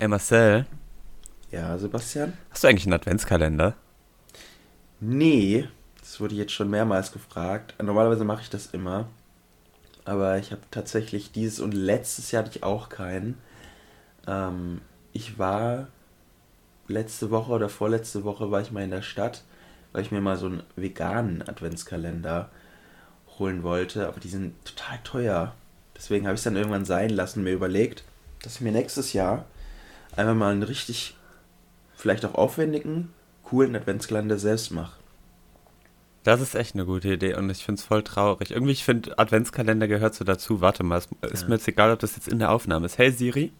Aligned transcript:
Ey 0.00 0.08
Marcel, 0.08 0.66
Ja, 1.50 1.76
Sebastian? 1.78 2.38
hast 2.50 2.62
du 2.64 2.68
eigentlich 2.68 2.84
einen 2.86 2.92
Adventskalender? 2.94 3.74
Nee, 5.00 5.68
das 6.00 6.20
wurde 6.20 6.34
jetzt 6.34 6.52
schon 6.52 6.70
mehrmals 6.70 7.12
gefragt. 7.12 7.74
Normalerweise 7.82 8.24
mache 8.24 8.42
ich 8.42 8.50
das 8.50 8.66
immer. 8.68 9.08
Aber 10.04 10.38
ich 10.38 10.52
habe 10.52 10.62
tatsächlich 10.70 11.32
dieses 11.32 11.60
und 11.60 11.74
letztes 11.74 12.30
Jahr 12.32 12.44
hatte 12.44 12.56
ich 12.58 12.62
auch 12.64 12.88
keinen. 12.88 13.38
Ähm, 14.26 14.80
ich 15.12 15.38
war 15.38 15.88
letzte 16.88 17.30
Woche 17.30 17.52
oder 17.52 17.68
vorletzte 17.68 18.24
Woche 18.24 18.50
war 18.50 18.60
ich 18.60 18.70
mal 18.72 18.84
in 18.84 18.90
der 18.90 19.02
Stadt, 19.02 19.44
weil 19.92 20.02
ich 20.02 20.10
mir 20.12 20.20
mal 20.20 20.36
so 20.36 20.46
einen 20.46 20.62
veganen 20.76 21.42
Adventskalender 21.48 22.50
holen 23.38 23.62
wollte. 23.62 24.08
Aber 24.08 24.20
die 24.20 24.28
sind 24.28 24.54
total 24.64 24.98
teuer. 25.04 25.54
Deswegen 25.96 26.26
habe 26.26 26.34
ich 26.34 26.40
es 26.40 26.44
dann 26.44 26.56
irgendwann 26.56 26.84
sein 26.84 27.10
lassen, 27.10 27.44
mir 27.44 27.52
überlegt, 27.54 28.04
dass 28.42 28.56
ich 28.56 28.60
mir 28.62 28.72
nächstes 28.72 29.12
Jahr 29.12 29.46
einfach 30.18 30.34
mal 30.34 30.52
einen 30.52 30.62
richtig, 30.62 31.16
vielleicht 31.96 32.24
auch 32.24 32.34
aufwendigen, 32.34 33.12
coolen 33.44 33.74
Adventskalender 33.76 34.38
selbst 34.38 34.70
mache. 34.72 34.98
Das 36.24 36.40
ist 36.40 36.54
echt 36.54 36.74
eine 36.74 36.84
gute 36.84 37.12
Idee 37.14 37.34
und 37.34 37.48
ich 37.48 37.64
finde 37.64 37.78
es 37.78 37.84
voll 37.86 38.02
traurig. 38.02 38.50
Irgendwie, 38.50 38.72
ich 38.72 38.84
finde, 38.84 39.18
Adventskalender 39.18 39.88
gehört 39.88 40.14
so 40.14 40.24
dazu. 40.24 40.60
Warte 40.60 40.82
mal, 40.82 40.98
es 40.98 41.08
ist 41.32 41.42
Ja. 41.42 41.48
mir 41.48 41.54
jetzt 41.54 41.68
egal, 41.68 41.92
ob 41.92 42.00
das 42.00 42.16
jetzt 42.16 42.28
in 42.28 42.38
der 42.38 42.50
Aufnahme 42.50 42.84
ist. 42.86 42.98
Hey 42.98 43.10
Siri. 43.10 43.52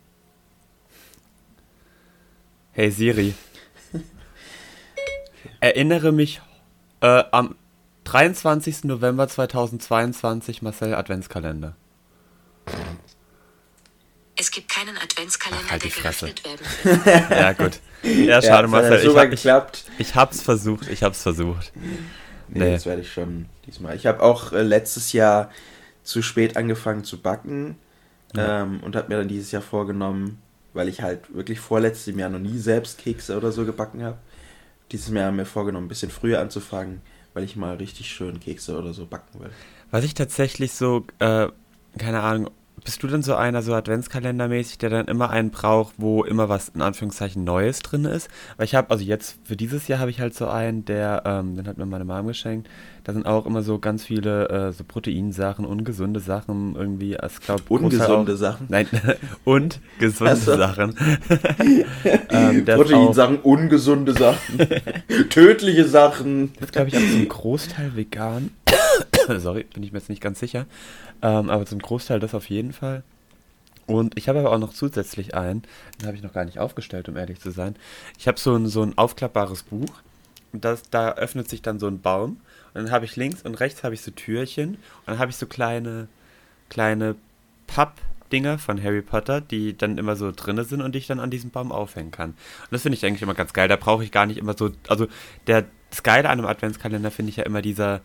Hey 2.72 2.90
Siri. 2.90 3.34
Erinnere 5.60 6.12
mich 6.12 6.42
äh, 7.00 7.24
am 7.30 7.54
23. 8.04 8.84
November 8.84 9.28
2022 9.28 10.60
Marcel 10.62 10.94
Adventskalender. 10.94 11.74
Es 14.40 14.50
gibt 14.50 14.68
keinen 14.70 14.96
Adventskalender, 14.96 15.64
Ach, 15.66 15.70
halt 15.72 15.84
die 15.84 15.88
der 15.88 15.96
Fresse. 16.02 16.26
geöffnet 16.32 16.44
werden 17.04 17.26
Ja, 17.30 17.52
gut. 17.52 17.80
Ja, 18.02 18.40
schade, 18.40 18.64
hat 18.64 18.70
Marcel. 18.70 19.00
Ich, 19.04 19.16
hab, 19.16 19.24
ich, 19.24 19.30
geklappt. 19.30 19.84
ich 19.98 20.14
hab's 20.14 20.40
versucht, 20.40 20.88
ich 20.88 21.02
hab's 21.02 21.22
versucht. 21.22 21.72
Nee, 21.74 22.60
Nee. 22.60 22.72
das 22.72 22.86
werde 22.86 23.02
ich 23.02 23.12
schon 23.12 23.46
diesmal. 23.66 23.96
Ich 23.96 24.06
habe 24.06 24.22
auch 24.22 24.52
äh, 24.52 24.62
letztes 24.62 25.12
Jahr 25.12 25.50
zu 26.04 26.22
spät 26.22 26.56
angefangen 26.56 27.04
zu 27.04 27.20
backen 27.20 27.76
Ja. 28.34 28.62
ähm, 28.62 28.80
und 28.82 28.94
habe 28.96 29.08
mir 29.08 29.18
dann 29.18 29.28
dieses 29.28 29.50
Jahr 29.50 29.60
vorgenommen, 29.62 30.40
weil 30.72 30.88
ich 30.88 31.02
halt 31.02 31.34
wirklich 31.34 31.58
vorletztes 31.60 32.14
Jahr 32.14 32.28
noch 32.30 32.38
nie 32.38 32.58
selbst 32.58 32.98
Kekse 32.98 33.36
oder 33.36 33.50
so 33.52 33.64
gebacken 33.66 34.02
habe. 34.04 34.18
Dieses 34.92 35.12
Jahr 35.12 35.26
haben 35.26 35.36
wir 35.36 35.44
vorgenommen, 35.46 35.86
ein 35.86 35.88
bisschen 35.90 36.10
früher 36.10 36.40
anzufangen, 36.40 37.02
weil 37.34 37.42
ich 37.44 37.56
mal 37.56 37.76
richtig 37.76 38.08
schön 38.10 38.38
Kekse 38.40 38.78
oder 38.78 38.94
so 38.94 39.04
backen 39.04 39.40
will. 39.40 39.50
Was 39.90 40.04
ich 40.04 40.14
tatsächlich 40.14 40.72
so, 40.72 41.04
äh, 41.18 41.48
keine 41.98 42.20
Ahnung, 42.22 42.50
bist 42.84 43.02
du 43.02 43.06
denn 43.06 43.22
so 43.22 43.34
einer, 43.34 43.62
so 43.62 43.74
Adventskalendermäßig, 43.74 44.78
der 44.78 44.90
dann 44.90 45.06
immer 45.08 45.30
einen 45.30 45.50
braucht, 45.50 45.94
wo 45.98 46.24
immer 46.24 46.48
was 46.48 46.70
in 46.70 46.82
Anführungszeichen 46.82 47.44
Neues 47.44 47.80
drin 47.80 48.04
ist? 48.04 48.28
Weil 48.56 48.64
ich 48.66 48.74
habe, 48.74 48.90
also 48.90 49.04
jetzt 49.04 49.38
für 49.44 49.56
dieses 49.56 49.88
Jahr 49.88 49.98
habe 50.00 50.10
ich 50.10 50.20
halt 50.20 50.34
so 50.34 50.48
einen, 50.48 50.84
der, 50.84 51.22
ähm, 51.26 51.56
den 51.56 51.66
hat 51.68 51.78
mir 51.78 51.86
meine 51.86 52.04
Mom 52.04 52.26
geschenkt. 52.26 52.68
Da 53.04 53.12
sind 53.14 53.24
auch 53.26 53.46
immer 53.46 53.62
so 53.62 53.78
ganz 53.78 54.04
viele 54.04 54.48
äh, 54.50 54.72
so 54.72 54.84
Proteinsachen, 54.84 55.64
ungesunde 55.64 56.20
Sachen 56.20 56.74
irgendwie. 56.76 57.14
Ich 57.14 57.40
glaub, 57.40 57.70
Ungesunde 57.70 58.34
auch- 58.34 58.36
Sachen? 58.36 58.66
Nein, 58.68 58.86
und 59.44 59.80
gesunde 59.98 60.34
Ach 60.34 60.36
so. 60.36 60.56
Sachen. 60.56 60.94
ähm, 62.30 62.64
Proteinsachen, 62.66 63.38
ungesunde 63.40 64.12
Sachen, 64.12 64.58
tödliche 65.30 65.86
Sachen. 65.86 66.52
ist, 66.60 66.72
glaube 66.72 66.88
ich, 66.88 66.96
auch 66.96 67.00
zum 67.00 67.28
Großteil 67.28 67.96
vegan. 67.96 68.50
Sorry, 69.38 69.64
bin 69.64 69.82
ich 69.82 69.92
mir 69.92 69.98
jetzt 69.98 70.08
nicht 70.08 70.22
ganz 70.22 70.40
sicher. 70.40 70.66
Ähm, 71.22 71.50
aber 71.50 71.66
zum 71.66 71.80
Großteil 71.80 72.20
das 72.20 72.34
auf 72.34 72.48
jeden 72.48 72.72
Fall. 72.72 73.02
Und 73.86 74.18
ich 74.18 74.28
habe 74.28 74.40
aber 74.40 74.52
auch 74.52 74.58
noch 74.58 74.74
zusätzlich 74.74 75.34
einen, 75.34 75.62
den 75.98 76.06
habe 76.06 76.16
ich 76.16 76.22
noch 76.22 76.34
gar 76.34 76.44
nicht 76.44 76.58
aufgestellt, 76.58 77.08
um 77.08 77.16
ehrlich 77.16 77.40
zu 77.40 77.50
sein. 77.50 77.74
Ich 78.18 78.28
habe 78.28 78.38
so 78.38 78.54
ein, 78.54 78.66
so 78.66 78.82
ein 78.82 78.96
aufklappbares 78.98 79.62
Buch. 79.62 79.90
Und 80.52 80.64
das, 80.64 80.82
da 80.90 81.12
öffnet 81.12 81.48
sich 81.48 81.62
dann 81.62 81.78
so 81.78 81.86
ein 81.86 82.00
Baum. 82.00 82.40
Und 82.74 82.84
dann 82.84 82.90
habe 82.90 83.06
ich 83.06 83.16
links 83.16 83.42
und 83.42 83.60
rechts 83.60 83.84
habe 83.84 83.94
ich 83.94 84.02
so 84.02 84.10
Türchen. 84.10 84.74
Und 84.74 84.78
dann 85.06 85.18
habe 85.18 85.30
ich 85.30 85.36
so 85.36 85.46
kleine, 85.46 86.08
kleine 86.68 87.16
Pappdinger 87.66 88.58
von 88.58 88.82
Harry 88.82 89.00
Potter, 89.00 89.40
die 89.40 89.76
dann 89.76 89.96
immer 89.96 90.16
so 90.16 90.32
drinne 90.32 90.64
sind 90.64 90.82
und 90.82 90.94
die 90.94 90.98
ich 90.98 91.06
dann 91.06 91.20
an 91.20 91.30
diesem 91.30 91.50
Baum 91.50 91.72
aufhängen 91.72 92.10
kann. 92.10 92.30
Und 92.30 92.72
das 92.72 92.82
finde 92.82 92.96
ich 92.96 93.06
eigentlich 93.06 93.22
immer 93.22 93.34
ganz 93.34 93.54
geil. 93.54 93.68
Da 93.68 93.76
brauche 93.76 94.04
ich 94.04 94.12
gar 94.12 94.26
nicht 94.26 94.36
immer 94.36 94.54
so. 94.56 94.70
Also 94.86 95.06
der, 95.46 95.64
das 95.88 96.02
Geile 96.02 96.28
an 96.28 96.38
einem 96.38 96.48
Adventskalender 96.48 97.10
finde 97.10 97.30
ich 97.30 97.36
ja 97.36 97.44
immer 97.44 97.62
dieser, 97.62 98.02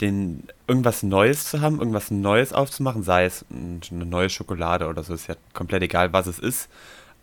den 0.00 0.44
irgendwas 0.66 1.02
Neues 1.02 1.44
zu 1.44 1.60
haben, 1.60 1.78
irgendwas 1.78 2.10
Neues 2.10 2.52
aufzumachen, 2.52 3.02
sei 3.02 3.24
es 3.24 3.44
eine 3.50 4.04
neue 4.04 4.28
Schokolade 4.28 4.88
oder 4.88 5.02
so, 5.02 5.14
ist 5.14 5.28
ja 5.28 5.36
komplett 5.54 5.82
egal, 5.82 6.12
was 6.12 6.26
es 6.26 6.38
ist. 6.38 6.68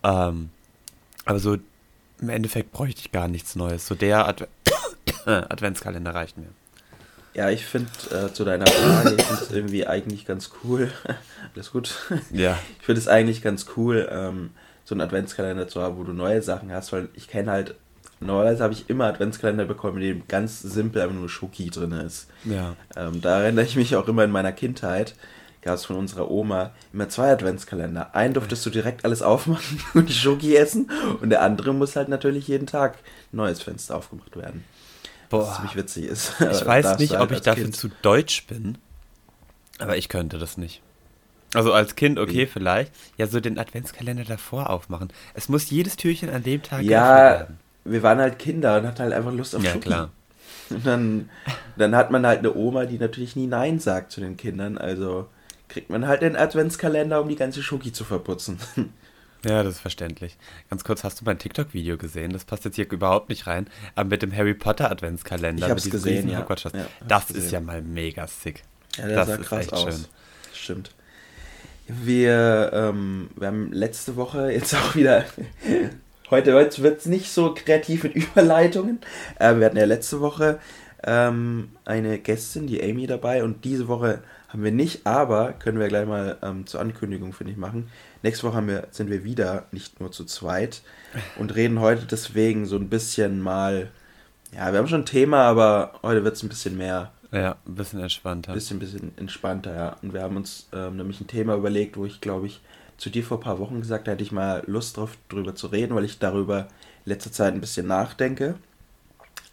Ähm, 0.04 0.50
aber 1.26 1.40
so 1.40 1.58
im 2.20 2.30
Endeffekt 2.30 2.72
bräuchte 2.72 3.02
ich 3.02 3.12
gar 3.12 3.28
nichts 3.28 3.56
Neues. 3.56 3.88
So 3.88 3.96
der 3.96 4.28
Adve 4.28 4.48
Adventskalender 5.26 6.14
reicht 6.14 6.38
mir. 6.38 6.48
Ja, 7.34 7.50
ich 7.50 7.66
finde 7.66 7.90
äh, 8.12 8.34
zu 8.34 8.44
deiner 8.44 8.68
Frage, 8.68 9.16
ich 9.18 9.24
finde 9.24 9.44
es 9.44 9.52
irgendwie 9.52 9.88
eigentlich 9.88 10.26
ganz 10.26 10.52
cool. 10.64 10.92
Alles 11.56 11.72
gut. 11.72 11.96
Ja. 12.32 12.60
Ich 12.80 12.86
finde 12.86 13.02
es 13.02 13.08
eigentlich 13.08 13.42
ganz 13.42 13.66
cool, 13.76 14.08
ähm, 14.12 14.52
so 14.86 14.94
einen 14.94 15.02
Adventskalender 15.02 15.68
zu 15.68 15.82
haben, 15.82 15.98
wo 15.98 16.04
du 16.04 16.14
neue 16.14 16.42
Sachen 16.42 16.72
hast, 16.72 16.92
weil 16.94 17.10
ich 17.16 17.28
kenne 17.28 17.52
halt, 17.52 17.76
normalerweise 18.26 18.64
habe 18.64 18.74
ich 18.74 18.90
immer 18.90 19.06
Adventskalender 19.06 19.66
bekommen, 19.66 19.98
in 20.02 20.20
dem 20.20 20.28
ganz 20.28 20.62
simpel 20.62 21.02
einfach 21.02 21.16
nur 21.16 21.30
Schoki 21.30 21.70
drin 21.70 21.92
ist. 21.92 22.28
Ja. 22.46 22.76
Ähm, 22.96 23.22
da 23.22 23.42
erinnere 23.42 23.66
ich 23.66 23.76
mich 23.76 23.96
auch 23.96 24.08
immer 24.08 24.24
in 24.24 24.32
meiner 24.32 24.52
Kindheit, 24.52 25.16
gab 25.62 25.76
es 25.76 25.86
von 25.86 25.96
unserer 25.96 26.30
Oma 26.30 26.72
immer 26.92 27.10
zwei 27.10 27.32
Adventskalender. 27.32 28.16
Einen 28.16 28.34
durftest 28.34 28.66
du 28.66 28.70
direkt 28.70 29.06
alles 29.06 29.22
aufmachen 29.22 29.82
und 29.94 30.10
die 30.10 30.14
Schoki 30.14 30.56
essen 30.56 30.90
und 31.22 31.30
der 31.30 31.42
andere 31.42 31.74
muss 31.74 31.96
halt 31.96 32.10
natürlich 32.10 32.48
jeden 32.48 32.68
Tag 32.68 32.98
ein 33.32 33.38
neues 33.38 33.62
Fenster 33.62 33.96
aufgemacht 33.96 34.36
werden. 34.36 34.64
Was 35.30 35.46
Boah. 35.48 35.56
ziemlich 35.56 35.76
witzig 35.76 36.06
ist. 36.06 36.34
Ich 36.40 36.66
weiß 36.66 37.00
nicht, 37.00 37.14
halt 37.14 37.22
ob 37.24 37.32
ich 37.32 37.42
dafür 37.42 37.64
Kind. 37.64 37.76
zu 37.76 37.90
deutsch 38.02 38.46
bin, 38.48 38.78
aber 39.80 39.98
ich 39.98 40.10
könnte 40.10 40.38
das 40.38 40.58
nicht. 40.58 40.82
Also 41.54 41.72
als 41.72 41.96
Kind, 41.96 42.18
okay, 42.18 42.44
Wie? 42.44 42.46
vielleicht. 42.48 42.92
Ja, 43.18 43.28
so 43.28 43.40
den 43.40 43.60
Adventskalender 43.60 44.24
davor 44.24 44.70
aufmachen. 44.70 45.14
Es 45.36 45.50
muss 45.50 45.70
jedes 45.70 45.96
Türchen 45.98 46.30
an 46.30 46.44
dem 46.44 46.64
Tag 46.64 46.80
geöffnet 46.80 46.92
Ja, 46.92 47.16
werden. 47.16 47.60
Wir 47.86 48.04
waren 48.04 48.20
halt 48.20 48.40
Kinder 48.40 48.78
und 48.78 48.88
hatten 48.88 49.00
halt 49.00 49.14
einfach 49.14 49.34
Lust 49.34 49.56
auf 49.56 49.64
Ja, 49.64 49.72
Schoki. 49.72 49.88
klar. 49.88 50.10
Und 50.70 50.86
dann, 50.86 51.30
dann 51.78 51.96
hat 51.96 52.10
man 52.12 52.26
halt 52.26 52.40
eine 52.40 52.54
Oma, 52.56 52.86
die 52.86 52.98
natürlich 52.98 53.36
nie 53.36 53.48
Nein 53.48 53.80
sagt 53.80 54.12
zu 54.12 54.22
den 54.22 54.38
Kindern. 54.38 54.78
Also 54.78 55.28
kriegt 55.68 55.90
man 55.90 56.08
halt 56.08 56.22
den 56.22 56.36
Adventskalender, 56.36 57.22
um 57.22 57.30
die 57.30 57.36
ganze 57.36 57.62
Schoki 57.64 57.92
zu 57.94 58.04
verputzen. 58.04 58.58
Ja, 59.46 59.62
das 59.62 59.74
ist 59.76 59.82
verständlich. 59.82 60.38
Ganz 60.70 60.86
kurz, 60.86 61.04
hast 61.04 61.20
du 61.20 61.26
mein 61.26 61.38
TikTok-Video 61.38 61.98
gesehen? 61.98 62.32
Das 62.32 62.46
passt 62.46 62.64
jetzt 62.64 62.76
hier 62.78 62.90
überhaupt 62.90 63.28
nicht 63.28 63.46
rein. 63.46 63.68
Aber 63.94 64.08
mit 64.08 64.22
dem 64.22 64.34
Harry 64.34 64.54
Potter 64.54 64.90
Adventskalender. 64.90 65.66
Ich 65.66 65.70
hab's 65.70 65.90
gesehen, 65.90 66.30
ja. 66.30 66.40
Ja, 66.40 66.46
das 67.06 67.24
ich 67.24 67.30
ist 67.32 67.34
gesehen. 67.36 67.52
ja 67.52 67.60
mal 67.60 67.82
mega 67.82 68.26
sick. 68.26 68.64
Ja, 68.96 69.06
der 69.08 69.16
das 69.18 69.28
sah 69.28 69.36
ist 69.36 69.46
krass 69.46 69.60
echt 69.64 69.74
aus. 69.74 69.84
schön. 69.84 70.06
Stimmt. 70.54 70.92
Wir, 71.90 72.72
ähm, 72.74 73.32
wir 73.36 73.48
haben 73.50 73.74
letzte 73.74 74.16
Woche 74.16 74.50
jetzt 74.50 74.74
auch 74.76 74.96
wieder. 74.96 75.26
Heute, 76.30 76.54
heute 76.54 76.82
wird 76.82 77.00
es 77.00 77.06
nicht 77.06 77.32
so 77.32 77.54
kreativ 77.54 78.04
mit 78.04 78.16
Überleitungen. 78.16 79.00
Äh, 79.40 79.56
wir 79.58 79.66
hatten 79.66 79.78
ja 79.78 79.86
letzte 79.86 80.22
Woche 80.22 80.60
ähm, 81.04 81.70
eine 81.86 82.18
Gästin, 82.20 82.66
die 82.68 82.82
Amy, 82.82 83.08
dabei 83.08 83.44
und 83.44 83.66
diese 83.66 83.88
Woche 83.88 84.24
haben 84.48 84.64
wir 84.64 84.72
nicht, 84.72 85.06
aber 85.06 85.54
können 85.54 85.80
wir 85.80 85.88
gleich 85.88 86.08
mal 86.08 86.38
ähm, 86.42 86.66
zur 86.68 86.80
Ankündigung, 86.80 87.34
finde 87.34 87.52
ich, 87.52 87.58
machen. 87.58 87.90
Nächste 88.22 88.48
Woche 88.48 88.66
wir, 88.68 88.88
sind 88.92 89.10
wir 89.10 89.24
wieder 89.24 89.66
nicht 89.72 90.00
nur 90.00 90.12
zu 90.12 90.26
zweit 90.26 90.82
und 91.36 91.56
reden 91.56 91.80
heute 91.80 92.06
deswegen 92.06 92.66
so 92.66 92.78
ein 92.78 92.90
bisschen 92.90 93.42
mal. 93.42 93.92
Ja, 94.56 94.72
wir 94.72 94.80
haben 94.80 94.88
schon 94.88 95.02
ein 95.02 95.06
Thema, 95.06 95.44
aber 95.44 95.94
heute 96.04 96.24
wird 96.24 96.36
es 96.36 96.44
ein 96.44 96.50
bisschen 96.50 96.78
mehr 96.78 97.12
Ja, 97.32 97.58
ein 97.66 97.76
bisschen 97.76 98.00
entspannter. 98.00 98.54
bisschen, 98.54 98.80
bisschen 98.80 99.18
entspannter, 99.18 99.76
ja. 99.76 99.96
Und 100.02 100.14
wir 100.14 100.22
haben 100.22 100.38
uns 100.38 100.68
ähm, 100.74 100.98
nämlich 100.98 101.20
ein 101.22 101.28
Thema 101.28 101.56
überlegt, 101.56 101.98
wo 101.98 102.06
ich, 102.06 102.22
glaube 102.22 102.48
ich, 102.48 102.62
zu 102.98 103.10
dir 103.10 103.24
vor 103.24 103.38
ein 103.38 103.44
paar 103.44 103.60
Wochen 103.60 103.82
gesagt 103.82 104.08
habe, 104.08 104.14
hätte 104.14 104.24
ich 104.24 104.32
mal 104.32 104.64
Lust 104.68 104.98
drauf, 104.98 105.18
drüber 105.30 105.56
zu 105.56 105.68
reden, 105.68 105.96
weil 105.96 106.06
ich 106.06 106.20
darüber 106.20 106.68
in 107.06 107.12
letzter 107.12 107.32
Zeit 107.32 107.54
ein 107.54 107.62
bisschen 107.62 107.88
nachdenke. 107.88 108.56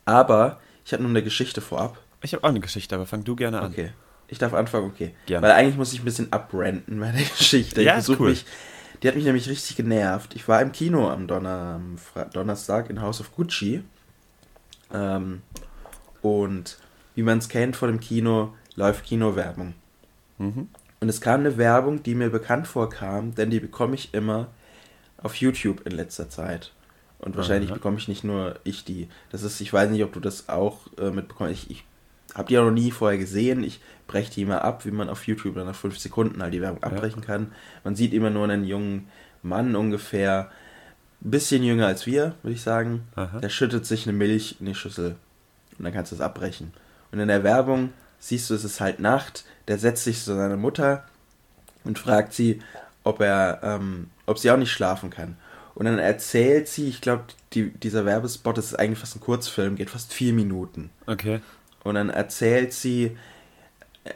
Aber 0.04 0.60
ich 0.84 0.92
habe 0.92 1.02
nur 1.02 1.10
eine 1.10 1.22
Geschichte 1.22 1.60
vorab. 1.60 1.98
Ich 2.22 2.34
habe 2.34 2.44
auch 2.44 2.48
eine 2.48 2.60
Geschichte, 2.60 2.94
aber 2.94 3.06
fang 3.06 3.24
du 3.24 3.36
gerne 3.36 3.60
an. 3.60 3.70
Okay. 3.70 3.92
Ich 4.28 4.38
darf 4.38 4.54
anfangen, 4.54 4.86
okay. 4.86 5.14
Gerne. 5.26 5.46
Weil 5.46 5.54
eigentlich 5.54 5.76
muss 5.76 5.92
ich 5.92 6.00
ein 6.00 6.04
bisschen 6.04 6.32
abrenten 6.32 7.00
bei 7.00 7.10
der 7.10 7.22
Geschichte. 7.22 7.82
Ja, 7.82 7.94
ich 7.94 8.08
ist 8.08 8.20
cool. 8.20 8.30
mich. 8.30 8.44
Die 9.02 9.08
hat 9.08 9.16
mich 9.16 9.24
nämlich 9.24 9.48
richtig 9.48 9.76
genervt. 9.76 10.34
Ich 10.34 10.46
war 10.46 10.60
im 10.60 10.72
Kino 10.72 11.08
am, 11.08 11.26
Donner, 11.26 11.80
am 11.80 12.30
Donnerstag 12.32 12.90
in 12.90 13.00
House 13.00 13.20
of 13.20 13.34
Gucci. 13.34 13.82
Ähm, 14.92 15.42
und 16.22 16.78
wie 17.14 17.22
man 17.22 17.38
es 17.38 17.48
kennt 17.48 17.76
vor 17.76 17.88
dem 17.88 17.98
Kino, 17.98 18.54
läuft 18.76 19.04
Kinowerbung. 19.04 19.74
Mhm. 20.38 20.68
Und 21.00 21.08
es 21.08 21.20
kam 21.20 21.40
eine 21.40 21.56
Werbung, 21.56 22.02
die 22.02 22.14
mir 22.14 22.30
bekannt 22.30 22.66
vorkam, 22.66 23.34
denn 23.34 23.50
die 23.50 23.60
bekomme 23.60 23.94
ich 23.94 24.12
immer 24.12 24.48
auf 25.22 25.34
YouTube 25.36 25.86
in 25.86 25.92
letzter 25.92 26.28
Zeit. 26.28 26.72
Und 27.18 27.36
wahrscheinlich 27.36 27.70
Aha. 27.70 27.76
bekomme 27.76 27.98
ich 27.98 28.08
nicht 28.08 28.24
nur 28.24 28.58
ich 28.64 28.84
die. 28.84 29.08
Das 29.30 29.42
ist, 29.42 29.60
ich 29.60 29.72
weiß 29.72 29.90
nicht, 29.90 30.04
ob 30.04 30.12
du 30.12 30.20
das 30.20 30.48
auch 30.48 30.78
äh, 30.98 31.10
mitbekommst. 31.10 31.52
Ich, 31.52 31.70
ich 31.70 31.84
habe 32.34 32.48
die 32.48 32.58
auch 32.58 32.64
noch 32.64 32.70
nie 32.70 32.90
vorher 32.90 33.18
gesehen. 33.18 33.62
Ich 33.62 33.80
breche 34.06 34.32
die 34.32 34.42
immer 34.42 34.64
ab, 34.64 34.84
wie 34.86 34.90
man 34.90 35.08
auf 35.08 35.26
YouTube 35.26 35.54
dann 35.54 35.66
nach 35.66 35.74
fünf 35.74 35.98
Sekunden 35.98 36.42
halt 36.42 36.54
die 36.54 36.62
Werbung 36.62 36.82
abbrechen 36.82 37.20
kann. 37.22 37.52
Man 37.84 37.94
sieht 37.94 38.14
immer 38.14 38.30
nur 38.30 38.44
einen 38.44 38.64
jungen 38.64 39.08
Mann 39.42 39.76
ungefähr 39.76 40.50
ein 41.22 41.30
bisschen 41.30 41.62
jünger 41.62 41.86
als 41.86 42.06
wir, 42.06 42.34
würde 42.42 42.54
ich 42.54 42.62
sagen. 42.62 43.02
Aha. 43.14 43.40
Der 43.40 43.50
schüttet 43.50 43.84
sich 43.84 44.06
eine 44.06 44.16
Milch 44.16 44.56
in 44.60 44.66
die 44.66 44.74
Schüssel 44.74 45.16
und 45.78 45.84
dann 45.84 45.92
kannst 45.92 46.12
du 46.12 46.16
es 46.16 46.22
abbrechen. 46.22 46.72
Und 47.12 47.20
in 47.20 47.28
der 47.28 47.44
Werbung 47.44 47.92
siehst 48.18 48.48
du, 48.48 48.54
es 48.54 48.64
ist 48.64 48.80
halt 48.80 49.00
Nacht, 49.00 49.44
der 49.70 49.78
setzt 49.78 50.02
sich 50.02 50.24
zu 50.24 50.34
seiner 50.34 50.56
Mutter 50.56 51.04
und 51.84 51.96
fragt 51.96 52.34
sie, 52.34 52.60
ob 53.04 53.20
er, 53.20 53.60
ähm, 53.62 54.10
ob 54.26 54.36
sie 54.36 54.50
auch 54.50 54.56
nicht 54.56 54.72
schlafen 54.72 55.10
kann. 55.10 55.36
Und 55.76 55.84
dann 55.86 56.00
erzählt 56.00 56.66
sie, 56.66 56.88
ich 56.88 57.00
glaube, 57.00 57.22
die, 57.52 57.70
dieser 57.70 58.04
Werbespot, 58.04 58.58
das 58.58 58.66
ist 58.66 58.74
eigentlich 58.74 58.98
fast 58.98 59.16
ein 59.16 59.20
Kurzfilm, 59.20 59.76
geht 59.76 59.88
fast 59.88 60.12
vier 60.12 60.32
Minuten. 60.32 60.90
Okay. 61.06 61.40
Und 61.84 61.94
dann 61.94 62.10
erzählt 62.10 62.72
sie, 62.72 63.16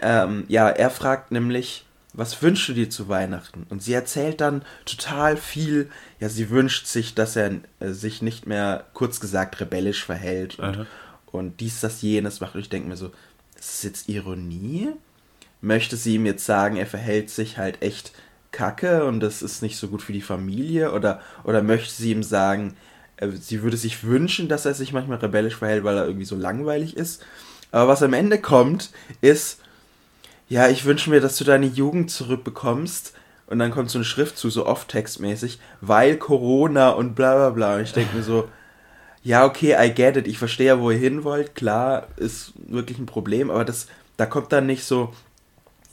ähm, 0.00 0.44
ja, 0.48 0.68
er 0.68 0.90
fragt 0.90 1.30
nämlich, 1.30 1.86
was 2.12 2.42
wünschst 2.42 2.68
du 2.68 2.72
dir 2.72 2.90
zu 2.90 3.08
Weihnachten? 3.08 3.64
Und 3.70 3.80
sie 3.80 3.92
erzählt 3.92 4.40
dann 4.40 4.62
total 4.86 5.36
viel. 5.36 5.88
Ja, 6.18 6.28
sie 6.28 6.50
wünscht 6.50 6.86
sich, 6.86 7.14
dass 7.14 7.36
er 7.36 7.60
äh, 7.78 7.90
sich 7.90 8.22
nicht 8.22 8.48
mehr, 8.48 8.86
kurz 8.92 9.20
gesagt, 9.20 9.60
rebellisch 9.60 10.04
verhält 10.04 10.58
und, 10.58 10.86
und 11.26 11.60
dies, 11.60 11.80
das, 11.80 12.02
jenes 12.02 12.40
macht. 12.40 12.56
Und 12.56 12.60
ich 12.60 12.68
denke 12.68 12.88
mir 12.88 12.96
so, 12.96 13.12
ist 13.56 13.70
das 13.70 13.82
jetzt 13.84 14.08
Ironie? 14.08 14.92
Möchte 15.64 15.96
sie 15.96 16.16
ihm 16.16 16.26
jetzt 16.26 16.44
sagen, 16.44 16.76
er 16.76 16.86
verhält 16.86 17.30
sich 17.30 17.56
halt 17.56 17.80
echt 17.80 18.12
kacke 18.52 19.06
und 19.06 19.20
das 19.20 19.40
ist 19.40 19.62
nicht 19.62 19.78
so 19.78 19.88
gut 19.88 20.02
für 20.02 20.12
die 20.12 20.20
Familie? 20.20 20.92
Oder, 20.92 21.20
oder 21.42 21.62
möchte 21.62 21.90
sie 21.90 22.12
ihm 22.12 22.22
sagen, 22.22 22.76
äh, 23.16 23.30
sie 23.30 23.62
würde 23.62 23.78
sich 23.78 24.04
wünschen, 24.04 24.48
dass 24.48 24.66
er 24.66 24.74
sich 24.74 24.92
manchmal 24.92 25.18
rebellisch 25.18 25.56
verhält, 25.56 25.82
weil 25.82 25.96
er 25.96 26.04
irgendwie 26.06 26.26
so 26.26 26.36
langweilig 26.36 26.98
ist? 26.98 27.24
Aber 27.72 27.88
was 27.88 28.02
am 28.02 28.12
Ende 28.12 28.38
kommt, 28.38 28.90
ist, 29.22 29.58
ja, 30.50 30.68
ich 30.68 30.84
wünsche 30.84 31.08
mir, 31.08 31.20
dass 31.20 31.38
du 31.38 31.44
deine 31.44 31.66
Jugend 31.66 32.10
zurückbekommst. 32.10 33.14
Und 33.46 33.58
dann 33.58 33.70
kommt 33.70 33.90
so 33.90 33.98
eine 33.98 34.04
Schrift 34.04 34.36
zu, 34.36 34.50
so 34.50 34.66
off-textmäßig, 34.66 35.58
weil 35.80 36.16
Corona 36.16 36.90
und 36.90 37.14
bla 37.14 37.34
bla 37.36 37.50
bla. 37.50 37.76
Und 37.76 37.82
ich 37.82 37.92
denke 37.92 38.16
mir 38.16 38.22
so, 38.22 38.48
ja, 39.22 39.46
okay, 39.46 39.74
I 39.78 39.92
get 39.92 40.18
it. 40.18 40.26
Ich 40.26 40.38
verstehe 40.38 40.66
ja, 40.66 40.80
wo 40.80 40.90
ihr 40.90 40.98
hin 40.98 41.24
wollt. 41.24 41.54
Klar, 41.54 42.08
ist 42.16 42.52
wirklich 42.68 42.98
ein 42.98 43.06
Problem, 43.06 43.50
aber 43.50 43.64
das, 43.64 43.86
da 44.18 44.26
kommt 44.26 44.52
dann 44.52 44.66
nicht 44.66 44.84
so, 44.84 45.12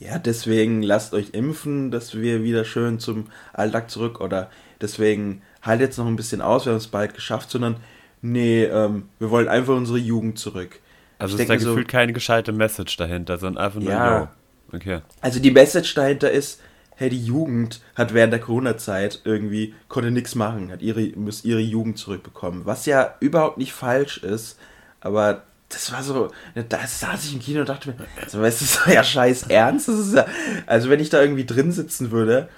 ja, 0.03 0.17
deswegen 0.17 0.81
lasst 0.81 1.13
euch 1.13 1.29
impfen, 1.33 1.91
dass 1.91 2.15
wir 2.15 2.43
wieder 2.43 2.65
schön 2.65 2.97
zum 2.99 3.27
Alltag 3.53 3.89
zurück 3.91 4.19
oder 4.19 4.49
deswegen 4.81 5.43
halt 5.61 5.79
jetzt 5.79 5.97
noch 5.97 6.07
ein 6.07 6.15
bisschen 6.15 6.41
aus, 6.41 6.65
wir 6.65 6.71
haben 6.71 6.77
es 6.77 6.87
bald 6.87 7.13
geschafft, 7.13 7.51
sondern 7.51 7.77
nee, 8.21 8.63
ähm, 8.63 9.03
wir 9.19 9.29
wollen 9.29 9.47
einfach 9.47 9.75
unsere 9.75 9.99
Jugend 9.99 10.39
zurück. 10.39 10.79
Also 11.19 11.35
Ich 11.35 11.41
ist 11.41 11.49
da 11.51 11.59
so- 11.59 11.69
gefühlt 11.69 11.87
keine 11.87 12.13
gescheite 12.13 12.51
Message 12.51 12.97
dahinter, 12.97 13.37
sondern 13.37 13.63
einfach 13.63 13.79
nur, 13.79 13.91
Ja. 13.91 14.19
yo. 14.21 14.27
Okay. 14.73 15.01
Also 15.21 15.39
die 15.39 15.51
Message 15.51 15.93
dahinter 15.93 16.31
ist, 16.31 16.61
hey, 16.95 17.09
die 17.09 17.23
Jugend 17.23 17.81
hat 17.95 18.13
während 18.13 18.33
der 18.33 18.39
Corona-Zeit 18.39 19.21
irgendwie, 19.23 19.75
konnte 19.87 20.09
nichts 20.09 20.33
machen, 20.33 20.71
hat 20.71 20.81
ihre, 20.81 21.01
muss 21.15 21.45
ihre 21.45 21.59
Jugend 21.59 21.97
zurückbekommen. 21.99 22.65
Was 22.65 22.85
ja 22.87 23.15
überhaupt 23.19 23.57
nicht 23.59 23.73
falsch 23.73 24.17
ist, 24.19 24.57
aber 24.99 25.43
das 25.71 25.91
war 25.91 26.03
so, 26.03 26.31
da 26.69 26.85
saß 26.85 27.25
ich 27.25 27.33
im 27.33 27.39
Kino 27.39 27.61
und 27.61 27.69
dachte 27.69 27.89
mir, 27.89 27.95
also, 28.21 28.41
weißt 28.41 28.61
du, 28.61 28.65
das 28.65 28.75
ist 28.87 28.93
ja 28.93 29.03
scheiß 29.03 29.43
ernst. 29.43 29.87
Das 29.87 29.99
ist 29.99 30.13
ja, 30.13 30.25
also 30.67 30.89
wenn 30.89 30.99
ich 30.99 31.09
da 31.09 31.21
irgendwie 31.21 31.45
drin 31.45 31.71
sitzen 31.71 32.11
würde, 32.11 32.49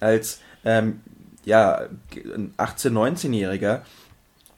als, 0.00 0.40
ähm, 0.64 1.00
ja, 1.44 1.86
ein 2.14 2.54
18-, 2.56 2.90
19-Jähriger, 2.90 3.82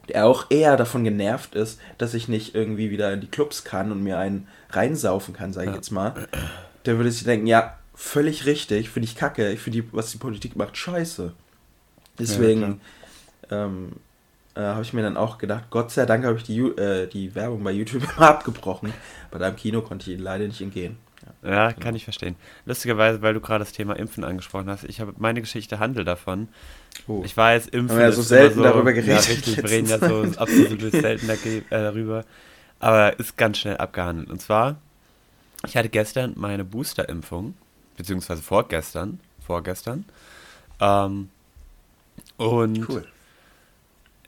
der 0.09 0.27
auch 0.27 0.47
eher 0.51 0.77
davon 0.77 1.03
genervt 1.05 1.55
ist, 1.55 1.81
dass 1.97 2.13
ich 2.15 2.29
nicht 2.29 2.55
irgendwie 2.55 2.91
wieder 2.91 3.13
in 3.13 3.21
die 3.23 3.27
Clubs 3.27 3.65
kann 3.65 3.91
und 3.91 4.03
mir 4.03 4.19
einen 4.19 4.47
reinsaufen 4.71 5.33
kann, 5.35 5.53
sage 5.53 5.67
ich 5.69 5.71
Ja. 5.73 5.77
jetzt 5.77 5.91
mal, 5.91 6.29
der 6.85 6.99
würde 6.99 7.11
sich 7.11 7.25
denken, 7.25 7.47
ja, 7.47 7.79
völlig 7.95 8.45
richtig, 8.45 8.91
finde 8.91 9.09
ich 9.09 9.17
kacke, 9.17 9.51
ich 9.51 9.61
finde, 9.61 9.85
was 9.93 10.11
die 10.11 10.19
Politik 10.19 10.57
macht, 10.57 10.77
scheiße. 10.77 11.33
Deswegen 12.19 12.81
ähm, 13.51 13.93
äh, 14.55 14.61
habe 14.61 14.83
ich 14.83 14.93
mir 14.93 15.03
dann 15.03 15.17
auch 15.17 15.39
gedacht, 15.39 15.65
Gott 15.71 15.91
sei 15.91 16.07
Dank 16.07 16.25
habe 16.25 16.37
ich 16.37 16.45
die, 16.45 16.61
äh, 16.61 17.07
die 17.07 17.35
Werbung 17.35 17.63
bei 17.65 17.73
YouTube 17.73 18.03
immer 18.17 18.29
abgebrochen. 18.29 18.93
Bei 19.31 19.39
deinem 19.39 19.57
Kino 19.57 19.83
konnte 19.83 20.13
ich 20.13 20.21
leider 20.21 20.47
nicht 20.47 20.61
entgehen. 20.61 20.97
Ja, 21.43 21.73
kann 21.73 21.95
ich 21.95 22.05
verstehen. 22.05 22.37
Lustigerweise, 22.67 23.23
weil 23.23 23.35
du 23.35 23.41
gerade 23.41 23.61
das 23.65 23.73
Thema 23.73 23.95
Impfen 23.95 24.25
angesprochen 24.25 24.69
hast, 24.69 24.85
ich 24.85 25.01
habe 25.01 25.15
meine 25.19 25.41
Geschichte 25.41 25.79
handelt 25.79 26.07
davon. 26.07 26.49
Oh. 27.07 27.23
Ich 27.25 27.37
weiß, 27.37 27.67
Impfen 27.69 27.91
Haben 27.91 27.99
wir 27.99 28.05
ja 28.05 28.13
so 28.13 28.23
selten 28.23 28.59
immer 28.59 28.69
darüber 28.69 28.93
geredet 28.93 29.27
Ja, 29.27 29.33
richtig, 29.33 29.57
wir 29.57 29.71
reden 29.71 29.89
ja 29.89 29.99
so 29.99 30.23
absolut 30.37 30.81
selten 30.81 31.29
äh, 31.29 31.63
darüber. 31.71 32.25
Aber 32.79 33.19
ist 33.19 33.37
ganz 33.37 33.59
schnell 33.59 33.79
abgehandelt. 33.79 34.31
Und 34.31 34.41
zwar, 34.41 34.77
ich 35.67 35.77
hatte 35.77 35.89
gestern 35.89 36.35
meine 36.37 36.65
Booster-Impfung, 36.65 37.55
beziehungsweise 37.97 38.43
vorgestern, 38.43 39.21
vorgestern. 39.45 40.05
Ähm, 40.81 41.31
und 42.37 42.89
Cool. 42.89 43.07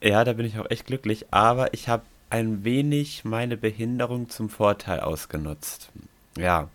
Ja, 0.03 0.25
da 0.25 0.33
bin 0.33 0.47
ich 0.47 0.59
auch 0.59 0.71
echt 0.71 0.87
glücklich, 0.87 1.27
aber 1.31 1.73
ich 1.75 1.89
habe 1.89 2.03
ein 2.31 2.65
wenig 2.65 3.25
meine 3.25 3.57
Behinderung 3.57 4.29
zum 4.29 4.49
Vorteil 4.49 5.01
ausgenutzt. 5.01 5.91
Ja, 6.37 6.69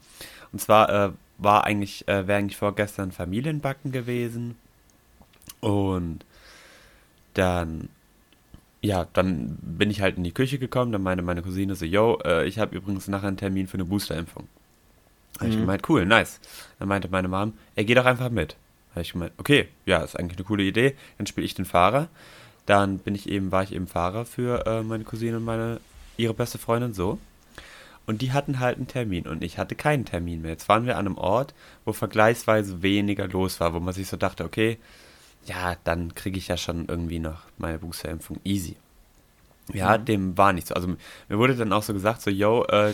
und 0.52 0.60
zwar 0.60 0.90
äh, 0.90 1.12
war 1.38 1.64
eigentlich, 1.66 2.08
äh, 2.08 2.28
wäre 2.28 2.40
eigentlich 2.40 2.58
vorgestern 2.58 3.12
Familienbacken 3.12 3.92
gewesen 3.92 4.56
und 5.60 6.26
dann, 7.34 7.90
ja, 8.82 9.08
dann 9.14 9.58
bin 9.62 9.92
ich 9.92 10.02
halt 10.02 10.18
in 10.18 10.24
die 10.24 10.34
Küche 10.34 10.58
gekommen, 10.60 10.92
dann 10.92 11.04
meinte 11.04 11.24
meine 11.24 11.42
Cousine 11.42 11.76
so, 11.76 11.86
yo, 11.86 12.20
äh, 12.26 12.46
ich 12.48 12.60
habe 12.60 12.76
übrigens 12.76 13.08
nachher 13.08 13.28
einen 13.28 13.38
Termin 13.38 13.68
für 13.68 13.76
eine 13.76 13.86
Boosterimpfung. 13.86 14.48
Habe 15.40 15.50
ich 15.50 15.56
Mhm. 15.56 15.62
gemeint, 15.62 15.90
cool, 15.90 16.06
nice. 16.06 16.40
Dann 16.80 16.88
meinte 16.88 17.08
meine 17.10 17.28
Mom, 17.28 17.54
er 17.76 17.84
geht 17.84 17.98
doch 17.98 18.06
einfach 18.06 18.30
mit. 18.30 18.56
Habe 18.92 19.02
ich 19.02 19.14
gemeint, 19.14 19.32
okay, 19.38 19.70
ja, 19.86 20.00
ist 20.04 20.18
eigentlich 20.20 20.38
eine 20.38 20.46
coole 20.46 20.64
Idee. 20.64 20.96
Dann 21.18 21.28
spiele 21.28 21.46
ich 21.46 21.56
den 21.56 21.66
Fahrer. 21.66 22.10
Dann 22.66 23.00
bin 23.00 23.16
ich 23.16 23.28
eben, 23.30 23.52
war 23.52 23.64
ich 23.64 23.74
eben 23.74 23.88
Fahrer 23.88 24.26
für 24.26 24.66
äh, 24.66 24.84
meine 24.84 25.04
Cousine 25.04 25.38
und 25.38 25.46
meine, 25.46 25.80
ihre 26.18 26.34
beste 26.34 26.58
Freundin 26.58 26.94
so. 26.94 27.18
Und 28.06 28.22
die 28.22 28.32
hatten 28.34 28.60
halt 28.60 28.78
einen 28.78 28.88
Termin 28.88 29.28
und 29.28 29.44
ich 29.44 29.58
hatte 29.58 29.76
keinen 29.76 30.06
Termin 30.06 30.42
mehr. 30.42 30.52
Jetzt 30.52 30.68
waren 30.70 30.86
wir 30.86 30.98
an 30.98 31.06
einem 31.06 31.18
Ort, 31.18 31.54
wo 31.86 31.94
vergleichsweise 31.94 32.82
weniger 32.82 33.28
los 33.28 33.60
war, 33.60 33.74
wo 33.74 33.80
man 33.80 33.94
sich 33.94 34.08
so 34.08 34.18
dachte, 34.18 34.44
okay, 34.44 34.78
ja, 35.46 35.76
dann 35.84 36.14
kriege 36.16 36.38
ich 36.38 36.48
ja 36.48 36.58
schon 36.58 36.86
irgendwie 36.88 37.20
noch 37.20 37.40
meine 37.58 37.80
Boosterimpfung 37.80 38.40
easy. 38.44 38.76
Ja, 39.74 39.98
Mhm. 39.98 40.06
dem 40.06 40.38
war 40.38 40.52
nicht 40.54 40.68
so. 40.68 40.76
Also 40.76 40.88
mir 41.30 41.38
wurde 41.38 41.56
dann 41.56 41.74
auch 41.74 41.84
so 41.84 41.94
gesagt, 41.94 42.22
so, 42.22 42.30
yo, 42.32 42.64
äh, 42.66 42.94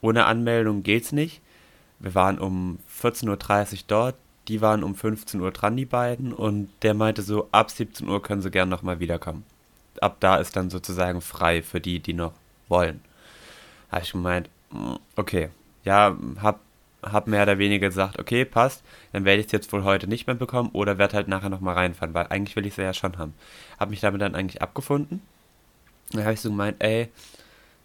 ohne 0.00 0.26
Anmeldung 0.26 0.82
geht's 0.82 1.12
nicht. 1.12 1.40
Wir 1.98 2.14
waren 2.14 2.38
um 2.38 2.78
14.30 3.02 3.72
Uhr 3.72 3.78
dort, 3.88 4.14
die 4.48 4.60
waren 4.60 4.84
um 4.84 4.94
15 4.94 5.40
Uhr 5.40 5.50
dran, 5.50 5.76
die 5.76 5.86
beiden, 5.86 6.32
und 6.32 6.68
der 6.82 6.94
meinte 6.94 7.22
so, 7.22 7.48
ab 7.52 7.70
17 7.70 8.08
Uhr 8.08 8.22
können 8.22 8.42
sie 8.42 8.50
gern 8.50 8.68
nochmal 8.68 9.00
wiederkommen. 9.00 9.44
Ab 10.00 10.16
da 10.20 10.36
ist 10.36 10.56
dann 10.56 10.70
sozusagen 10.70 11.20
frei 11.20 11.62
für 11.62 11.80
die, 11.80 12.00
die 12.00 12.14
noch 12.14 12.32
wollen. 12.68 13.00
Habe 13.90 14.02
ich 14.02 14.12
gemeint, 14.12 14.50
mm, 14.70 14.94
okay, 15.16 15.50
ja, 15.84 16.16
hab, 16.42 16.60
hab 17.02 17.26
mehr 17.26 17.44
oder 17.44 17.58
weniger 17.58 17.88
gesagt, 17.88 18.18
okay, 18.18 18.44
passt, 18.44 18.82
dann 19.12 19.24
werde 19.24 19.40
ich 19.40 19.46
es 19.46 19.52
jetzt 19.52 19.72
wohl 19.72 19.84
heute 19.84 20.08
nicht 20.08 20.26
mehr 20.26 20.36
bekommen 20.36 20.70
oder 20.72 20.98
werde 20.98 21.16
halt 21.16 21.28
nachher 21.28 21.50
nochmal 21.50 21.74
reinfahren, 21.74 22.14
weil 22.14 22.26
eigentlich 22.28 22.56
will 22.56 22.66
ich 22.66 22.72
es 22.72 22.76
ja 22.78 22.92
schon 22.92 23.18
haben. 23.18 23.34
Habe 23.78 23.90
mich 23.90 24.00
damit 24.00 24.20
dann 24.20 24.34
eigentlich 24.34 24.62
abgefunden. 24.62 25.22
Dann 26.12 26.24
habe 26.24 26.34
ich 26.34 26.40
so 26.40 26.50
gemeint, 26.50 26.76
ey, 26.80 27.08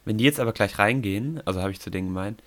wenn 0.06 0.18
die 0.18 0.24
jetzt 0.24 0.40
aber 0.40 0.54
gleich 0.54 0.80
reingehen, 0.80 1.42
also 1.46 1.62
habe 1.62 1.72
ich 1.72 1.80
zu 1.80 1.90
denen 1.90 2.08
gemeint, 2.08 2.42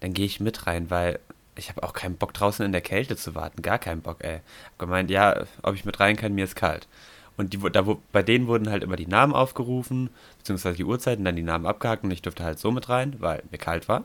dann 0.00 0.14
gehe 0.14 0.26
ich 0.26 0.40
mit 0.40 0.66
rein, 0.66 0.90
weil 0.90 1.20
ich 1.56 1.68
habe 1.68 1.82
auch 1.82 1.92
keinen 1.92 2.16
Bock 2.16 2.34
draußen 2.34 2.64
in 2.64 2.72
der 2.72 2.80
Kälte 2.80 3.16
zu 3.16 3.34
warten, 3.34 3.62
gar 3.62 3.78
keinen 3.78 4.02
Bock, 4.02 4.24
ey. 4.24 4.40
Hab 4.66 4.78
gemeint, 4.78 5.10
ja, 5.10 5.44
ob 5.62 5.74
ich 5.74 5.84
mit 5.84 6.00
rein 6.00 6.16
kann, 6.16 6.34
mir 6.34 6.44
ist 6.44 6.56
kalt. 6.56 6.88
Und 7.36 7.52
die, 7.54 7.58
da, 7.58 7.86
wo, 7.86 8.00
bei 8.12 8.22
denen 8.22 8.46
wurden 8.46 8.70
halt 8.70 8.82
immer 8.84 8.96
die 8.96 9.06
Namen 9.06 9.34
aufgerufen, 9.34 10.10
beziehungsweise 10.38 10.76
die 10.76 10.84
Uhrzeiten, 10.84 11.24
dann 11.24 11.36
die 11.36 11.42
Namen 11.42 11.66
abgehakt 11.66 12.04
und 12.04 12.10
ich 12.10 12.22
durfte 12.22 12.44
halt 12.44 12.58
so 12.58 12.70
mit 12.70 12.88
rein, 12.88 13.16
weil 13.20 13.42
mir 13.50 13.58
kalt 13.58 13.88
war. 13.88 14.04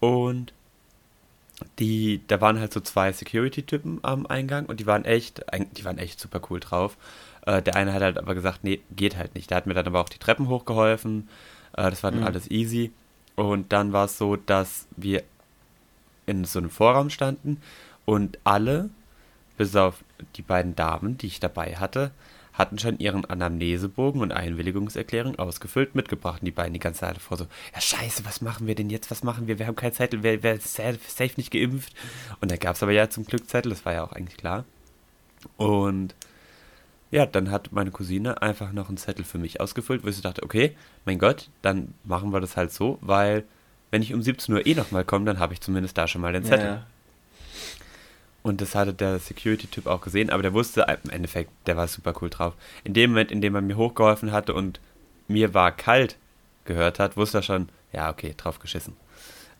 Und 0.00 0.52
die, 1.78 2.20
da 2.26 2.40
waren 2.40 2.58
halt 2.58 2.72
so 2.72 2.80
zwei 2.80 3.12
Security-Typen 3.12 4.00
am 4.02 4.26
Eingang 4.26 4.66
und 4.66 4.80
die 4.80 4.86
waren 4.86 5.04
echt, 5.04 5.42
die 5.76 5.84
waren 5.84 5.98
echt 5.98 6.18
super 6.20 6.40
cool 6.50 6.60
drauf. 6.60 6.96
Äh, 7.46 7.62
der 7.62 7.76
eine 7.76 7.92
hat 7.92 8.02
halt 8.02 8.18
aber 8.18 8.34
gesagt, 8.34 8.64
nee, 8.64 8.80
geht 8.94 9.16
halt 9.16 9.34
nicht. 9.34 9.50
Der 9.50 9.56
hat 9.58 9.66
mir 9.66 9.74
dann 9.74 9.86
aber 9.86 10.00
auch 10.00 10.08
die 10.08 10.18
Treppen 10.18 10.48
hochgeholfen. 10.48 11.28
Äh, 11.76 11.90
das 11.90 12.02
war 12.02 12.10
dann 12.10 12.20
Mhm. 12.20 12.26
alles 12.26 12.50
easy. 12.50 12.92
Und 13.36 13.72
dann 13.72 13.92
war 13.92 14.06
es 14.06 14.18
so, 14.18 14.36
dass 14.36 14.86
wir 14.96 15.22
in 16.26 16.44
so 16.44 16.58
einem 16.58 16.70
Vorraum 16.70 17.10
standen 17.10 17.60
und 18.04 18.38
alle, 18.44 18.90
bis 19.56 19.76
auf 19.76 20.04
die 20.36 20.42
beiden 20.42 20.74
Damen, 20.74 21.18
die 21.18 21.26
ich 21.26 21.40
dabei 21.40 21.76
hatte, 21.76 22.10
hatten 22.54 22.78
schon 22.78 22.98
ihren 22.98 23.24
Anamnesebogen 23.24 24.20
und 24.20 24.32
Einwilligungserklärung 24.32 25.38
ausgefüllt 25.38 25.96
mitgebracht. 25.96 26.40
Und 26.40 26.46
die 26.46 26.52
beiden 26.52 26.72
die 26.72 26.78
ganze 26.78 27.00
Zeit 27.00 27.16
davor 27.16 27.36
so, 27.36 27.46
ja 27.74 27.80
scheiße, 27.80 28.24
was 28.24 28.40
machen 28.40 28.66
wir 28.66 28.76
denn 28.76 28.90
jetzt, 28.90 29.10
was 29.10 29.24
machen 29.24 29.48
wir, 29.48 29.58
wir 29.58 29.66
haben 29.66 29.76
keinen 29.76 29.92
Zettel, 29.92 30.22
wer, 30.22 30.42
wer 30.42 30.54
ist 30.54 30.72
safe 30.72 30.98
safe 31.06 31.32
nicht 31.36 31.50
geimpft. 31.50 31.92
Und 32.40 32.50
da 32.50 32.56
gab 32.56 32.76
es 32.76 32.82
aber 32.82 32.92
ja 32.92 33.10
zum 33.10 33.24
Glück 33.24 33.48
Zettel, 33.48 33.70
das 33.70 33.84
war 33.84 33.92
ja 33.92 34.04
auch 34.04 34.12
eigentlich 34.12 34.36
klar. 34.36 34.64
Und 35.56 36.14
ja, 37.10 37.26
dann 37.26 37.50
hat 37.50 37.72
meine 37.72 37.90
Cousine 37.90 38.40
einfach 38.40 38.72
noch 38.72 38.88
einen 38.88 38.98
Zettel 38.98 39.24
für 39.24 39.38
mich 39.38 39.60
ausgefüllt, 39.60 40.04
wo 40.04 40.08
ich 40.08 40.16
so 40.16 40.22
dachte, 40.22 40.42
okay, 40.42 40.76
mein 41.04 41.18
Gott, 41.18 41.50
dann 41.62 41.94
machen 42.04 42.32
wir 42.32 42.40
das 42.40 42.56
halt 42.56 42.72
so, 42.72 42.98
weil 43.00 43.44
wenn 43.94 44.02
ich 44.02 44.12
um 44.12 44.22
17 44.22 44.52
Uhr 44.52 44.66
eh 44.66 44.74
nochmal 44.74 45.04
komme, 45.04 45.24
dann 45.24 45.38
habe 45.38 45.52
ich 45.52 45.60
zumindest 45.60 45.96
da 45.96 46.08
schon 46.08 46.20
mal 46.20 46.32
den 46.32 46.42
Zettel. 46.42 46.66
Ja, 46.66 46.86
Und 48.42 48.60
das 48.60 48.74
hatte 48.74 48.92
der 48.92 49.20
Security-Typ 49.20 49.86
auch 49.86 50.00
gesehen, 50.00 50.30
aber 50.30 50.42
der 50.42 50.52
wusste 50.52 50.84
im 51.04 51.10
Endeffekt, 51.10 51.52
der 51.68 51.76
war 51.76 51.86
super 51.86 52.12
cool 52.20 52.28
drauf. 52.28 52.54
In 52.82 52.92
dem 52.92 53.10
Moment, 53.12 53.30
in 53.30 53.40
dem 53.40 53.54
er 53.54 53.60
mir 53.60 53.76
hochgeholfen 53.76 54.32
hatte 54.32 54.52
und 54.52 54.80
mir 55.28 55.54
war 55.54 55.70
kalt 55.70 56.16
gehört 56.64 56.98
hat, 56.98 57.16
wusste 57.16 57.38
er 57.38 57.42
schon, 57.42 57.68
ja, 57.92 58.10
okay, 58.10 58.34
drauf 58.36 58.58
geschissen. 58.58 58.96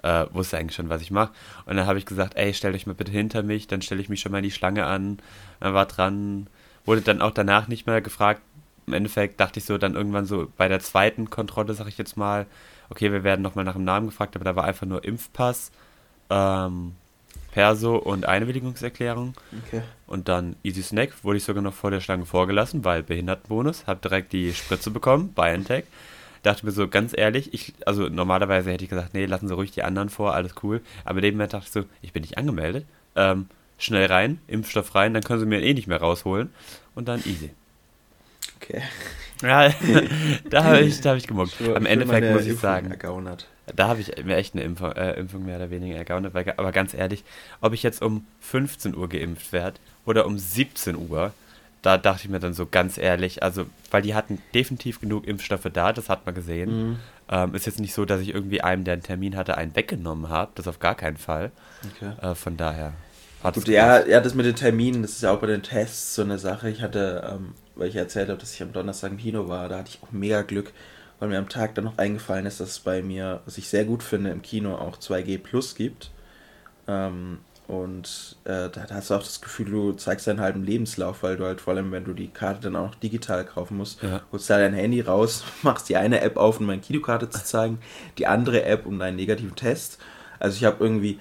Äh, 0.03 0.27
wusste 0.33 0.59
eigentlich 0.59 0.75
schon, 0.75 0.89
was 0.89 1.01
ich 1.01 1.13
mache. 1.13 1.33
Und 1.67 1.77
dann 1.77 1.87
habe 1.87 2.01
ich 2.01 2.05
gesagt, 2.05 2.37
ey, 2.37 2.53
stell 2.55 2.75
euch 2.75 2.89
mal 2.89 2.95
bitte 2.97 3.13
hinter 3.13 3.45
mich, 3.45 3.69
dann 3.69 3.83
stelle 3.83 4.01
ich 4.01 4.09
mich 4.09 4.21
schon 4.21 4.33
mal 4.33 4.39
in 4.39 4.45
die 4.45 4.51
Schlange 4.51 4.85
an. 4.85 5.19
Dann 5.61 5.75
war 5.75 5.87
dran, 5.87 6.49
wurde 6.85 7.03
dann 7.03 7.23
auch 7.23 7.31
danach 7.31 7.69
nicht 7.69 7.87
mehr 7.87 8.01
gefragt. 8.01 8.43
Im 8.89 8.95
Endeffekt 8.95 9.39
dachte 9.39 9.61
ich 9.61 9.65
so 9.65 9.79
dann 9.79 9.95
irgendwann 9.95 10.27
so 10.27 10.51
bei 10.57 10.67
der 10.67 10.81
zweiten 10.81 11.31
Kontrolle, 11.31 11.73
sag 11.75 11.87
ich 11.87 11.99
jetzt 11.99 12.17
mal, 12.17 12.47
okay, 12.91 13.13
wir 13.13 13.25
werden 13.25 13.43
nochmal 13.43 13.65
nach 13.65 13.75
dem 13.75 13.85
Namen 13.85 14.07
gefragt, 14.07 14.37
aber 14.37 14.45
da 14.45 14.57
war 14.57 14.65
einfach 14.65 14.87
nur 14.87 15.05
Impfpass, 15.05 15.71
ähm, 16.31 16.93
Perso 17.53 17.97
und 17.97 18.27
Einwilligungserklärung. 18.27 19.35
Okay. 19.67 19.83
Und 20.09 20.29
dann 20.29 20.57
Easy 20.65 20.83
Snack 20.83 21.23
wurde 21.23 21.39
ich 21.39 21.45
sogar 21.45 21.63
noch 21.63 21.75
vor 21.75 21.91
der 21.91 22.01
Schlange 22.01 22.27
vorgelassen, 22.27 22.85
weil 22.85 23.03
Behindertenbonus. 23.05 23.87
Hab 23.87 24.03
direkt 24.03 24.33
die 24.33 24.53
Spritze 24.53 24.91
bekommen, 24.91 25.33
BioNTech. 25.35 25.85
Dachte 26.43 26.67
mir 26.67 26.73
so, 26.73 26.89
ganz 26.89 27.17
ehrlich, 27.17 27.55
ich, 27.55 27.73
also 27.87 28.09
normalerweise 28.09 28.71
hätte 28.71 28.85
ich 28.85 28.91
gesagt, 28.91 29.15
nee, 29.15 29.25
lassen 29.25 29.49
Sie 29.49 29.55
ruhig 29.55 29.71
die 29.71 29.83
anderen 29.83 30.11
vor, 30.11 30.35
alles 30.35 30.55
cool. 30.63 30.83
Aber 31.05 31.19
in 31.19 31.23
dem 31.23 31.35
Moment 31.35 31.53
dachte 31.53 31.67
ich 31.67 31.73
so, 31.73 31.85
ich 32.03 32.13
bin 32.13 32.23
nicht 32.23 32.37
angemeldet. 32.37 32.85
Ähm, 33.17 33.49
schnell 33.79 34.07
rein, 34.07 34.41
Impfstoff 34.47 34.95
rein, 34.95 35.15
dann 35.15 35.23
können 35.23 35.41
Sie 35.41 35.47
mir 35.47 35.63
eh 35.63 35.75
nicht 35.75 35.87
mehr 35.87 36.01
rausholen. 36.01 36.53
Und 36.95 37.09
dann 37.09 37.21
easy. 37.21 37.51
Okay. 38.57 38.83
Ja, 39.45 39.69
da 40.51 40.65
habe 40.65 40.81
ich, 40.81 41.01
da 41.01 41.11
hab 41.11 41.17
ich 41.19 41.27
gemuckt. 41.27 41.53
Schwör- 41.53 41.77
Am 41.77 41.87
Endeffekt 41.87 42.31
muss 42.33 42.43
ich 42.43 42.49
Impfung 42.49 42.63
sagen, 42.63 42.91
ergaunert. 42.91 43.47
da 43.77 43.89
habe 43.89 44.01
ich 44.01 44.13
mir 44.25 44.37
echt 44.37 44.55
eine 44.55 44.63
Impfung, 44.65 44.93
äh, 44.93 45.13
Impfung 45.13 45.45
mehr 45.45 45.57
oder 45.57 45.71
weniger 45.71 45.97
ergaunert. 45.97 46.35
Weil, 46.35 46.53
aber 46.57 46.73
ganz 46.73 46.95
ehrlich, 46.95 47.25
ob 47.61 47.73
ich 47.73 47.83
jetzt 47.83 48.03
um 48.03 48.27
15 48.41 48.97
Uhr 48.97 49.09
geimpft 49.09 49.53
werde 49.53 49.79
oder 50.07 50.27
um 50.27 50.39
17 50.39 50.97
Uhr, 50.97 51.33
da 51.83 51.99
dachte 51.99 52.23
ich 52.25 52.31
mir 52.31 52.41
dann 52.41 52.55
so 52.55 52.65
ganz 52.67 52.97
ehrlich, 52.97 53.43
also, 53.43 53.67
weil 53.91 54.01
die 54.01 54.15
hatten 54.15 54.41
definitiv 54.55 55.01
genug 55.01 55.27
Impfstoffe 55.27 55.69
da, 55.73 55.93
das 55.93 56.09
hat 56.09 56.25
man 56.25 56.35
gesehen. 56.35 56.89
Mhm. 56.91 56.97
Ähm, 57.29 57.55
ist 57.55 57.67
jetzt 57.67 57.81
nicht 57.81 57.93
so, 57.95 58.05
dass 58.07 58.21
ich 58.23 58.33
irgendwie 58.35 58.61
einem, 58.63 58.85
der 58.85 58.95
einen 58.95 59.03
Termin 59.03 59.37
hatte, 59.37 59.57
einen 59.59 59.75
weggenommen 59.77 60.29
habe. 60.31 60.53
Das 60.55 60.67
auf 60.69 60.79
gar 60.79 60.95
keinen 60.95 61.17
Fall. 61.19 61.51
Okay. 61.97 62.13
Äh, 62.21 62.35
von 62.35 62.57
daher. 62.57 62.93
hat 63.43 63.57
es 63.57 63.65
Gut, 63.65 63.73
ja, 63.73 64.07
ja, 64.07 64.21
das 64.21 64.35
mit 64.35 64.47
den 64.47 64.57
Terminen, 64.57 65.03
das 65.03 65.13
ist 65.13 65.23
ja 65.23 65.33
auch 65.33 65.41
bei 65.41 65.47
den 65.47 65.63
Tests 65.63 66.15
so 66.15 66.23
eine 66.23 66.39
Sache. 66.39 66.69
Ich 66.71 66.81
hatte, 66.83 67.31
ähm, 67.35 67.53
weil 67.77 67.89
ich 67.89 67.97
erzählt 67.97 68.29
habe, 68.29 68.39
dass 68.41 68.55
ich 68.55 68.63
am 68.63 68.73
Donnerstag 68.73 69.11
im 69.13 69.19
Kino 69.19 69.49
war, 69.49 69.69
da 69.69 69.79
hatte 69.79 69.91
ich 69.91 70.01
auch 70.03 70.13
mega 70.13 70.43
Glück, 70.43 70.73
weil 71.19 71.29
mir 71.29 71.39
am 71.39 71.49
Tag 71.49 71.75
dann 71.75 71.85
noch 71.85 71.99
eingefallen 71.99 72.47
ist, 72.47 72.61
dass 72.61 72.71
es 72.71 72.79
bei 72.81 73.03
mir, 73.03 73.41
was 73.45 73.59
ich 73.59 73.69
sehr 73.69 73.85
gut 73.85 74.03
finde, 74.03 74.31
im 74.31 74.43
Kino 74.43 74.75
auch 74.75 74.97
2G 74.97 75.39
Plus 75.39 75.75
gibt. 75.75 76.11
Ähm, 76.87 77.39
und 77.67 78.37
äh, 78.45 78.69
da 78.69 78.87
hast 78.91 79.09
du 79.09 79.15
auch 79.15 79.23
das 79.23 79.41
Gefühl, 79.41 79.71
du 79.71 79.93
zeigst 79.93 80.27
deinen 80.27 80.41
halben 80.41 80.65
Lebenslauf, 80.65 81.23
weil 81.23 81.37
du 81.37 81.45
halt 81.47 81.63
vor 81.63 81.73
allem, 81.73 81.93
wenn 81.93 82.05
du 82.05 82.13
die 82.13 82.29
Karte 82.29 82.61
dann 82.61 82.77
auch 82.77 82.89
noch 82.89 82.95
digital 82.97 83.45
kaufen 83.47 83.79
musst, 83.79 84.03
Ja. 84.03 84.21
holst 84.31 84.51
da 84.51 84.59
dein 84.59 84.75
Handy 84.75 85.01
raus, 85.01 85.45
machst 85.63 85.89
die 85.89 85.97
eine 85.97 86.21
App 86.21 86.37
auf, 86.37 86.61
um 86.61 86.67
meine 86.67 86.83
Kinokarte 86.83 87.31
zu 87.31 87.43
zeigen, 87.43 87.79
die 88.19 88.27
andere 88.27 88.65
App, 88.65 88.85
um 88.85 88.99
deinen 88.99 89.17
negativen 89.17 89.57
Test. 89.57 89.99
Also 90.39 90.57
ich 90.59 90.65
habe 90.65 90.85
irgendwie 90.85 91.19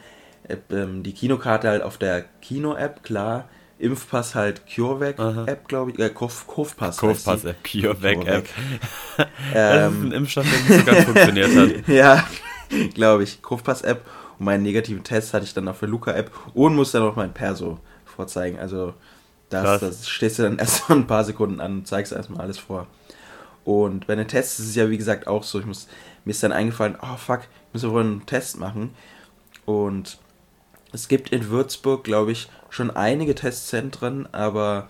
äh, 0.49 0.57
ähm, 0.71 1.01
die 1.03 1.13
Kinokarte 1.13 1.69
halt 1.69 1.81
auf 1.81 1.97
der 1.97 2.25
Kino-App, 2.41 3.03
klar. 3.03 3.47
Impfpass 3.79 4.35
halt. 4.35 4.63
CureVac-App, 4.67 5.67
glaube 5.67 5.91
ich. 5.91 5.99
Äh, 5.99 6.13
heißt 6.13 6.47
Kurvpass-App, 6.47 7.63
CureVac-App. 7.63 7.63
CureVac. 7.63 8.45
Das 9.17 9.27
ist 9.27 9.33
Ähm, 9.55 10.07
ein 10.07 10.11
Impfstoff, 10.11 10.45
der 10.49 10.59
nicht 10.77 10.85
so 10.85 10.91
ganz 10.91 11.05
funktioniert 11.05 11.55
hat. 11.55 11.87
ja, 11.87 12.27
glaube 12.93 13.23
ich. 13.23 13.41
Kurvpass-App. 13.41 14.01
Und 14.39 14.45
meinen 14.45 14.63
negativen 14.63 15.03
Test 15.03 15.33
hatte 15.33 15.45
ich 15.45 15.53
dann 15.53 15.67
auf 15.67 15.79
der 15.79 15.89
Luca-App 15.89 16.31
und 16.53 16.75
musste 16.75 16.99
dann 16.99 17.07
auch 17.07 17.15
mein 17.15 17.33
Perso 17.33 17.79
vorzeigen. 18.05 18.59
Also 18.59 18.93
das, 19.49 19.79
das 19.81 20.09
stehst 20.09 20.39
du 20.39 20.43
dann 20.43 20.57
erst 20.59 20.89
mal 20.89 20.95
ein 20.95 21.07
paar 21.07 21.23
Sekunden 21.23 21.59
an 21.61 21.79
und 21.79 21.87
zeigst 21.87 22.11
erstmal 22.11 22.41
alles 22.41 22.57
vor. 22.57 22.87
Und 23.65 24.07
bei 24.07 24.15
den 24.15 24.27
Tests 24.27 24.59
ist 24.59 24.69
es 24.69 24.75
ja 24.75 24.89
wie 24.89 24.97
gesagt 24.97 25.27
auch 25.27 25.43
so, 25.43 25.59
ich 25.59 25.65
muss, 25.65 25.87
mir 26.25 26.31
ist 26.31 26.43
dann 26.43 26.51
eingefallen, 26.51 26.97
oh 27.01 27.15
fuck, 27.17 27.41
ich 27.41 27.73
muss 27.73 27.83
ja 27.83 27.91
wohl 27.91 28.01
einen 28.01 28.25
Test 28.25 28.59
machen. 28.59 28.93
Und 29.65 30.17
es 30.91 31.07
gibt 31.07 31.29
in 31.29 31.49
Würzburg, 31.49 32.03
glaube 32.03 32.31
ich, 32.31 32.49
schon 32.73 32.89
einige 32.89 33.35
Testzentren, 33.35 34.27
aber 34.33 34.87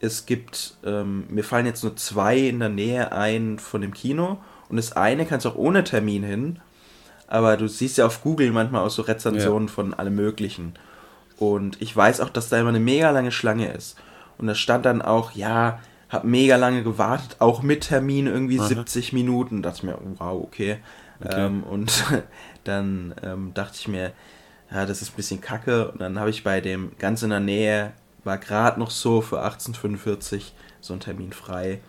es 0.00 0.26
gibt, 0.26 0.76
ähm, 0.84 1.24
mir 1.30 1.44
fallen 1.44 1.64
jetzt 1.64 1.82
nur 1.82 1.96
zwei 1.96 2.38
in 2.38 2.60
der 2.60 2.68
Nähe 2.68 3.10
ein 3.12 3.58
von 3.58 3.80
dem 3.80 3.94
Kino 3.94 4.38
und 4.68 4.76
das 4.76 4.92
eine 4.92 5.24
kannst 5.24 5.46
du 5.46 5.50
auch 5.50 5.56
ohne 5.56 5.82
Termin 5.82 6.22
hin, 6.22 6.58
aber 7.26 7.56
du 7.56 7.68
siehst 7.68 7.96
ja 7.96 8.04
auf 8.04 8.22
Google 8.22 8.52
manchmal 8.52 8.84
auch 8.84 8.90
so 8.90 9.00
Rezensionen 9.00 9.68
von 9.68 9.94
allem 9.94 10.14
Möglichen. 10.14 10.74
Und 11.38 11.80
ich 11.80 11.96
weiß 11.96 12.20
auch, 12.20 12.28
dass 12.28 12.50
da 12.50 12.60
immer 12.60 12.68
eine 12.68 12.80
mega 12.80 13.10
lange 13.10 13.32
Schlange 13.32 13.72
ist. 13.72 13.96
Und 14.36 14.46
da 14.46 14.54
stand 14.54 14.84
dann 14.84 15.02
auch, 15.02 15.32
ja, 15.32 15.80
hab 16.10 16.24
mega 16.24 16.56
lange 16.56 16.82
gewartet, 16.82 17.36
auch 17.40 17.62
mit 17.62 17.88
Termin 17.88 18.26
irgendwie 18.26 18.60
Aha. 18.60 18.68
70 18.68 19.12
Minuten. 19.12 19.62
Dachte 19.62 19.78
ich 19.78 19.82
mir, 19.84 19.98
wow, 20.18 20.42
okay. 20.42 20.78
Okay. 21.24 21.46
Ähm, 21.46 21.62
und 21.62 22.04
dann 22.64 23.14
ähm, 23.22 23.52
dachte 23.54 23.76
ich 23.80 23.88
mir, 23.88 24.12
ja, 24.70 24.86
das 24.86 25.02
ist 25.02 25.12
ein 25.12 25.16
bisschen 25.16 25.40
kacke. 25.40 25.90
Und 25.90 26.00
dann 26.00 26.18
habe 26.18 26.30
ich 26.30 26.44
bei 26.44 26.60
dem 26.60 26.92
ganz 26.98 27.22
in 27.22 27.30
der 27.30 27.40
Nähe, 27.40 27.92
war 28.24 28.38
gerade 28.38 28.80
noch 28.80 28.90
so 28.90 29.20
für 29.20 29.40
1845 29.42 30.52
so 30.80 30.92
ein 30.94 31.00
Termin 31.00 31.32
frei. 31.32 31.80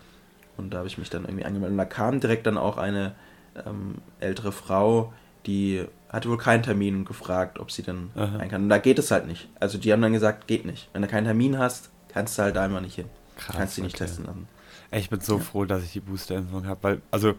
Und 0.56 0.70
da 0.70 0.78
habe 0.78 0.88
ich 0.88 0.98
mich 0.98 1.10
dann 1.10 1.24
irgendwie 1.24 1.44
angemeldet. 1.44 1.72
Und 1.72 1.78
da 1.78 1.84
kam 1.84 2.20
direkt 2.20 2.46
dann 2.46 2.58
auch 2.58 2.78
eine 2.78 3.14
ähm, 3.66 3.96
ältere 4.20 4.52
Frau, 4.52 5.12
die 5.46 5.84
hatte 6.08 6.28
wohl 6.30 6.38
keinen 6.38 6.62
Termin 6.62 6.96
und 6.96 7.04
gefragt, 7.04 7.58
ob 7.58 7.70
sie 7.70 7.82
dann 7.82 8.10
Aha. 8.14 8.38
rein 8.38 8.48
kann. 8.50 8.62
Und 8.64 8.68
da 8.68 8.78
geht 8.78 8.98
es 8.98 9.10
halt 9.10 9.26
nicht. 9.26 9.48
Also 9.60 9.78
die 9.78 9.92
haben 9.92 10.02
dann 10.02 10.12
gesagt, 10.12 10.46
geht 10.46 10.64
nicht. 10.64 10.88
Wenn 10.92 11.02
du 11.02 11.08
keinen 11.08 11.24
Termin 11.24 11.58
hast, 11.58 11.90
kannst 12.08 12.38
du 12.38 12.42
halt 12.42 12.56
da 12.56 12.64
immer 12.66 12.80
nicht 12.80 12.94
hin. 12.96 13.06
Krass, 13.36 13.56
kannst 13.56 13.76
dich 13.76 13.84
nicht 13.84 13.94
okay. 13.96 14.04
testen 14.06 14.24
lassen. 14.26 14.48
Ey, 14.90 15.00
Ich 15.00 15.10
bin 15.10 15.20
so 15.20 15.36
Ja. 15.36 15.42
froh, 15.42 15.64
dass 15.64 15.82
ich 15.84 15.92
die 15.92 16.00
Boosterimpfung 16.00 16.66
habe, 16.66 16.82
weil, 16.82 17.00
also, 17.10 17.34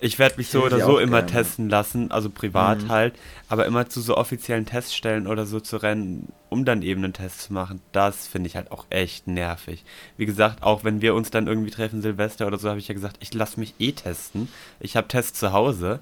ich 0.00 0.18
werde 0.18 0.36
mich 0.36 0.48
Ich 0.48 0.50
so 0.50 0.62
oder 0.64 0.80
so 0.80 0.98
immer 0.98 1.24
gerne. 1.24 1.26
testen 1.26 1.68
lassen, 1.68 2.10
also 2.10 2.28
privat 2.30 2.88
Mhm. 2.88 2.88
halt, 2.88 3.14
aber 3.48 3.66
immer 3.66 3.88
zu 3.88 4.00
so 4.00 4.16
offiziellen 4.16 4.66
Teststellen 4.66 5.26
oder 5.26 5.46
so 5.46 5.60
zu 5.60 5.76
rennen, 5.78 6.32
um 6.50 6.64
dann 6.64 6.82
eben 6.82 7.04
einen 7.04 7.12
Test 7.12 7.40
zu 7.42 7.52
machen, 7.52 7.80
das 7.92 8.26
finde 8.26 8.48
ich 8.48 8.56
halt 8.56 8.70
auch 8.72 8.86
echt 8.90 9.26
nervig. 9.26 9.84
Wie 10.16 10.26
gesagt, 10.26 10.62
auch 10.62 10.84
wenn 10.84 11.00
wir 11.00 11.14
uns 11.14 11.30
dann 11.30 11.46
irgendwie 11.46 11.70
treffen, 11.70 12.02
Silvester 12.02 12.46
oder 12.46 12.58
so, 12.58 12.68
habe 12.68 12.78
ich 12.80 12.88
ja 12.88 12.94
gesagt, 12.94 13.16
ich 13.20 13.32
lasse 13.34 13.58
mich 13.60 13.74
eh 13.78 13.92
testen. 13.92 14.48
Ich 14.80 14.96
habe 14.96 15.08
Tests 15.08 15.38
zu 15.38 15.52
Hause, 15.52 16.00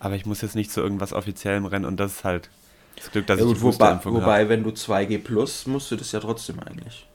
aber 0.00 0.16
ich 0.16 0.26
muss 0.26 0.42
jetzt 0.42 0.56
nicht 0.56 0.70
zu 0.72 0.80
irgendwas 0.80 1.12
Offiziellem 1.12 1.66
rennen 1.66 1.86
und 1.86 1.98
das 1.98 2.12
ist 2.12 2.24
halt 2.24 2.50
das 2.96 3.10
Glück, 3.10 3.26
dass 3.26 3.40
Ja, 3.40 3.44
ich 3.44 3.56
wobei, 3.62 4.00
wobei, 4.06 4.48
wenn 4.48 4.62
du 4.64 4.70
2G 4.72 5.18
plus, 5.18 5.66
musst 5.66 5.90
du 5.90 5.96
das 5.96 6.12
ja 6.12 6.20
trotzdem 6.20 6.60
eigentlich. 6.60 7.06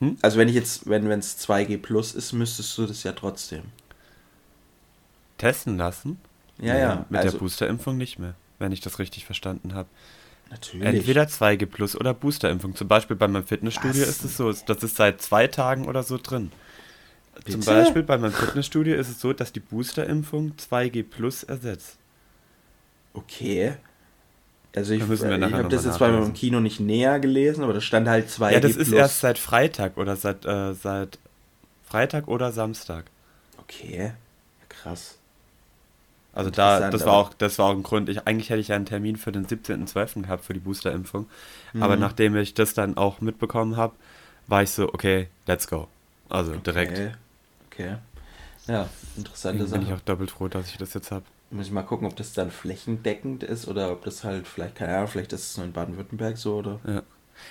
Hm? 0.00 0.14
Also 0.22 0.38
wenn 0.38 0.48
ich 0.48 0.56
jetzt, 0.56 0.88
wenn 0.88 1.06
es 1.12 1.38
2G 1.38 1.78
plus 1.78 2.14
ist, 2.14 2.32
müsstest 2.32 2.76
du 2.78 2.86
das 2.86 3.04
ja 3.04 3.12
trotzdem. 3.12 3.70
Testen 5.38 5.76
lassen? 5.76 6.18
Ja, 6.58 6.74
Nee, 6.74 6.80
ja. 6.80 7.06
Mit 7.08 7.20
also, 7.20 7.32
der 7.32 7.38
Boosterimpfung 7.38 7.96
nicht 7.96 8.18
mehr, 8.18 8.34
wenn 8.58 8.72
ich 8.72 8.80
das 8.80 8.98
richtig 8.98 9.24
verstanden 9.24 9.74
habe. 9.74 9.88
Natürlich. 10.50 10.86
Entweder 10.86 11.24
2G 11.24 11.66
Plus 11.66 11.96
oder 11.96 12.14
Boosterimpfung. 12.14 12.76
Zum 12.76 12.86
Beispiel 12.86 13.16
bei 13.16 13.26
meinem 13.26 13.46
Fitnessstudio 13.46 14.02
Was? 14.02 14.08
ist 14.08 14.24
es 14.24 14.36
so, 14.36 14.52
das 14.52 14.82
ist 14.82 14.96
seit 14.96 15.20
zwei 15.20 15.46
Tagen 15.48 15.88
oder 15.88 16.02
so 16.02 16.18
drin. 16.18 16.52
Zum 17.46 17.60
Bitte? 17.60 17.72
Beispiel 17.72 18.02
bei 18.04 18.18
meinem 18.18 18.32
Fitnessstudio 18.32 18.94
ist 18.94 19.08
es 19.08 19.20
so, 19.20 19.32
dass 19.32 19.52
die 19.52 19.60
Boosterimpfung 19.60 20.52
2G 20.56 21.02
Plus 21.02 21.42
ersetzt. 21.42 21.96
Okay. 23.14 23.74
Also 24.76 24.92
ich, 24.92 25.02
äh, 25.02 25.14
ich 25.14 25.52
habe 25.52 25.68
das 25.68 25.84
jetzt 25.84 25.98
bei 25.98 26.08
meinem 26.08 26.14
nachlesen. 26.20 26.34
Kino 26.34 26.60
nicht 26.60 26.80
näher 26.80 27.20
gelesen, 27.20 27.62
aber 27.64 27.72
da 27.72 27.80
stand 27.80 28.08
halt 28.08 28.28
2G 28.28 28.52
ja, 28.52 28.60
das 28.60 28.74
plus. 28.74 28.88
ist 28.88 28.92
erst 28.92 29.20
seit 29.20 29.38
Freitag 29.38 29.96
oder 29.96 30.16
seit, 30.16 30.44
äh, 30.44 30.74
seit 30.74 31.18
Freitag 31.84 32.28
oder 32.28 32.52
Samstag. 32.52 33.06
Okay. 33.58 34.12
Krass. 34.68 35.18
Also 36.34 36.50
da, 36.50 36.90
das 36.90 37.02
war 37.06 37.12
aber- 37.14 37.16
auch, 37.28 37.34
das 37.34 37.58
war 37.58 37.66
auch 37.66 37.72
ein 37.76 37.82
Grund. 37.82 38.08
Ich, 38.08 38.26
eigentlich 38.26 38.50
hätte 38.50 38.60
ich 38.60 38.68
ja 38.68 38.76
einen 38.76 38.86
Termin 38.86 39.16
für 39.16 39.30
den 39.32 39.46
17.12. 39.46 40.22
gehabt 40.22 40.44
für 40.44 40.52
die 40.54 40.60
Boosterimpfung. 40.60 41.26
Aber 41.80 41.94
Mhm. 41.94 42.00
nachdem 42.00 42.36
ich 42.36 42.54
das 42.54 42.74
dann 42.74 42.96
auch 42.96 43.20
mitbekommen 43.20 43.76
habe, 43.76 43.94
war 44.46 44.62
ich 44.62 44.70
so, 44.70 44.88
okay, 44.92 45.28
let's 45.46 45.68
go. 45.68 45.86
Also 46.28 46.54
direkt. 46.56 46.92
Okay. 46.98 47.10
okay. 47.70 47.96
Ja, 48.66 48.88
interessante 49.16 49.58
Deswegen 49.58 49.72
bin 49.72 49.82
ich 49.82 49.88
Sache. 49.88 49.98
auch 50.00 50.04
doppelt 50.04 50.30
froh, 50.30 50.48
dass 50.48 50.68
ich 50.70 50.76
das 50.78 50.94
jetzt 50.94 51.10
habe. 51.10 51.24
Muss 51.50 51.66
ich 51.66 51.72
mal 51.72 51.82
gucken, 51.82 52.06
ob 52.08 52.16
das 52.16 52.32
dann 52.32 52.50
flächendeckend 52.50 53.42
ist 53.44 53.68
oder 53.68 53.92
ob 53.92 54.04
das 54.04 54.24
halt 54.24 54.48
vielleicht, 54.48 54.74
keine 54.74 54.96
Ahnung, 54.96 55.08
vielleicht 55.08 55.32
ist 55.32 55.50
es 55.50 55.56
nur 55.56 55.66
in 55.66 55.72
Baden-Württemberg 55.72 56.36
so 56.36 56.56
oder. 56.56 56.80
Ja. 56.86 57.02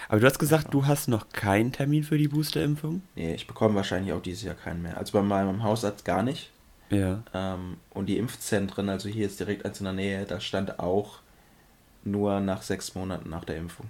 Aber 0.10 0.20
du 0.20 0.25
hast 0.25 0.40
gesagt, 0.40 0.74
du 0.74 0.86
hast 0.88 1.08
noch 1.08 1.30
keinen 1.30 1.72
Termin 1.72 2.04
für 2.04 2.18
die 2.18 2.28
Boosterimpfung? 2.28 3.02
Nee, 3.16 3.36
ich 3.36 3.48
bekomme 3.48 3.75
wahrscheinlich 3.75 4.12
auch 4.13 4.22
dieses 4.22 4.44
Jahr 4.44 4.56
keinen 4.56 4.82
mehr. 4.82 4.98
Also 4.98 5.13
bei 5.13 5.22
meinem 5.22 5.62
Hausarzt 5.63 6.04
gar 6.04 6.24
nicht. 6.24 6.50
Ja. 6.93 7.23
Ähm, 7.33 7.77
und 7.91 8.07
die 8.07 8.17
Impfzentren, 8.17 8.89
also 8.89 9.09
hier 9.09 9.25
ist 9.25 9.39
direkt 9.39 9.65
eins 9.65 9.79
in 9.79 9.85
der 9.85 9.93
Nähe, 9.93 10.25
da 10.25 10.39
stand 10.39 10.79
auch 10.79 11.19
nur 12.03 12.39
nach 12.41 12.62
sechs 12.63 12.95
Monaten 12.95 13.29
nach 13.29 13.45
der 13.45 13.57
Impfung. 13.57 13.89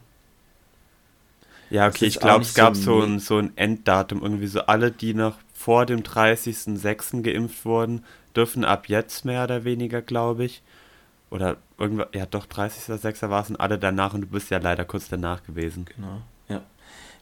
Ja, 1.70 1.88
okay, 1.88 2.06
ich 2.06 2.20
glaube, 2.20 2.44
es 2.44 2.54
gab 2.54 2.76
so 2.76 3.02
ein, 3.02 3.20
so 3.20 3.38
ein 3.40 3.58
Enddatum. 3.58 4.22
Irgendwie 4.22 4.48
so 4.48 4.62
alle, 4.62 4.92
die 4.92 5.14
noch 5.14 5.38
vor 5.54 5.86
dem 5.86 6.02
30.06. 6.04 7.22
geimpft 7.24 7.66
wurden, 7.66 8.06
dürfen 8.36 8.64
ab 8.66 8.90
jetzt 8.90 9.26
mehr 9.26 9.44
oder 9.46 9.64
weniger, 9.64 10.02
glaube 10.02 10.46
ich. 10.46 10.64
oder 11.32 11.58
irgendwas, 11.80 12.10
ja 12.14 12.26
doch, 12.28 12.48
30.06. 12.48 13.30
war 13.30 13.44
es 13.44 13.50
und 13.52 13.58
alle 13.60 13.80
danach 13.80 14.14
und 14.14 14.22
du 14.22 14.28
bist 14.28 14.52
ja 14.52 14.60
leider 14.60 14.86
kurz 14.86 15.10
danach 15.10 15.44
gewesen. 15.44 15.88
Genau, 15.96 16.22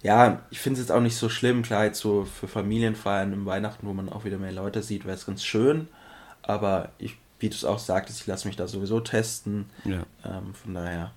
ja. 0.03 0.41
Ich 0.49 0.59
finde 0.59 0.79
es 0.79 0.87
jetzt 0.87 0.91
auch 0.91 1.01
nicht 1.01 1.15
so 1.15 1.29
schlimm. 1.29 1.61
Klar, 1.63 1.85
jetzt 1.85 1.99
so 1.99 2.25
für 2.25 2.47
Familienfeiern 2.47 3.33
im 3.33 3.45
Weihnachten, 3.45 3.87
wo 3.87 3.93
man 3.93 4.09
auch 4.09 4.25
wieder 4.25 4.37
mehr 4.37 4.51
Leute 4.51 4.81
sieht, 4.83 5.05
wäre 5.05 5.15
es 5.15 5.25
ganz 5.25 5.43
schön. 5.43 5.87
Aber 6.41 6.89
ich, 6.97 7.17
wie 7.39 7.49
du 7.49 7.55
es 7.55 7.65
auch 7.65 7.79
sagtest, 7.79 8.21
ich 8.21 8.27
lasse 8.27 8.47
mich 8.47 8.57
da 8.57 8.67
sowieso 8.67 8.99
testen. 8.99 9.65
Ja. 9.85 10.03
Ähm, 10.25 10.53
von 10.53 10.73
daher. 10.73 11.11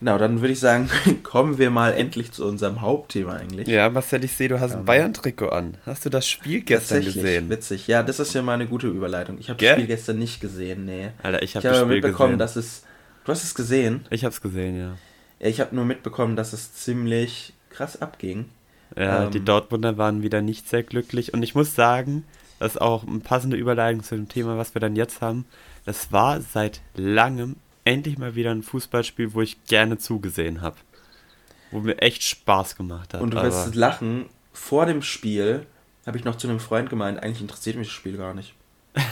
Genau, 0.00 0.16
dann 0.16 0.40
würde 0.40 0.52
ich 0.52 0.60
sagen, 0.60 0.88
kommen 1.24 1.58
wir 1.58 1.70
mal 1.70 1.92
endlich 1.92 2.30
zu 2.30 2.46
unserem 2.46 2.80
Hauptthema 2.82 3.34
eigentlich. 3.34 3.66
Ja, 3.66 3.90
Marcel, 3.90 4.22
ich 4.24 4.32
sehe, 4.32 4.48
du 4.48 4.60
hast 4.60 4.72
ein 4.72 4.80
Ähm, 4.80 4.84
Bayern-Trikot 4.84 5.48
an. 5.48 5.76
Hast 5.86 6.04
du 6.04 6.10
das 6.10 6.28
Spiel 6.28 6.60
gestern 6.60 7.02
gesehen? 7.02 7.50
Witzig. 7.50 7.88
Ja, 7.88 8.04
das 8.04 8.20
ist 8.20 8.32
ja 8.34 8.42
mal 8.42 8.54
eine 8.54 8.66
gute 8.68 8.86
Überleitung. 8.86 9.38
Ich 9.40 9.50
habe 9.50 9.62
das? 9.62 9.72
Spiel 9.72 9.86
gestern 9.86 10.18
nicht 10.18 10.40
gesehen, 10.40 10.84
nee. 10.84 11.10
Alter, 11.22 11.42
ich 11.42 11.56
habe 11.56 11.66
habe 11.66 11.74
das 11.74 11.84
Spiel 11.84 11.94
mitbekommen, 11.96 12.38
gesehen. 12.38 12.38
dass 12.38 12.56
es. 12.56 12.84
Du 13.24 13.32
hast 13.32 13.42
es 13.42 13.54
gesehen? 13.54 14.06
ich 14.10 14.24
habe 14.24 14.32
es 14.32 14.40
gesehen, 14.40 14.78
ja. 14.78 14.96
Ja, 15.40 15.48
ich 15.48 15.60
habe 15.60 15.74
nur 15.74 15.84
mitbekommen, 15.84 16.36
dass 16.36 16.52
es 16.52 16.74
ziemlich 16.74 17.52
krass 17.70 18.00
abging. 18.00 18.46
Ja, 18.96 19.24
Ähm, 19.24 19.30
die 19.30 19.44
Dortmunder 19.44 19.98
waren 19.98 20.22
wieder 20.22 20.40
nicht 20.40 20.68
sehr 20.68 20.82
glücklich. 20.82 21.34
Und 21.34 21.42
ich 21.42 21.54
muss 21.54 21.74
sagen, 21.74 22.24
das 22.58 22.72
ist 22.72 22.80
auch 22.80 23.06
eine 23.06 23.20
passende 23.20 23.56
Überleitung 23.56 24.02
zu 24.02 24.16
dem 24.16 24.28
Thema, 24.28 24.58
was 24.58 24.74
wir 24.74 24.80
dann 24.80 24.96
jetzt 24.96 25.20
haben. 25.20 25.44
Das 25.84 26.12
war 26.12 26.40
seit 26.40 26.80
langem 26.94 27.56
endlich 27.84 28.18
mal 28.18 28.34
wieder 28.34 28.50
ein 28.50 28.62
Fußballspiel, 28.62 29.34
wo 29.34 29.40
ich 29.40 29.64
gerne 29.64 29.98
zugesehen 29.98 30.60
habe. 30.60 30.76
Wo 31.70 31.80
mir 31.80 31.98
echt 31.98 32.22
Spaß 32.22 32.76
gemacht 32.76 33.14
hat. 33.14 33.20
Und 33.20 33.34
du 33.34 33.42
wirst 33.42 33.74
lachen, 33.74 34.26
vor 34.52 34.86
dem 34.86 35.02
Spiel 35.02 35.66
habe 36.06 36.16
ich 36.16 36.24
noch 36.24 36.36
zu 36.36 36.48
einem 36.48 36.60
Freund 36.60 36.90
gemeint, 36.90 37.22
eigentlich 37.22 37.42
interessiert 37.42 37.76
mich 37.76 37.88
das 37.88 37.94
Spiel 37.94 38.16
gar 38.16 38.34
nicht. 38.34 38.54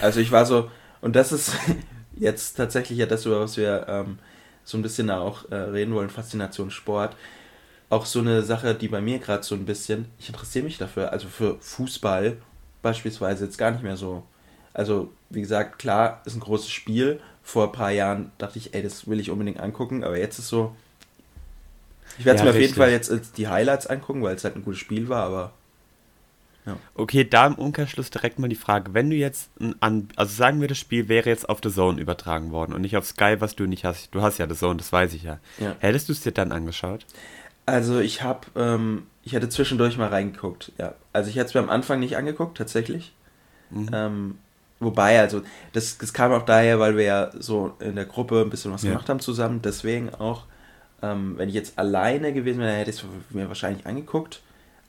Also 0.03 0.21
ich 0.21 0.33
war 0.33 0.47
so, 0.47 0.71
und 1.01 1.15
das 1.15 1.33
ist 1.33 1.53
jetzt 2.17 2.55
tatsächlich 2.55 2.99
ja 2.99 3.07
das, 3.07 3.27
über 3.27 3.41
was 3.41 3.57
wir 3.57 3.87
ähm, 3.89 4.19
so 4.65 4.77
ein 4.77 4.83
bisschen 4.83 5.11
auch 5.11 5.51
äh, 5.51 5.55
reden 5.55 5.95
wollen, 5.95 6.11
Faszination 6.11 6.71
Sport. 6.71 7.15
Auch 7.89 8.07
so 8.07 8.21
eine 8.21 8.43
Sache, 8.43 8.75
die 8.75 8.89
bei 8.89 9.01
mir 9.01 9.19
gerade 9.21 9.45
so 9.45 9.55
ein 9.55 9.65
bisschen, 9.65 10.07
ich 10.19 10.29
interessiere 10.29 10.65
mich 10.65 10.79
dafür, 10.79 11.13
also 11.13 11.29
für 11.29 11.57
Fußball 11.61 12.37
beispielsweise 12.83 13.45
jetzt 13.45 13.59
gar 13.59 13.71
nicht 13.71 13.83
mehr 13.85 13.97
so. 13.97 14.25
Also, 14.75 15.13
wie 15.31 15.41
gesagt, 15.41 15.79
klar, 15.79 16.23
ist 16.27 16.35
ein 16.37 16.41
großes 16.41 16.71
Spiel. 16.71 17.21
Vor 17.43 17.67
ein 17.67 17.73
paar 17.73 17.93
Jahren 17.93 18.33
dachte 18.39 18.59
ich, 18.59 18.75
ey, 18.75 18.83
das 18.83 19.07
will 19.09 19.21
ich 19.21 19.31
unbedingt 19.31 19.61
angucken, 19.61 20.03
aber 20.05 20.19
jetzt 20.19 20.39
ist 20.39 20.49
so, 20.49 20.75
ich 22.19 22.25
werde 22.25 22.37
es 22.39 22.43
Ja, 22.43 22.45
mir 22.45 22.51
auf 22.51 22.59
jeden 22.59 22.75
richtig. 22.75 22.77
Fall 22.77 22.91
jetzt 22.91 23.39
die 23.39 23.49
Highlights 23.49 23.87
angucken, 23.87 24.23
weil 24.23 24.35
es 24.37 24.45
halt 24.45 24.57
ein 24.57 24.65
gutes 24.65 24.81
Spiel 24.81 25.09
war, 25.09 25.25
aber 25.25 25.53
Okay, 26.95 27.25
da 27.29 27.47
im 27.47 27.55
Umkehrschluss 27.55 28.11
direkt 28.11 28.39
mal 28.39 28.49
die 28.49 28.57
Frage, 28.57 28.93
wenn 28.95 29.09
du 29.11 29.17
jetzt 29.17 29.51
ein 29.61 29.77
an, 29.81 30.09
also 30.17 30.35
sagen 30.35 30.61
wir, 30.61 30.69
das 30.69 30.79
Spiel 30.79 31.09
wäre 31.09 31.29
jetzt 31.29 31.49
auf 31.49 31.61
The 31.63 31.71
Zone 31.71 32.01
übertragen 32.01 32.51
worden 32.51 32.73
und 32.73 32.81
nicht 32.81 32.97
auf 32.97 33.07
Sky, 33.07 33.37
was 33.39 33.55
du 33.55 33.67
nicht 33.67 33.85
hast. 33.85 34.13
Du 34.15 34.23
hast 34.23 34.39
ja 34.39 34.49
The 34.49 34.57
Zone, 34.57 34.77
das 34.79 34.93
weiß 34.93 35.15
ich 35.15 35.23
ja. 35.23 35.39
Ja. 35.59 35.77
Hättest 35.79 36.09
du 36.09 36.13
es 36.13 36.21
dir 36.23 36.33
dann 36.33 36.53
angeschaut? 36.53 37.07
Also 37.67 37.99
ich 37.99 38.23
habe, 38.23 38.47
ähm, 38.55 39.07
ich 39.23 39.33
hätte 39.33 39.49
zwischendurch 39.49 39.99
mal 39.99 40.09
reingeguckt, 40.09 40.73
ja. 40.79 40.95
Also 41.13 41.31
ich 41.31 41.37
hätte 41.37 41.47
es 41.47 41.55
mir 41.55 41.61
am 41.61 41.71
Anfang 41.71 41.99
nicht 42.01 42.17
angeguckt, 42.17 42.57
tatsächlich. 42.57 43.13
Mhm. 43.71 43.91
Ähm, 43.93 44.39
wobei, 44.79 45.19
also 45.21 45.43
das, 45.73 45.99
das 45.99 46.13
kam 46.13 46.33
auch 46.33 46.45
daher, 46.45 46.79
weil 46.79 46.97
wir 46.97 47.05
ja 47.05 47.31
so 47.39 47.75
in 47.81 47.97
der 47.97 48.05
Gruppe 48.05 48.41
ein 48.41 48.51
bisschen 48.51 48.73
was 48.73 48.83
Ja. 48.85 48.91
gemacht 48.93 49.09
haben 49.09 49.19
zusammen. 49.21 49.63
Deswegen 49.63 50.15
auch, 50.15 50.45
ähm, 51.03 51.35
wenn 51.37 51.49
ich 51.49 51.55
jetzt 51.57 51.77
alleine 51.79 52.33
gewesen 52.33 52.61
wäre, 52.61 52.77
hätte 52.77 52.91
ich 52.91 52.99
es 52.99 53.05
mir 53.31 53.49
wahrscheinlich 53.49 53.85
angeguckt. 53.85 54.43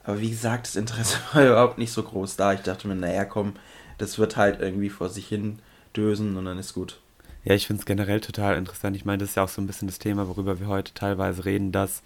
Aber 0.03 0.21
wie 0.21 0.29
gesagt, 0.29 0.67
das 0.67 0.75
Interesse 0.75 1.17
war 1.33 1.43
überhaupt 1.45 1.79
nicht 1.79 1.91
so 1.91 2.03
groß 2.03 2.35
da. 2.35 2.53
Ich 2.53 2.61
dachte 2.61 2.87
mir, 2.87 2.95
naja, 2.95 3.25
komm, 3.25 3.53
das 3.97 4.19
wird 4.19 4.37
halt 4.37 4.59
irgendwie 4.61 4.89
vor 4.89 5.09
sich 5.09 5.27
hin 5.27 5.57
dösen 5.95 6.37
und 6.37 6.45
dann 6.45 6.59
ist 6.59 6.75
gut. 6.75 6.99
Ja, 7.43 7.55
ich 7.55 7.65
finde 7.65 7.79
es 7.79 7.85
generell 7.87 8.21
total 8.21 8.55
interessant. 8.55 8.95
Ich 8.95 9.05
meine, 9.05 9.19
das 9.19 9.29
ist 9.29 9.35
ja 9.35 9.43
auch 9.43 9.49
so 9.49 9.61
ein 9.61 9.67
bisschen 9.67 9.87
das 9.87 9.97
Thema, 9.99 10.27
worüber 10.27 10.59
wir 10.59 10.67
heute 10.67 10.93
teilweise 10.93 11.45
reden, 11.45 11.71
dass 11.71 12.03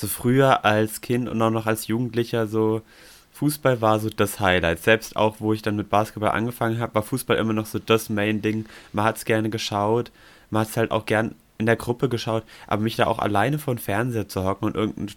so 0.00 0.06
früher 0.06 0.64
als 0.64 1.00
Kind 1.00 1.28
und 1.28 1.40
auch 1.42 1.50
noch 1.50 1.66
als 1.66 1.86
Jugendlicher 1.86 2.46
so 2.46 2.82
Fußball 3.34 3.80
war 3.80 3.98
so 4.00 4.10
das 4.10 4.38
Highlight. 4.40 4.82
Selbst 4.82 5.16
auch, 5.16 5.36
wo 5.38 5.52
ich 5.52 5.62
dann 5.62 5.76
mit 5.76 5.88
Basketball 5.88 6.30
angefangen 6.32 6.78
habe, 6.78 6.94
war 6.94 7.02
Fußball 7.02 7.36
immer 7.38 7.52
noch 7.54 7.66
so 7.66 7.78
das 7.78 8.08
Main-Ding. 8.10 8.66
Man 8.92 9.04
hat 9.04 9.16
es 9.16 9.24
gerne 9.24 9.48
geschaut, 9.50 10.10
man 10.50 10.62
hat 10.62 10.68
es 10.68 10.76
halt 10.76 10.90
auch 10.90 11.06
gern 11.06 11.34
in 11.58 11.66
der 11.66 11.76
Gruppe 11.76 12.08
geschaut, 12.08 12.42
aber 12.66 12.82
mich 12.82 12.96
da 12.96 13.06
auch 13.06 13.18
alleine 13.18 13.58
vor 13.58 13.74
den 13.74 13.80
Fernseher 13.80 14.28
zu 14.28 14.44
hocken 14.44 14.66
und 14.66 14.74
irgendein 14.74 15.14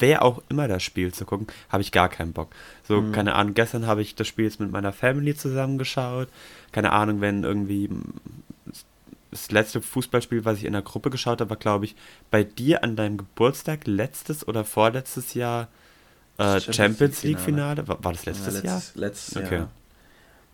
wer 0.00 0.22
auch 0.22 0.42
immer 0.48 0.66
das 0.66 0.82
Spiel 0.82 1.12
zu 1.12 1.24
gucken, 1.24 1.46
habe 1.70 1.82
ich 1.82 1.92
gar 1.92 2.08
keinen 2.08 2.32
Bock. 2.32 2.48
So, 2.86 3.00
Mhm. 3.00 3.12
keine 3.12 3.34
Ahnung, 3.34 3.54
gestern 3.54 3.86
habe 3.86 4.00
ich 4.00 4.14
das 4.14 4.26
Spiel 4.26 4.44
jetzt 4.46 4.60
mit 4.60 4.70
meiner 4.72 4.92
Family 4.92 5.36
zusammengeschaut. 5.36 6.28
Keine 6.72 6.92
Ahnung, 6.92 7.20
wenn 7.20 7.44
irgendwie 7.44 7.88
das 9.30 9.50
letzte 9.50 9.80
Fußballspiel, 9.82 10.44
was 10.44 10.58
ich 10.58 10.64
in 10.64 10.72
der 10.72 10.82
Gruppe 10.82 11.10
geschaut 11.10 11.40
habe, 11.40 11.50
war, 11.50 11.56
glaube 11.56 11.84
ich, 11.86 11.96
bei 12.30 12.44
dir 12.44 12.82
an 12.84 12.96
deinem 12.96 13.18
Geburtstag 13.18 13.86
letztes 13.86 14.46
oder 14.46 14.64
vorletztes 14.64 15.34
Jahr 15.34 15.68
äh, 16.38 16.60
Champions 16.60 16.76
Champions 16.76 17.22
League 17.24 17.40
Finale. 17.40 17.88
War, 17.88 18.02
war 18.04 18.12
das 18.12 18.26
letztes 18.26 18.62
Ja, 18.62 18.62
Jahr? 18.62 18.82
letztes, 18.94 18.94
letztes 18.94 19.36
Okay. 19.36 19.56
Jahr. 19.56 19.70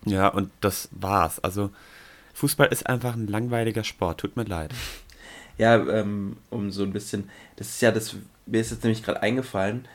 Ja, 0.06 0.28
und 0.28 0.50
das 0.60 0.88
war's. 0.92 1.40
Also 1.40 1.70
Fußball 2.34 2.68
ist 2.68 2.86
einfach 2.88 3.14
ein 3.14 3.28
langweiliger 3.28 3.84
Sport. 3.84 4.20
Tut 4.20 4.36
mir 4.36 4.44
leid. 4.44 4.74
Ja, 5.58 5.76
ähm, 5.76 6.36
um 6.50 6.70
so 6.70 6.82
ein 6.82 6.92
bisschen, 6.92 7.30
das 7.56 7.68
ist 7.68 7.82
ja 7.82 7.92
das, 7.92 8.16
mir 8.46 8.60
ist 8.60 8.70
jetzt 8.72 8.82
nämlich 8.82 9.02
gerade 9.02 9.22
eingefallen, 9.22 9.86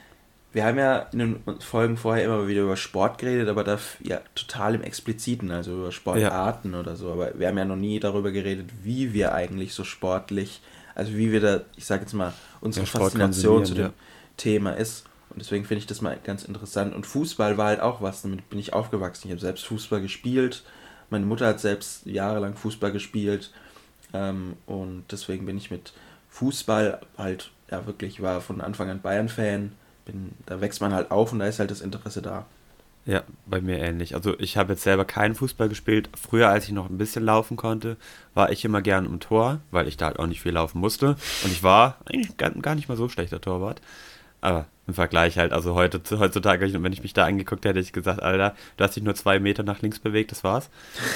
wir 0.51 0.65
haben 0.65 0.77
ja 0.77 0.99
in 1.11 1.19
den 1.19 1.43
Folgen 1.59 1.95
vorher 1.95 2.25
immer 2.25 2.47
wieder 2.47 2.61
über 2.61 2.75
Sport 2.75 3.19
geredet, 3.19 3.49
aber 3.49 3.63
da 3.63 3.77
ja 4.01 4.19
total 4.33 4.75
im 4.75 4.81
Expliziten, 4.81 5.51
also 5.51 5.73
über 5.73 5.91
Sportarten 5.91 6.73
oder 6.73 6.95
so, 6.95 7.11
aber 7.11 7.37
wir 7.37 7.47
haben 7.47 7.57
ja 7.57 7.65
noch 7.65 7.75
nie 7.75 7.99
darüber 7.99 8.31
geredet, 8.31 8.69
wie 8.83 9.13
wir 9.13 9.33
eigentlich 9.33 9.73
so 9.73 9.83
sportlich, 9.83 10.61
also 10.95 11.13
wie 11.15 11.31
wir 11.31 11.39
da, 11.39 11.61
ich 11.75 11.85
sage 11.85 12.01
jetzt 12.01 12.13
mal, 12.13 12.33
unsere 12.61 12.85
Ja, 12.85 12.91
Faszination 12.91 13.65
zu 13.65 13.73
dem 13.75 13.83
konsumieren, 13.83 13.93
Thema 14.37 14.71
ist. 14.71 15.05
Und 15.29 15.41
deswegen 15.41 15.65
finde 15.65 15.79
ich 15.79 15.85
das 15.85 16.01
mal 16.01 16.17
ganz 16.23 16.43
interessant. 16.43 16.95
Und 16.95 17.05
Fußball 17.05 17.57
war 17.57 17.67
halt 17.67 17.81
auch 17.81 18.01
was, 18.01 18.23
damit 18.23 18.49
bin 18.49 18.57
ich 18.57 18.73
aufgewachsen. 18.73 19.27
Ich 19.27 19.31
habe 19.31 19.41
selbst 19.41 19.65
Fußball 19.67 20.01
gespielt. 20.01 20.63
Meine 21.11 21.25
Mutter 21.25 21.45
hat 21.45 21.59
selbst 21.59 22.05
jahrelang 22.07 22.55
Fußball 22.55 22.91
gespielt. 22.91 23.51
Ähm, 24.11 24.55
und 24.65 25.03
deswegen 25.11 25.45
bin 25.45 25.57
ich 25.57 25.69
mit 25.69 25.93
Fußball 26.29 27.01
halt, 27.17 27.51
ja 27.69 27.85
wirklich, 27.85 28.23
war 28.23 28.41
von 28.41 28.59
Anfang 28.59 28.89
an 28.89 29.01
Bayern-Fan. 29.01 29.73
Bin, 30.11 30.31
da 30.45 30.61
wächst 30.61 30.81
man 30.81 30.93
halt 30.93 31.11
auf 31.11 31.31
und 31.31 31.39
da 31.39 31.45
ist 31.45 31.59
halt 31.59 31.71
das 31.71 31.81
Interesse 31.81 32.21
da. 32.21 32.45
Ja, 33.05 33.23
bei 33.45 33.61
mir 33.61 33.79
ähnlich. 33.79 34.13
Also 34.13 34.37
ich 34.39 34.57
habe 34.57 34.73
jetzt 34.73 34.83
selber 34.83 35.05
keinen 35.05 35.33
Fußball 35.33 35.69
gespielt. 35.69 36.09
Früher, 36.19 36.49
als 36.49 36.65
ich 36.65 36.71
noch 36.73 36.89
ein 36.89 36.97
bisschen 36.97 37.23
laufen 37.23 37.57
konnte, 37.57 37.97
war 38.33 38.51
ich 38.51 38.65
immer 38.65 38.81
gern 38.81 39.05
im 39.05 39.19
Tor, 39.19 39.61
weil 39.71 39.87
ich 39.87 39.97
da 39.97 40.07
halt 40.07 40.19
auch 40.19 40.27
nicht 40.27 40.41
viel 40.41 40.51
laufen 40.51 40.79
musste. 40.79 41.15
Und 41.43 41.51
ich 41.51 41.63
war 41.63 41.97
eigentlich 42.05 42.37
gar, 42.37 42.51
gar 42.51 42.75
nicht 42.75 42.89
mal 42.89 42.97
so 42.97 43.09
schlechter 43.09 43.41
Torwart. 43.41 43.81
Aber 44.41 44.67
im 44.87 44.93
Vergleich 44.93 45.37
halt, 45.37 45.53
also 45.53 45.75
heute, 45.75 46.01
heutzutage, 46.19 46.71
wenn 46.83 46.93
ich 46.93 47.03
mich 47.03 47.13
da 47.13 47.25
angeguckt 47.25 47.65
hätte, 47.65 47.79
hätte 47.79 47.87
ich 47.87 47.93
gesagt, 47.93 48.21
Alter, 48.21 48.55
du 48.77 48.83
hast 48.83 48.95
dich 48.95 49.03
nur 49.03 49.15
zwei 49.15 49.39
Meter 49.39 49.63
nach 49.63 49.81
links 49.81 49.99
bewegt, 49.99 50.31
das 50.31 50.43
war's. 50.43 50.69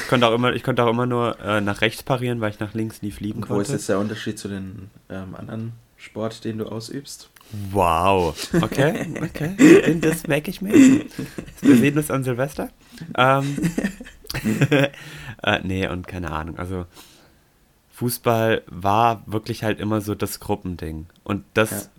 Ich 0.03 0.07
konnte 0.09 0.27
auch 0.27 0.33
immer, 0.33 0.53
ich 0.53 0.63
konnte 0.63 0.83
auch 0.83 0.89
immer 0.89 1.05
nur 1.05 1.39
äh, 1.41 1.61
nach 1.61 1.81
rechts 1.81 2.03
parieren, 2.03 2.41
weil 2.41 2.51
ich 2.51 2.59
nach 2.59 2.73
links 2.73 3.01
nie 3.01 3.11
fliegen 3.11 3.43
Und 3.43 3.49
wo 3.49 3.59
ist 3.59 3.67
konnte. 3.67 3.73
jetzt 3.73 3.89
der 3.89 3.99
Unterschied 3.99 4.39
zu 4.39 4.47
den 4.47 4.89
ähm, 5.09 5.35
anderen 5.35 5.73
Sport, 5.97 6.43
den 6.43 6.57
du 6.57 6.65
ausübst? 6.65 7.29
Wow. 7.71 8.35
Okay, 8.61 9.05
okay. 9.21 9.95
Das 10.01 10.27
merke 10.27 10.49
ich 10.49 10.61
mir. 10.61 10.73
Wir 10.73 11.77
sehen 11.77 11.97
uns 11.97 12.09
an 12.09 12.23
Silvester. 12.23 12.69
Ähm, 13.17 13.57
äh, 15.43 15.59
nee, 15.63 15.87
und 15.87 16.07
keine 16.07 16.31
Ahnung. 16.31 16.57
Also, 16.57 16.85
Fußball 17.91 18.63
war 18.67 19.23
wirklich 19.27 19.63
halt 19.63 19.79
immer 19.79 20.01
so 20.01 20.15
das 20.15 20.39
Gruppending. 20.39 21.05
Und 21.23 21.45
das 21.53 21.89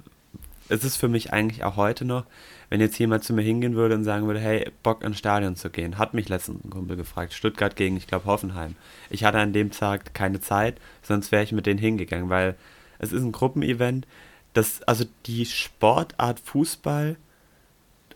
Ja. 0.68 0.74
ist 0.76 0.84
es 0.84 0.96
für 0.96 1.08
mich 1.08 1.32
eigentlich 1.32 1.62
auch 1.62 1.76
heute 1.76 2.04
noch. 2.04 2.24
Wenn 2.70 2.80
jetzt 2.80 2.98
jemand 2.98 3.22
zu 3.22 3.32
mir 3.32 3.42
hingehen 3.42 3.76
würde 3.76 3.94
und 3.94 4.02
sagen 4.02 4.26
würde, 4.26 4.40
hey, 4.40 4.68
Bock 4.82 5.04
ins 5.04 5.18
Stadion 5.18 5.54
zu 5.54 5.70
gehen, 5.70 5.98
hat 5.98 6.14
mich 6.14 6.28
letztens 6.28 6.64
ein 6.64 6.70
Kumpel 6.70 6.96
gefragt, 6.96 7.32
Stuttgart 7.32 7.76
gegen, 7.76 7.96
ich 7.96 8.08
glaube, 8.08 8.24
Hoffenheim. 8.24 8.74
Ich 9.10 9.22
hatte 9.22 9.38
an 9.38 9.52
dem 9.52 9.70
Tag 9.70 10.14
keine 10.14 10.40
Zeit, 10.40 10.80
sonst 11.02 11.30
wäre 11.30 11.44
ich 11.44 11.52
mit 11.52 11.66
denen 11.66 11.78
hingegangen, 11.78 12.30
weil 12.30 12.56
es 12.98 13.12
ist 13.12 13.22
ein 13.22 13.30
Gruppenevent. 13.32 14.06
Das, 14.54 14.82
also 14.82 15.04
die 15.26 15.44
Sportart 15.46 16.40
Fußball 16.40 17.16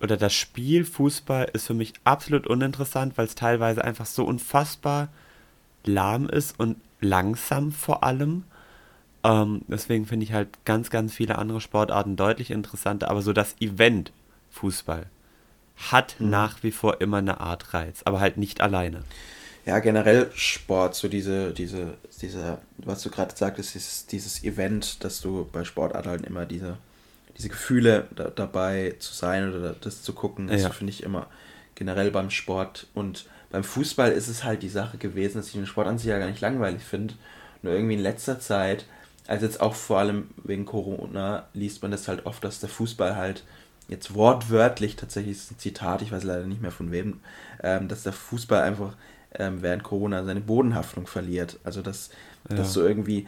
oder 0.01 0.17
das 0.17 0.33
Spiel 0.35 0.85
Fußball 0.85 1.51
ist 1.53 1.67
für 1.67 1.75
mich 1.75 1.93
absolut 2.05 2.47
uninteressant, 2.47 3.19
weil 3.19 3.27
es 3.27 3.35
teilweise 3.35 3.85
einfach 3.85 4.07
so 4.07 4.25
unfassbar 4.25 5.09
lahm 5.85 6.29
ist 6.29 6.59
und 6.59 6.77
langsam 7.01 7.73
vor 7.73 8.05
allem. 8.05 8.45
Ähm, 9.25 9.63
deswegen 9.67 10.07
finde 10.07 10.25
ich 10.25 10.33
halt 10.33 10.65
ganz, 10.65 10.91
ganz 10.91 11.13
viele 11.15 11.39
andere 11.39 11.61
Sportarten 11.61 12.15
deutlich 12.17 12.51
interessanter, 12.53 13.11
aber 13.11 13.23
so 13.23 13.33
das 13.33 13.57
Event 13.61 14.13
Fußball 14.51 15.07
hat 15.91 16.17
Mhm. 16.19 16.31
nach 16.31 16.63
wie 16.63 16.73
vor 16.73 17.01
immer 17.01 17.19
eine 17.19 17.41
Art 17.41 17.75
Reiz, 17.75 18.03
aber 18.05 18.21
halt 18.21 18.37
nicht 18.37 18.61
alleine. 18.61 19.03
Ja, 19.69 19.81
generell 19.81 20.31
Sport, 20.35 20.95
so 20.95 21.09
diese, 21.09 21.53
diese, 21.53 21.99
diese, 22.23 22.57
was 22.79 23.03
du 23.03 23.11
gerade 23.11 23.37
sagtest, 23.37 23.75
dieses, 23.75 24.07
dieses 24.07 24.43
Event, 24.43 25.05
dass 25.05 25.21
du 25.21 25.47
bei 25.53 25.63
Sportarten 25.63 26.09
halt 26.09 26.25
immer 26.25 26.47
diese, 26.47 26.79
diese 27.37 27.51
Gefühle 27.51 28.09
da, 28.17 28.31
dabei 28.31 28.95
zu 28.99 29.13
sein 29.13 29.53
oder 29.53 29.75
das 29.79 30.03
zu 30.03 30.15
gucken, 30.15 30.47
das 30.47 30.63
Ja. 30.63 30.71
finde 30.71 30.95
ich 30.95 31.03
immer 31.03 31.27
generell 31.75 32.11
beim 32.11 32.31
Sport. 32.31 32.87
Und 32.95 33.27
beim 33.51 33.63
Fußball 33.63 34.11
ist 34.11 34.29
es 34.29 34.43
halt 34.43 34.63
die 34.63 34.71
Sache 34.71 34.97
gewesen, 34.97 35.37
dass 35.37 35.49
ich 35.49 35.53
den 35.53 35.67
Sport 35.67 35.87
an 35.87 35.99
sich 35.99 36.07
ja 36.07 36.19
gar 36.19 36.29
nicht 36.29 36.41
langweilig 36.41 36.83
finde. 36.83 37.13
Nur 37.61 37.75
irgendwie 37.75 37.95
in 37.97 38.01
letzter 38.01 38.41
Zeit, 38.41 38.87
also 39.27 39.45
jetzt 39.45 39.61
auch 39.61 39.75
vor 39.75 39.99
allem 39.99 40.31
wegen 40.45 40.65
Corona, 40.65 41.47
liest 41.53 41.83
man 41.83 41.91
das 41.91 42.09
halt 42.09 42.25
oft, 42.25 42.43
dass 42.43 42.61
der 42.61 42.71
Fußball 42.71 43.17
halt 43.17 43.45
jetzt 43.89 44.15
wortwörtlich, 44.15 44.97
tatsächlich 44.97 45.37
ist 45.37 45.51
ein 45.51 45.59
Zitat, 45.59 46.01
ich 46.01 46.11
weiß 46.11 46.25
leider 46.25 46.47
nicht 46.47 46.63
mehr 46.63 46.71
von 46.71 46.91
wem, 46.91 47.21
ähm, 47.63 47.89
dass 47.89 48.05
der 48.05 48.15
Fußball 48.15 48.63
einfach 48.63 48.95
ähm, 49.35 49.63
während 49.63 49.83
Corona 49.83 50.25
seine 50.25 50.41
Bodenhaftung 50.41 51.07
verliert. 51.07 51.59
Also 51.65 51.83
dass, 51.83 52.11
ja. 52.51 52.57
dass 52.57 52.73
so 52.73 52.87
irgendwie 52.87 53.27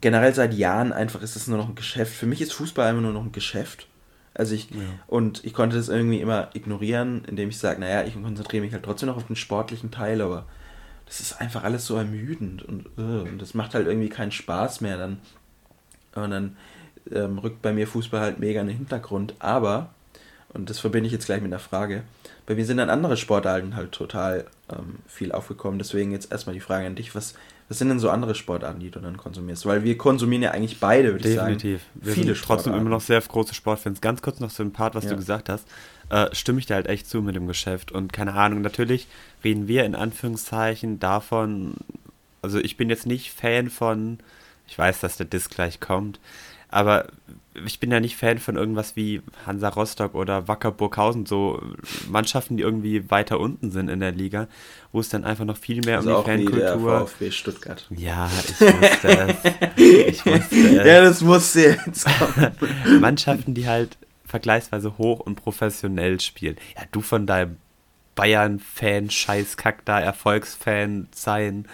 generell 0.00 0.34
seit 0.34 0.54
Jahren 0.54 0.92
einfach 0.92 1.22
ist 1.22 1.36
es 1.36 1.46
nur 1.46 1.58
noch 1.58 1.68
ein 1.68 1.74
Geschäft. 1.74 2.14
Für 2.14 2.26
mich 2.26 2.40
ist 2.40 2.52
Fußball 2.52 2.88
einfach 2.88 3.02
nur 3.02 3.12
noch 3.12 3.24
ein 3.24 3.32
Geschäft. 3.32 3.86
Also 4.34 4.54
ich, 4.54 4.70
ja. 4.70 4.76
und 5.08 5.44
ich 5.44 5.52
konnte 5.52 5.76
das 5.76 5.88
irgendwie 5.88 6.20
immer 6.20 6.50
ignorieren, 6.54 7.24
indem 7.26 7.48
ich 7.48 7.58
sage, 7.58 7.80
naja, 7.80 8.04
ich 8.04 8.14
konzentriere 8.14 8.62
mich 8.62 8.72
halt 8.72 8.84
trotzdem 8.84 9.08
noch 9.08 9.16
auf 9.16 9.26
den 9.26 9.34
sportlichen 9.34 9.90
Teil, 9.90 10.20
aber 10.20 10.46
das 11.06 11.20
ist 11.20 11.40
einfach 11.40 11.64
alles 11.64 11.86
so 11.86 11.96
ermüdend 11.96 12.62
und, 12.62 12.86
uh, 12.98 13.22
und 13.22 13.42
das 13.42 13.54
macht 13.54 13.74
halt 13.74 13.86
irgendwie 13.86 14.10
keinen 14.10 14.30
Spaß 14.30 14.80
mehr 14.80 14.96
dann. 14.96 15.18
Und 16.14 16.30
dann 16.30 16.56
ähm, 17.10 17.38
rückt 17.38 17.62
bei 17.62 17.72
mir 17.72 17.86
Fußball 17.86 18.20
halt 18.20 18.38
mega 18.38 18.60
in 18.60 18.68
den 18.68 18.76
Hintergrund. 18.76 19.34
Aber, 19.38 19.90
und 20.52 20.70
das 20.70 20.78
verbinde 20.78 21.06
ich 21.06 21.12
jetzt 21.12 21.26
gleich 21.26 21.42
mit 21.42 21.52
der 21.52 21.58
Frage, 21.58 22.02
bei 22.48 22.54
mir 22.54 22.64
sind 22.64 22.78
dann 22.78 22.88
andere 22.88 23.18
Sportarten 23.18 23.76
halt 23.76 23.92
total 23.92 24.46
ähm, 24.72 25.00
viel 25.06 25.32
aufgekommen. 25.32 25.78
Deswegen 25.78 26.12
jetzt 26.12 26.32
erstmal 26.32 26.54
die 26.54 26.60
Frage 26.60 26.86
an 26.86 26.94
dich, 26.94 27.14
was, 27.14 27.34
was 27.68 27.78
sind 27.78 27.90
denn 27.90 27.98
so 27.98 28.08
andere 28.08 28.34
Sportarten, 28.34 28.80
die 28.80 28.90
du 28.90 29.00
dann 29.00 29.18
konsumierst? 29.18 29.66
Weil 29.66 29.84
wir 29.84 29.98
konsumieren 29.98 30.42
ja 30.42 30.52
eigentlich 30.52 30.80
beide, 30.80 31.12
würde 31.12 31.28
ich 31.28 31.34
sagen. 31.34 31.58
Definitiv. 31.58 31.82
Wir 31.92 32.14
viele 32.14 32.34
sind 32.34 32.42
trotzdem 32.42 32.72
immer 32.72 32.88
noch 32.88 33.02
sehr 33.02 33.20
große 33.20 33.54
Sportfans. 33.54 34.00
Ganz 34.00 34.22
kurz 34.22 34.40
noch 34.40 34.50
zu 34.50 34.62
dem 34.62 34.72
Part, 34.72 34.94
was 34.94 35.04
ja. 35.04 35.10
du 35.10 35.16
gesagt 35.16 35.50
hast. 35.50 35.68
Äh, 36.08 36.34
stimme 36.34 36.58
ich 36.58 36.64
dir 36.64 36.76
halt 36.76 36.86
echt 36.86 37.06
zu 37.06 37.20
mit 37.20 37.36
dem 37.36 37.46
Geschäft. 37.48 37.92
Und 37.92 38.14
keine 38.14 38.32
Ahnung, 38.32 38.62
natürlich 38.62 39.08
reden 39.44 39.68
wir 39.68 39.84
in 39.84 39.94
Anführungszeichen 39.94 40.98
davon, 40.98 41.74
also 42.40 42.58
ich 42.58 42.78
bin 42.78 42.88
jetzt 42.88 43.04
nicht 43.04 43.30
Fan 43.30 43.68
von, 43.68 44.20
ich 44.66 44.78
weiß, 44.78 45.00
dass 45.00 45.18
der 45.18 45.26
Disc 45.26 45.54
gleich 45.54 45.80
kommt, 45.80 46.18
aber 46.70 47.08
ich 47.64 47.80
bin 47.80 47.90
ja 47.90 48.00
nicht 48.00 48.16
Fan 48.16 48.38
von 48.38 48.56
irgendwas 48.56 48.96
wie 48.96 49.22
Hansa 49.46 49.68
Rostock 49.68 50.14
oder 50.14 50.48
Wacker 50.48 50.70
Burghausen, 50.70 51.26
so 51.26 51.62
Mannschaften, 52.08 52.56
die 52.56 52.62
irgendwie 52.62 53.10
weiter 53.10 53.40
unten 53.40 53.70
sind 53.70 53.88
in 53.88 54.00
der 54.00 54.12
Liga, 54.12 54.48
wo 54.92 55.00
es 55.00 55.08
dann 55.08 55.24
einfach 55.24 55.44
noch 55.44 55.56
viel 55.56 55.80
mehr 55.84 55.98
also 55.98 56.16
um 56.16 56.24
die 56.24 56.30
Fankultur. 56.30 56.90
Der 56.90 57.06
VfB 57.06 57.30
Stuttgart. 57.30 57.86
Ja, 57.90 58.30
ich 58.46 58.60
wusste 58.60 59.08
es. 59.08 59.36
Ich 60.08 60.26
wusste 60.26 60.56
es. 60.56 60.86
Ja, 60.86 61.02
das 61.02 61.20
musste 61.20 61.60
jetzt 61.60 62.06
kommen. 62.06 62.52
Mannschaften, 63.00 63.54
die 63.54 63.66
halt 63.66 63.96
vergleichsweise 64.24 64.98
hoch 64.98 65.20
und 65.20 65.36
professionell 65.36 66.20
spielen. 66.20 66.56
Ja, 66.76 66.82
du 66.92 67.00
von 67.00 67.26
deinem 67.26 67.56
Bayern-Fan, 68.14 69.10
Scheißkack 69.10 69.84
da, 69.84 70.00
Erfolgsfan 70.00 71.08
sein 71.12 71.66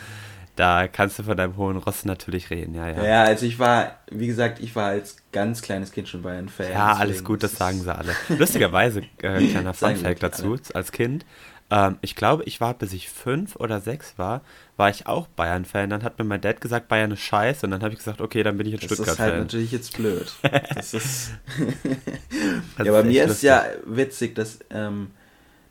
da 0.57 0.87
kannst 0.87 1.19
du 1.19 1.25
von 1.25 1.37
deinem 1.37 1.57
hohen 1.57 1.77
Ross 1.77 2.05
natürlich 2.05 2.51
reden, 2.51 2.75
ja, 2.75 2.89
ja. 2.89 3.05
Ja, 3.05 3.23
also 3.25 3.45
ich 3.45 3.59
war, 3.59 3.99
wie 4.11 4.27
gesagt, 4.27 4.61
ich 4.61 4.75
war 4.77 4.87
als 4.87 5.17
ganz 5.33 5.63
kleines 5.63 5.91
Kind 5.91 6.09
schon 6.09 6.23
Bayern-Fan. 6.23 6.71
Ja, 6.71 6.95
alles 6.95 7.25
gut, 7.25 7.43
das 7.43 7.57
sagen 7.57 7.81
sie 7.81 7.95
alle. 7.95 8.15
Lustigerweise, 8.29 9.01
äh, 9.23 9.47
kleiner 9.47 9.75
Funfact 9.75 10.23
dazu, 10.23 10.53
alle. 10.53 10.75
als 10.75 10.93
Kind. 10.93 11.25
Ähm, 11.71 11.97
ich 12.03 12.15
glaube, 12.15 12.45
ich 12.45 12.61
war, 12.61 12.75
bis 12.75 12.93
ich 12.93 13.09
fünf 13.09 13.57
oder 13.57 13.81
sechs 13.81 14.15
war, 14.17 14.43
war 14.77 14.91
ich 14.91 15.07
auch 15.07 15.27
Bayern-Fan. 15.29 15.91
Dann 15.91 16.05
hat 16.05 16.19
mir 16.19 16.25
mein 16.25 16.41
Dad 16.41 16.61
gesagt, 16.61 16.89
Bayern 16.89 17.11
ist 17.11 17.21
scheiße. 17.21 17.67
Und 17.67 17.73
dann 17.73 17.83
habe 17.83 17.93
ich 17.93 17.99
gesagt, 17.99 18.21
okay, 18.21 18.43
dann 18.43 18.57
bin 18.57 18.67
ich 18.67 18.75
ein 18.75 18.81
Stuttgart-Fan. 18.81 19.07
Das 19.07 19.15
ist 19.15 19.21
halt 19.21 19.39
natürlich 19.39 19.73
jetzt 19.73 19.97
blöd. 19.97 20.33
Das 20.75 20.95
ist 20.95 21.31
ja, 22.79 22.93
bei 22.93 23.03
mir 23.03 23.25
ist 23.25 23.43
ja 23.43 23.65
witzig, 23.87 24.35
dass 24.35 24.61
ähm, 24.71 25.11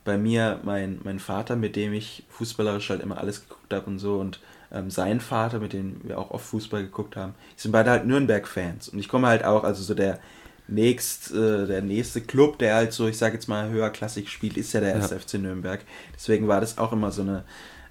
bei 0.04 0.17
mir 0.17 0.60
mein, 0.63 1.00
mein 1.04 1.19
Vater, 1.19 1.56
mit 1.56 1.76
dem 1.76 1.93
ich 1.93 2.26
fußballerisch 2.30 2.89
halt 2.89 3.02
immer 3.02 3.17
alles 3.17 3.48
geguckt 3.48 3.74
habe 3.74 3.86
und 3.86 4.00
so 4.00 4.19
und 4.19 4.41
ähm, 4.73 4.89
sein 4.89 5.19
Vater, 5.19 5.59
mit 5.59 5.73
dem 5.73 6.01
wir 6.03 6.17
auch 6.17 6.31
oft 6.31 6.45
Fußball 6.45 6.83
geguckt 6.83 7.15
haben, 7.15 7.36
die 7.55 7.62
sind 7.62 7.71
beide 7.71 7.91
halt 7.91 8.05
Nürnberg-Fans. 8.05 8.89
Und 8.89 8.99
ich 8.99 9.07
komme 9.07 9.27
halt 9.27 9.45
auch, 9.45 9.63
also 9.63 9.83
so 9.83 9.93
der 9.93 10.19
nächst, 10.67 11.31
äh, 11.31 11.67
der 11.67 11.81
nächste 11.81 12.21
Club, 12.21 12.57
der 12.57 12.75
halt 12.75 12.93
so, 12.93 13.07
ich 13.07 13.17
sage 13.17 13.36
jetzt 13.36 13.47
mal, 13.47 13.69
höherklassig 13.69 14.29
spielt, 14.29 14.57
ist 14.57 14.73
ja 14.73 14.79
der 14.79 14.97
ja. 14.97 14.99
SFC 14.99 15.36
Nürnberg. 15.36 15.81
Deswegen 16.15 16.47
war 16.47 16.62
das 16.62 16.77
auch 16.77 16.91
immer 16.93 17.12
so 17.12 17.21
eine 17.21 17.43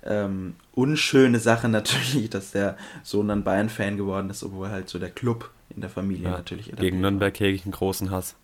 ähm, 0.05 0.57
unschöne 0.73 1.39
Sache 1.39 1.69
natürlich, 1.71 2.31
dass 2.31 2.53
der 2.53 2.77
Sohn 3.03 3.29
dann 3.29 3.45
Bayern-Fan 3.45 3.97
geworden 3.97 4.31
ist, 4.31 4.43
obwohl 4.43 4.71
halt 4.71 4.89
so 4.89 4.99
der 4.99 5.11
Club 5.11 5.51
in 5.75 5.81
der 5.81 5.91
Familie 5.91 6.25
ja, 6.25 6.31
natürlich. 6.31 6.73
Gegen 6.77 7.01
Nürnberg 7.01 7.39
hege 7.39 7.55
ich 7.55 7.65
einen 7.65 7.73
großen 7.73 8.11
Hass. 8.11 8.37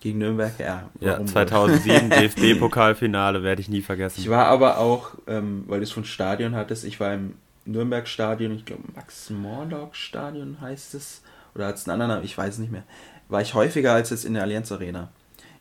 Gegen 0.00 0.18
Nürnberg, 0.18 0.58
ja. 0.58 0.90
Ja, 0.98 1.24
2007 1.24 2.10
DFB-Pokalfinale 2.10 3.44
werde 3.44 3.60
ich 3.60 3.68
nie 3.68 3.82
vergessen. 3.82 4.20
Ich 4.20 4.28
war 4.28 4.46
aber 4.46 4.78
auch, 4.78 5.12
ähm, 5.28 5.62
weil 5.68 5.78
du 5.78 5.84
es 5.84 5.92
von 5.92 6.04
Stadion 6.04 6.56
hattest, 6.56 6.84
ich 6.84 6.98
war 6.98 7.14
im 7.14 7.34
Nürnberg-Stadion, 7.64 8.52
ich 8.52 8.64
glaube 8.64 8.82
Max-Morlock-Stadion 8.94 10.60
heißt 10.60 10.94
es, 10.94 11.22
oder 11.54 11.66
hat 11.66 11.76
es 11.76 11.86
einen 11.86 11.94
anderen 11.94 12.12
Namen, 12.12 12.24
ich 12.24 12.36
weiß 12.36 12.58
nicht 12.58 12.72
mehr, 12.72 12.84
war 13.28 13.40
ich 13.40 13.54
häufiger 13.54 13.92
als 13.92 14.10
jetzt 14.10 14.24
in 14.24 14.34
der 14.34 14.42
Allianz 14.42 14.72
Arena. 14.72 15.10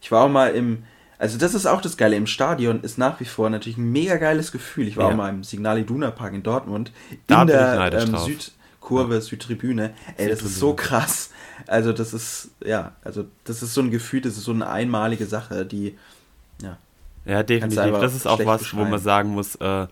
Ich 0.01 0.11
war 0.11 0.25
auch 0.25 0.29
mal 0.29 0.53
im, 0.55 0.83
also 1.17 1.37
das 1.37 1.53
ist 1.53 1.65
auch 1.65 1.81
das 1.81 1.97
Geile, 1.97 2.15
im 2.15 2.27
Stadion 2.27 2.81
ist 2.81 2.97
nach 2.97 3.19
wie 3.19 3.25
vor 3.25 3.49
natürlich 3.49 3.77
ein 3.77 3.91
mega 3.91 4.17
geiles 4.17 4.51
Gefühl. 4.51 4.87
Ich 4.87 4.97
war 4.97 5.05
ja. 5.05 5.11
auch 5.11 5.17
mal 5.17 5.29
im 5.29 5.43
Signal 5.43 5.77
Iduna 5.79 6.11
Park 6.11 6.33
in 6.33 6.43
Dortmund, 6.43 6.91
da 7.27 7.41
in 7.41 7.47
der 7.47 7.93
ähm, 7.93 8.17
Südkurve, 8.17 9.15
ja. 9.15 9.21
Südtribüne. 9.21 9.93
Ey, 10.17 10.29
das 10.29 10.41
ist 10.41 10.57
so 10.57 10.73
krass. 10.73 11.31
Also 11.67 11.93
das 11.93 12.13
ist, 12.13 12.49
ja, 12.65 12.93
also 13.03 13.25
das 13.43 13.61
ist 13.61 13.73
so 13.73 13.81
ein 13.81 13.91
Gefühl, 13.91 14.21
das 14.21 14.37
ist 14.37 14.45
so 14.45 14.51
eine 14.51 14.67
einmalige 14.67 15.27
Sache, 15.27 15.65
die, 15.65 15.97
ja. 16.61 16.77
Ja, 17.25 17.43
definitiv. 17.43 17.99
Das 17.99 18.15
ist 18.15 18.25
auch 18.25 18.43
was, 18.43 18.75
wo 18.75 18.83
man 18.83 18.99
sagen 18.99 19.29
muss, 19.29 19.55
äh, 19.55 19.87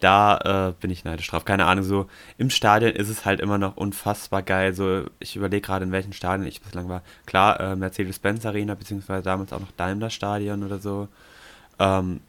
da 0.00 0.68
äh, 0.68 0.72
bin 0.80 0.90
ich 0.90 1.04
neidisch 1.04 1.28
drauf. 1.28 1.44
Keine 1.44 1.66
Ahnung, 1.66 1.84
so 1.84 2.06
im 2.38 2.50
Stadion 2.50 2.92
ist 2.92 3.08
es 3.08 3.24
halt 3.24 3.40
immer 3.40 3.58
noch 3.58 3.76
unfassbar 3.76 4.42
geil. 4.42 4.74
So, 4.74 5.04
ich 5.18 5.36
überlege 5.36 5.60
gerade, 5.60 5.84
in 5.84 5.92
welchen 5.92 6.12
Stadien 6.12 6.48
ich 6.48 6.62
bislang 6.62 6.88
war. 6.88 7.02
Klar, 7.26 7.60
äh, 7.60 7.76
Mercedes-Benz 7.76 8.44
Arena, 8.46 8.74
beziehungsweise 8.74 9.22
damals 9.22 9.52
auch 9.52 9.60
noch 9.60 9.72
Daimler 9.76 10.10
Stadion 10.10 10.64
oder 10.64 10.78
so. 10.78 11.08
Ähm, 11.78 12.20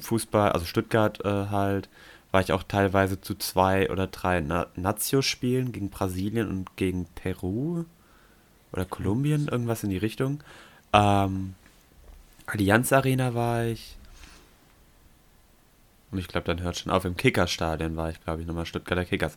Fußball, 0.00 0.52
also 0.52 0.66
Stuttgart 0.66 1.24
äh, 1.24 1.46
halt, 1.50 1.88
war 2.32 2.40
ich 2.40 2.52
auch 2.52 2.62
teilweise 2.64 3.20
zu 3.20 3.34
zwei 3.36 3.90
oder 3.90 4.06
drei 4.08 4.40
Na 4.40 4.66
Nazio-Spielen 4.74 5.72
gegen 5.72 5.90
Brasilien 5.90 6.48
und 6.48 6.76
gegen 6.76 7.06
Peru 7.14 7.84
oder 8.72 8.84
Kolumbien, 8.84 9.48
irgendwas 9.48 9.84
in 9.84 9.90
die 9.90 9.98
Richtung. 9.98 10.42
Ähm, 10.92 11.54
Allianz 12.46 12.92
Arena 12.92 13.34
war 13.34 13.64
ich. 13.64 13.96
Und 16.12 16.18
ich 16.18 16.28
glaube, 16.28 16.44
dann 16.44 16.62
hört 16.62 16.76
schon 16.76 16.92
auf. 16.92 17.04
Im 17.06 17.16
Kickerstadion 17.16 17.96
war 17.96 18.10
ich, 18.10 18.22
glaube 18.22 18.42
ich, 18.42 18.46
nochmal 18.46 18.66
Stuttgarter 18.66 19.06
Kickers. 19.06 19.36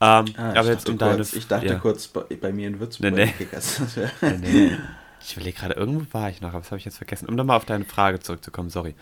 Ähm, 0.00 0.26
ah, 0.36 0.50
aber 0.56 0.64
jetzt 0.64 0.88
um 0.88 0.98
deine. 0.98 1.22
Ich 1.22 1.46
dachte 1.46 1.66
ja. 1.66 1.74
kurz 1.76 2.08
bei, 2.08 2.22
bei, 2.22 2.52
mir 2.52 2.66
in 2.66 2.80
Würzburg 2.80 3.14
nee, 3.14 3.26
nee. 3.26 3.32
Kickers. 3.32 3.80
nee, 4.20 4.38
nee. 4.42 4.76
Ich 5.20 5.36
überlege 5.36 5.58
gerade, 5.58 5.74
irgendwo 5.74 6.04
war 6.12 6.28
ich 6.28 6.40
noch, 6.40 6.50
aber 6.50 6.58
das 6.58 6.70
habe 6.70 6.78
ich 6.78 6.84
jetzt 6.84 6.98
vergessen. 6.98 7.28
Um 7.28 7.36
nochmal 7.36 7.56
auf 7.56 7.64
deine 7.64 7.84
Frage 7.84 8.20
zurückzukommen, 8.20 8.70
sorry. 8.70 8.94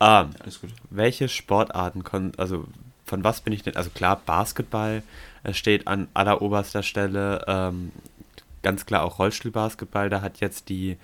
Ähm, 0.00 0.30
Alles 0.38 0.60
gut. 0.60 0.70
Welche 0.90 1.28
Sportarten, 1.28 2.04
also 2.38 2.66
von 3.04 3.24
was 3.24 3.40
bin 3.40 3.52
ich 3.52 3.62
denn? 3.62 3.76
Also 3.76 3.90
klar, 3.90 4.20
Basketball 4.24 5.02
steht 5.52 5.88
an 5.88 6.08
alleroberster 6.14 6.82
Stelle. 6.82 7.44
Ähm, 7.48 7.90
ganz 8.62 8.86
klar 8.86 9.02
auch 9.02 9.18
Rollstuhlbasketball. 9.18 10.08
Da 10.08 10.22
hat 10.22 10.38
jetzt 10.40 10.68
die 10.68 10.96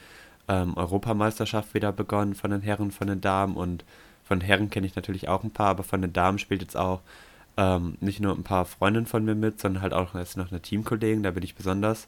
ähm, 0.49 0.77
Europameisterschaft 0.77 1.75
wieder 1.75 1.93
begonnen 1.93 2.35
von 2.35 2.51
den 2.51 2.63
Herren, 2.63 2.93
von 2.93 3.09
den 3.09 3.21
Damen 3.21 3.57
und 3.57 3.85
von 4.27 4.41
Herren 4.41 4.71
kenne 4.71 4.87
ich 4.87 4.97
natürlich 4.97 5.29
auch 5.29 5.45
ein 5.45 5.53
paar, 5.53 5.69
aber 5.69 5.85
von 5.85 6.03
den 6.03 6.13
Damen 6.13 6.39
spielt 6.39 6.61
jetzt 6.63 6.77
auch 6.77 7.01
ähm, 7.57 7.97
nicht 8.01 8.21
nur 8.21 8.35
ein 8.35 8.43
paar 8.43 8.65
Freundinnen 8.65 9.07
von 9.07 9.25
mir 9.25 9.35
mit, 9.35 9.61
sondern 9.61 9.83
halt 9.83 9.95
auch 9.95 10.15
jetzt 10.15 10.37
noch 10.37 10.51
eine 10.51 10.61
Teamkollegin. 10.61 11.23
Da 11.23 11.31
bin 11.31 11.43
ich 11.43 11.55
besonders 11.55 12.07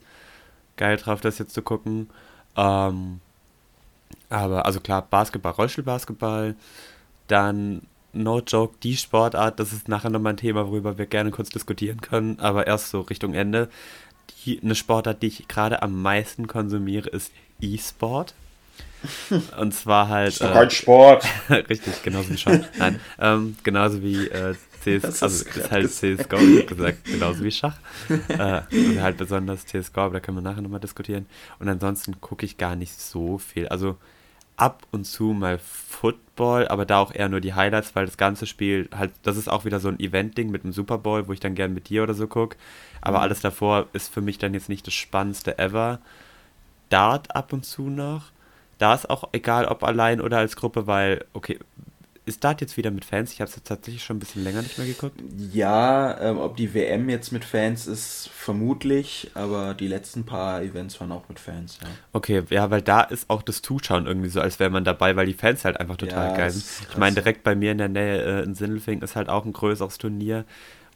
geil 0.77 0.97
drauf, 0.97 1.21
das 1.21 1.39
jetzt 1.39 1.53
zu 1.53 1.61
gucken. 1.61 2.09
Ähm, 2.55 3.21
aber 4.29 4.65
also 4.65 4.79
klar, 4.79 5.01
Basketball, 5.01 5.53
Rollstuhlbasketball, 5.53 6.55
dann 7.27 7.83
no 8.11 8.39
joke, 8.39 8.75
die 8.83 8.97
Sportart, 8.97 9.59
das 9.59 9.71
ist 9.71 9.87
nachher 9.87 10.09
nochmal 10.09 10.33
ein 10.33 10.37
Thema, 10.37 10.67
worüber 10.67 10.97
wir 10.97 11.05
gerne 11.05 11.31
kurz 11.31 11.49
diskutieren 11.49 12.01
können, 12.01 12.39
aber 12.39 12.67
erst 12.67 12.89
so 12.89 13.01
Richtung 13.01 13.33
Ende. 13.33 13.69
Die, 14.45 14.61
eine 14.61 14.75
Sportart, 14.75 15.21
die 15.21 15.27
ich 15.27 15.47
gerade 15.47 15.81
am 15.81 16.01
meisten 16.01 16.47
konsumiere, 16.47 17.09
ist 17.09 17.31
E-Sport. 17.61 18.33
Und 19.57 19.73
zwar 19.73 20.07
halt. 20.09 20.29
Ist 20.29 20.41
doch 20.41 20.55
äh, 20.55 20.69
Sport. 20.69 21.25
richtig, 21.49 22.03
genauso 22.03 22.29
wie 22.29 22.37
Schach. 22.37 22.59
Nein, 22.77 22.99
ähm, 23.19 23.55
genauso 23.63 24.01
wie 24.01 24.27
äh, 24.27 24.55
CS, 24.83 25.23
also 25.23 25.45
ist 25.45 25.71
halt 25.71 25.91
CSGO, 25.91 26.37
gesagt, 26.67 27.05
genauso 27.05 27.43
wie 27.43 27.51
Schach. 27.51 27.77
äh, 28.29 28.61
also 28.71 29.01
halt 29.01 29.17
besonders 29.17 29.65
CSGO, 29.65 30.01
aber 30.01 30.13
da 30.15 30.19
können 30.19 30.37
wir 30.37 30.41
nachher 30.41 30.61
nochmal 30.61 30.79
diskutieren. 30.79 31.25
Und 31.59 31.69
ansonsten 31.69 32.19
gucke 32.21 32.45
ich 32.45 32.57
gar 32.57 32.75
nicht 32.75 32.99
so 32.99 33.37
viel. 33.37 33.67
Also 33.67 33.97
ab 34.57 34.85
und 34.91 35.05
zu 35.05 35.25
mal 35.25 35.57
Football, 35.57 36.67
aber 36.67 36.85
da 36.85 36.99
auch 36.99 37.13
eher 37.13 37.29
nur 37.29 37.39
die 37.39 37.53
Highlights, 37.53 37.95
weil 37.95 38.05
das 38.05 38.17
ganze 38.17 38.45
Spiel 38.45 38.89
halt, 38.93 39.11
das 39.23 39.37
ist 39.37 39.49
auch 39.49 39.65
wieder 39.65 39.79
so 39.79 39.87
ein 39.87 39.99
Event-Ding 39.99 40.51
mit 40.51 40.63
dem 40.63 40.73
Super 40.73 40.97
Bowl, 40.97 41.27
wo 41.27 41.33
ich 41.33 41.39
dann 41.39 41.55
gern 41.55 41.73
mit 41.73 41.89
dir 41.89 42.03
oder 42.03 42.13
so 42.13 42.27
gucke. 42.27 42.57
Aber 43.01 43.19
mhm. 43.19 43.23
alles 43.23 43.39
davor 43.39 43.87
ist 43.93 44.13
für 44.13 44.21
mich 44.21 44.37
dann 44.37 44.53
jetzt 44.53 44.69
nicht 44.69 44.85
das 44.85 44.93
Spannendste 44.93 45.57
ever. 45.57 45.99
Dart 46.89 47.35
ab 47.35 47.53
und 47.53 47.65
zu 47.65 47.83
noch 47.89 48.31
da 48.79 48.95
ist 48.95 49.09
auch 49.09 49.29
egal, 49.33 49.65
ob 49.65 49.83
allein 49.83 50.19
oder 50.21 50.39
als 50.39 50.55
Gruppe, 50.55 50.87
weil, 50.87 51.25
okay, 51.33 51.59
ist 52.25 52.43
Dart 52.43 52.61
jetzt 52.61 52.77
wieder 52.77 52.91
mit 52.91 53.05
Fans? 53.05 53.33
Ich 53.33 53.41
habe 53.41 53.49
es 53.49 53.55
jetzt 53.55 53.67
tatsächlich 53.67 54.03
schon 54.03 54.17
ein 54.17 54.19
bisschen 54.19 54.43
länger 54.43 54.61
nicht 54.61 54.77
mehr 54.77 54.87
geguckt. 54.87 55.19
Ja, 55.51 56.19
ähm, 56.21 56.37
ob 56.37 56.55
die 56.57 56.73
WM 56.73 57.09
jetzt 57.09 57.31
mit 57.31 57.43
Fans 57.43 57.87
ist, 57.87 58.29
vermutlich, 58.31 59.31
aber 59.33 59.73
die 59.73 59.87
letzten 59.87 60.25
paar 60.25 60.61
Events 60.61 60.99
waren 60.99 61.11
auch 61.11 61.27
mit 61.27 61.39
Fans, 61.39 61.79
ja. 61.81 61.89
Okay, 62.13 62.43
ja, 62.49 62.69
weil 62.69 62.83
da 62.83 63.01
ist 63.01 63.29
auch 63.29 63.41
das 63.41 63.61
Zuschauen 63.61 64.05
irgendwie 64.05 64.29
so, 64.29 64.41
als 64.41 64.59
wäre 64.59 64.69
man 64.69 64.83
dabei, 64.83 65.15
weil 65.15 65.25
die 65.25 65.33
Fans 65.33 65.65
halt 65.65 65.79
einfach 65.79 65.97
total 65.97 66.29
Ja, 66.29 66.37
geil 66.37 66.47
das 66.47 66.77
sind. 66.77 66.89
Ich 66.91 66.97
meine, 66.97 67.15
direkt 67.15 67.43
bei 67.43 67.55
mir 67.55 67.71
in 67.71 67.79
der 67.79 67.89
Nähe 67.89 68.21
äh, 68.21 68.43
in 68.43 68.53
Sindelfingen 68.53 69.03
ist 69.03 69.15
halt 69.15 69.27
auch 69.27 69.43
ein 69.43 69.53
größeres 69.53 69.97
Turnier, 69.97 70.45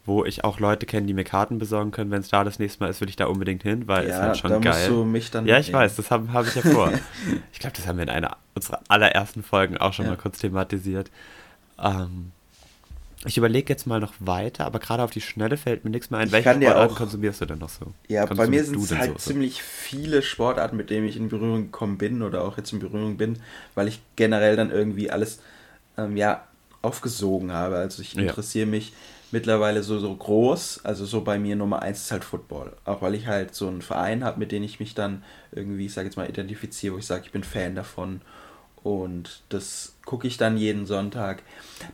wo 0.06 0.26
ich 0.26 0.44
auch 0.44 0.60
Leute 0.60 0.86
kenne, 0.86 1.08
die 1.08 1.14
mir 1.14 1.24
Karten 1.24 1.60
besorgen 1.60 1.92
können. 1.92 2.12
Wenn 2.12 2.20
es 2.22 2.28
da 2.28 2.44
das 2.44 2.60
nächste 2.60 2.84
Mal 2.84 2.90
ist, 2.90 3.00
will 3.00 3.08
ich 3.10 3.16
da 3.16 3.28
unbedingt 3.28 3.64
hin, 3.64 3.88
weil 3.88 4.04
es 4.06 4.12
Ja, 4.18 4.22
halt 4.22 4.38
schon 4.38 4.52
da 4.52 4.58
geil. 4.60 4.74
musst 4.74 4.90
du 4.90 5.06
mich 5.06 5.32
dann 5.32 5.46
ja, 5.46 5.58
ich 5.60 5.68
mitnehmen. 5.68 5.84
weiß, 5.86 5.96
das 5.96 6.12
habe 6.12 6.34
hab 6.34 6.46
ich 6.48 6.56
ja 6.56 6.62
vor. 6.62 6.92
ich 7.54 7.60
glaube, 7.60 7.76
das 7.78 7.88
haben 7.88 7.98
wir 7.98 8.04
in 8.04 8.10
einer 8.10 8.36
unserer 8.54 8.82
allerersten 8.90 9.44
Folgen 9.44 9.78
auch 9.78 9.94
schon 9.94 10.06
Ja. 10.06 10.12
mal 10.12 10.18
kurz 10.18 10.40
thematisiert. 10.40 11.10
Ähm, 11.82 12.32
ich 13.26 13.38
überlege 13.38 13.72
jetzt 13.72 13.88
mal 13.88 14.02
noch 14.02 14.12
weiter, 14.20 14.66
aber 14.66 14.80
gerade 14.80 15.02
auf 15.02 15.12
die 15.12 15.22
Schnelle 15.22 15.56
fällt 15.56 15.86
mir 15.86 15.92
nichts 15.92 16.10
mehr 16.10 16.20
ein. 16.20 16.28
Ich 16.28 16.34
Welche 16.34 16.50
Sportarten 16.54 16.92
auch- 16.94 16.98
konsumierst 16.98 17.40
du 17.40 17.46
denn 17.46 17.60
noch 17.60 17.70
so? 17.70 17.94
Ja, 18.10 18.26
bei 18.26 18.48
mir 18.48 18.66
sind 18.66 18.76
es 18.84 18.94
halt 18.98 19.12
so? 19.22 19.32
ziemlich 19.32 19.64
viele 19.64 20.22
Sportarten, 20.22 20.76
mit 20.76 20.90
denen 20.90 21.08
ich 21.08 21.16
in 21.16 21.30
Berührung 21.30 21.64
gekommen 21.72 21.98
bin 21.98 22.22
oder 22.22 22.44
auch 22.44 22.58
jetzt 22.58 22.74
in 22.74 22.80
Berührung 22.80 23.16
bin, 23.16 23.40
weil 23.76 23.88
ich 23.88 24.02
generell 24.18 24.58
dann 24.58 24.70
irgendwie 24.72 25.10
alles 25.10 25.40
ähm, 25.98 26.18
ja, 26.18 26.44
aufgesogen 26.82 27.54
habe. 27.54 27.78
Also 27.78 28.02
ich 28.02 28.14
Ja. 28.16 28.24
interessiere 28.24 28.66
mich 28.66 28.92
mittlerweile 29.34 29.84
so, 29.84 30.00
so 30.00 30.16
groß, 30.16 30.82
also 30.86 31.06
so 31.06 31.22
bei 31.22 31.38
mir 31.40 31.56
Nummer 31.56 31.82
eins 31.82 32.02
ist 32.04 32.12
halt 32.12 32.24
Football. 32.24 32.74
Auch 32.86 33.02
weil 33.02 33.16
ich 33.16 33.28
halt 33.28 33.54
so 33.54 33.68
einen 33.68 33.82
Verein 33.82 34.24
habe, 34.24 34.40
mit 34.40 34.52
dem 34.52 34.64
ich 34.64 34.80
mich 34.80 34.94
dann 34.94 35.24
irgendwie, 35.52 35.88
ich 35.88 35.94
sage 35.94 36.08
jetzt 36.08 36.16
mal, 36.16 36.30
identifiziere, 36.30 36.94
wo 36.94 37.00
ich 37.00 37.06
sage, 37.08 37.24
ich 37.26 37.32
bin 37.32 37.44
Fan 37.44 37.76
davon. 37.76 38.22
Und 38.84 39.42
das 39.50 39.96
gucke 40.06 40.28
ich 40.28 40.38
dann 40.38 40.58
jeden 40.58 40.86
Sonntag. 40.86 41.42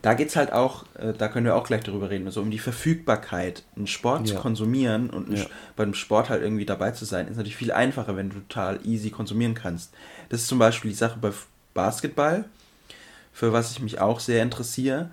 Da 0.02 0.16
geht 0.16 0.30
es 0.30 0.36
halt 0.36 0.52
auch, 0.52 0.86
äh, 0.96 1.14
da 1.14 1.28
können 1.28 1.46
wir 1.46 1.56
auch 1.56 1.64
gleich 1.66 1.84
drüber 1.84 2.10
reden, 2.10 2.30
so 2.32 2.42
um 2.42 2.52
die 2.52 2.60
Verfügbarkeit. 2.60 3.64
Einen 3.78 3.88
Sport 3.88 4.28
zu 4.28 4.34
Ja. 4.34 4.40
konsumieren 4.40 5.10
und 5.10 5.32
Ja. 5.38 5.46
Beim 5.76 5.94
Sport 5.94 6.30
halt 6.30 6.42
irgendwie 6.42 6.66
dabei 6.66 6.92
zu 6.92 7.06
sein, 7.06 7.28
ist 7.28 7.38
natürlich 7.38 7.56
viel 7.56 7.72
einfacher, 7.72 8.18
wenn 8.18 8.30
du 8.32 8.40
total 8.40 8.80
easy 8.86 9.12
konsumieren 9.12 9.54
kannst. 9.54 9.94
Das 10.30 10.42
ist 10.42 10.48
zum 10.48 10.60
Beispiel 10.60 10.92
die 10.92 10.98
Sache 10.98 11.20
bei 11.22 11.32
Basketball, 11.74 12.46
für 13.32 13.54
was 13.54 13.72
ich 13.72 13.80
mich 13.80 14.02
auch 14.02 14.20
sehr 14.20 14.44
interessiere. 14.44 15.12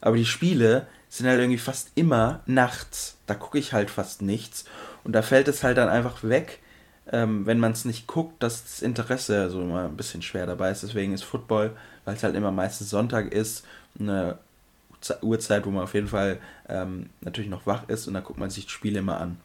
Aber 0.00 0.16
die 0.16 0.26
Spiele 0.26 0.88
sind 1.16 1.26
halt 1.28 1.38
irgendwie 1.40 1.58
fast 1.58 1.90
immer 1.94 2.40
nachts. 2.46 3.16
Da 3.26 3.34
gucke 3.34 3.58
ich 3.58 3.72
halt 3.72 3.90
fast 3.90 4.22
nichts. 4.22 4.64
Und 5.04 5.12
da 5.12 5.22
fällt 5.22 5.48
es 5.48 5.62
halt 5.62 5.76
dann 5.78 5.88
einfach 5.88 6.22
weg, 6.22 6.60
ähm, 7.10 7.46
wenn 7.46 7.58
man 7.58 7.72
es 7.72 7.84
nicht 7.84 8.06
guckt, 8.06 8.42
dass 8.42 8.62
das 8.64 8.82
Interesse 8.82 9.50
so 9.50 9.60
immer 9.60 9.84
ein 9.84 9.96
bisschen 9.96 10.22
schwer 10.22 10.46
dabei 10.46 10.70
ist. 10.70 10.82
Deswegen 10.82 11.12
ist 11.12 11.24
Football, 11.24 11.76
weil 12.04 12.16
es 12.16 12.22
halt 12.22 12.34
immer 12.36 12.50
meistens 12.52 12.90
Sonntag 12.90 13.32
ist, 13.32 13.64
eine 13.98 14.38
Ze- 15.00 15.18
Uhrzeit, 15.22 15.66
wo 15.66 15.70
man 15.70 15.84
auf 15.84 15.94
jeden 15.94 16.08
Fall 16.08 16.38
ähm, 16.68 17.10
natürlich 17.20 17.50
noch 17.50 17.66
wach 17.66 17.88
ist 17.88 18.06
und 18.08 18.14
da 18.14 18.20
guckt 18.20 18.38
man 18.38 18.50
sich 18.50 18.66
die 18.66 18.72
Spiele 18.72 19.00
immer 19.00 19.20
an. 19.20 19.38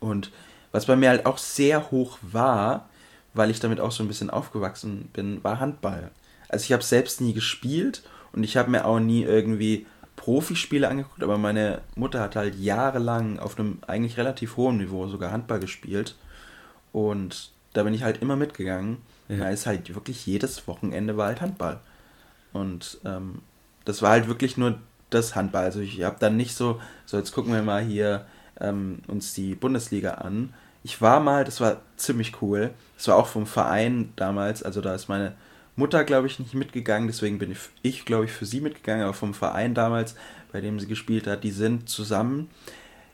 Und 0.00 0.30
was 0.72 0.86
bei 0.86 0.96
mir 0.96 1.08
halt 1.10 1.26
auch 1.26 1.38
sehr 1.38 1.90
hoch 1.90 2.18
war, 2.22 2.88
weil 3.32 3.50
ich 3.50 3.60
damit 3.60 3.80
auch 3.80 3.92
so 3.92 4.02
ein 4.04 4.08
bisschen 4.08 4.30
aufgewachsen 4.30 5.08
bin, 5.12 5.42
war 5.42 5.60
Handball. 5.60 6.10
Also 6.48 6.64
ich 6.64 6.72
habe 6.72 6.82
selbst 6.82 7.20
nie 7.20 7.32
gespielt 7.32 8.02
und 8.32 8.44
ich 8.44 8.56
habe 8.56 8.70
mir 8.70 8.84
auch 8.84 9.00
nie 9.00 9.22
irgendwie 9.22 9.86
Profispiele 10.16 10.88
angeguckt, 10.88 11.22
aber 11.22 11.38
meine 11.38 11.80
Mutter 11.96 12.20
hat 12.20 12.36
halt 12.36 12.54
jahrelang 12.56 13.38
auf 13.38 13.58
einem 13.58 13.78
eigentlich 13.86 14.16
relativ 14.16 14.56
hohen 14.56 14.78
Niveau 14.78 15.06
sogar 15.06 15.32
Handball 15.32 15.60
gespielt 15.60 16.16
und 16.92 17.50
da 17.72 17.82
bin 17.82 17.92
ich 17.92 18.02
halt 18.02 18.22
immer 18.22 18.36
mitgegangen. 18.36 18.98
Ja. 19.28 19.38
Da 19.38 19.50
ist 19.50 19.66
halt 19.66 19.94
wirklich 19.94 20.26
jedes 20.26 20.66
Wochenende 20.66 21.16
war 21.16 21.26
halt 21.26 21.40
Handball. 21.40 21.80
Und 22.52 22.98
ähm, 23.04 23.42
das 23.84 24.00
war 24.00 24.10
halt 24.10 24.28
wirklich 24.28 24.56
nur 24.56 24.78
das 25.10 25.34
Handball. 25.34 25.64
Also 25.64 25.80
ich 25.80 26.02
habe 26.02 26.16
dann 26.20 26.36
nicht 26.36 26.54
so, 26.54 26.80
so 27.04 27.18
jetzt 27.18 27.32
gucken 27.32 27.52
wir 27.52 27.62
mal 27.62 27.82
hier 27.82 28.26
ähm, 28.60 29.00
uns 29.08 29.34
die 29.34 29.54
Bundesliga 29.54 30.14
an. 30.14 30.54
Ich 30.82 31.00
war 31.00 31.20
mal, 31.20 31.44
das 31.44 31.60
war 31.60 31.80
ziemlich 31.96 32.40
cool. 32.42 32.70
Das 32.96 33.08
war 33.08 33.16
auch 33.16 33.26
vom 33.26 33.46
Verein 33.46 34.12
damals, 34.16 34.62
also 34.62 34.80
da 34.80 34.94
ist 34.94 35.08
meine 35.08 35.34
Mutter, 35.76 36.04
glaube 36.04 36.26
ich, 36.26 36.38
nicht 36.38 36.54
mitgegangen, 36.54 37.08
deswegen 37.08 37.38
bin 37.38 37.50
ich, 37.50 37.58
ich 37.82 38.04
glaube 38.04 38.26
ich, 38.26 38.32
für 38.32 38.46
sie 38.46 38.60
mitgegangen, 38.60 39.02
aber 39.02 39.14
vom 39.14 39.34
Verein 39.34 39.74
damals, 39.74 40.14
bei 40.52 40.60
dem 40.60 40.78
sie 40.78 40.86
gespielt 40.86 41.26
hat, 41.26 41.42
die 41.42 41.50
sind 41.50 41.88
zusammen. 41.88 42.48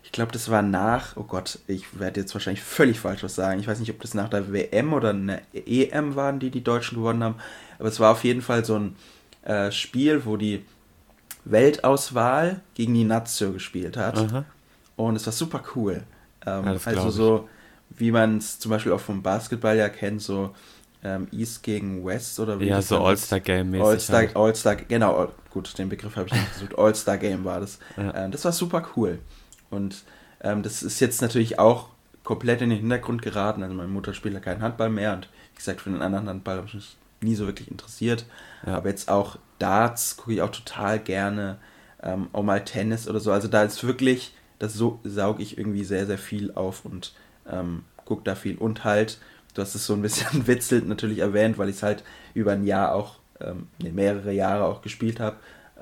Ich 0.02 0.12
glaube, 0.12 0.32
das 0.32 0.50
war 0.50 0.62
nach, 0.62 1.16
oh 1.16 1.22
Gott, 1.22 1.58
ich 1.66 1.98
werde 1.98 2.20
jetzt 2.20 2.34
wahrscheinlich 2.34 2.62
völlig 2.62 2.98
falsch 2.98 3.22
was 3.22 3.34
sagen. 3.34 3.60
Ich 3.60 3.68
weiß 3.68 3.78
nicht, 3.80 3.90
ob 3.90 4.00
das 4.00 4.14
nach 4.14 4.28
der 4.28 4.52
WM 4.52 4.92
oder 4.92 5.10
eine 5.10 5.40
EM 5.54 6.16
waren, 6.16 6.40
die 6.40 6.50
die 6.50 6.64
Deutschen 6.64 6.98
gewonnen 6.98 7.22
haben. 7.22 7.36
Aber 7.78 7.88
es 7.88 8.00
war 8.00 8.12
auf 8.12 8.24
jeden 8.24 8.42
Fall 8.42 8.64
so 8.64 8.76
ein 8.78 8.96
äh, 9.42 9.70
Spiel, 9.70 10.24
wo 10.24 10.36
die 10.36 10.64
Weltauswahl 11.44 12.60
gegen 12.74 12.94
die 12.94 13.04
Nazio 13.04 13.52
gespielt 13.52 13.96
hat. 13.96 14.18
Aha. 14.18 14.44
Und 14.96 15.16
es 15.16 15.26
war 15.26 15.32
super 15.32 15.62
cool. 15.74 16.02
Ähm, 16.44 16.78
also 16.84 17.10
so, 17.10 17.48
wie 17.90 18.10
man 18.10 18.38
es 18.38 18.58
zum 18.58 18.70
Beispiel 18.70 18.92
auch 18.92 19.00
vom 19.00 19.22
Basketball 19.22 19.76
ja 19.76 19.88
kennt, 19.88 20.22
so 20.22 20.54
ähm, 21.02 21.28
East 21.32 21.62
gegen 21.62 22.04
West 22.04 22.38
oder 22.40 22.60
wie 22.60 22.66
Ja, 22.66 22.82
so. 22.82 22.98
All-Star-Game-mäßig 22.98 23.86
All-Star, 23.86 24.16
halt. 24.16 24.36
All-Star, 24.36 24.76
genau, 24.76 25.16
all- 25.16 25.32
gut, 25.50 25.76
den 25.78 25.88
Begriff 25.88 26.16
habe 26.16 26.26
ich 26.28 26.32
nicht 26.34 26.52
gesucht. 26.54 26.74
All-Star 26.78 27.18
Game 27.18 27.44
war 27.44 27.60
das. 27.60 27.78
Ja. 27.96 28.14
Ähm, 28.14 28.30
das 28.30 28.44
war 28.44 28.52
super 28.52 28.86
cool. 28.96 29.18
Und 29.70 30.02
ähm, 30.42 30.62
das 30.62 30.82
ist 30.82 31.00
jetzt 31.00 31.22
natürlich 31.22 31.58
auch 31.58 31.88
komplett 32.24 32.60
in 32.62 32.70
den 32.70 32.80
Hintergrund 32.80 33.22
geraten. 33.22 33.62
Also 33.62 33.74
meine 33.74 33.88
Mutter 33.88 34.14
spielt 34.14 34.34
ja 34.34 34.40
keinen 34.40 34.62
Handball 34.62 34.90
mehr 34.90 35.14
und 35.14 35.28
wie 35.52 35.56
gesagt, 35.56 35.80
für 35.80 35.90
den 35.90 36.02
anderen 36.02 36.28
Handball 36.28 36.56
habe 36.58 36.66
ich 36.66 36.74
mich 36.74 36.96
nie 37.22 37.34
so 37.34 37.46
wirklich 37.46 37.70
interessiert. 37.70 38.24
Ja. 38.66 38.76
Aber 38.76 38.88
jetzt 38.88 39.08
auch 39.08 39.38
Darts 39.58 40.16
gucke 40.16 40.34
ich 40.34 40.42
auch 40.42 40.50
total 40.50 40.98
gerne. 40.98 41.58
Ähm, 42.02 42.28
auch 42.32 42.42
mal 42.42 42.64
Tennis 42.64 43.08
oder 43.08 43.20
so. 43.20 43.30
Also 43.32 43.48
da 43.48 43.62
ist 43.62 43.84
wirklich, 43.84 44.34
das 44.58 44.72
so 44.74 45.00
sauge 45.04 45.42
ich 45.42 45.58
irgendwie 45.58 45.84
sehr, 45.84 46.06
sehr 46.06 46.16
viel 46.18 46.52
auf 46.54 46.84
und 46.86 47.12
ähm, 47.50 47.84
gucke 48.06 48.22
da 48.24 48.34
viel. 48.34 48.56
Und 48.56 48.84
halt, 48.84 49.18
du 49.54 49.62
hast 49.62 49.74
es 49.74 49.86
so 49.86 49.94
ein 49.94 50.02
bisschen 50.02 50.46
witzelt 50.46 50.86
natürlich 50.86 51.18
erwähnt, 51.18 51.58
weil 51.58 51.68
ich 51.68 51.76
es 51.76 51.82
halt 51.82 52.04
über 52.34 52.52
ein 52.52 52.64
Jahr 52.64 52.94
auch, 52.94 53.16
ähm, 53.40 53.68
nee, 53.82 53.90
mehrere 53.90 54.32
Jahre 54.32 54.64
auch 54.64 54.82
gespielt 54.82 55.20
habe. 55.20 55.36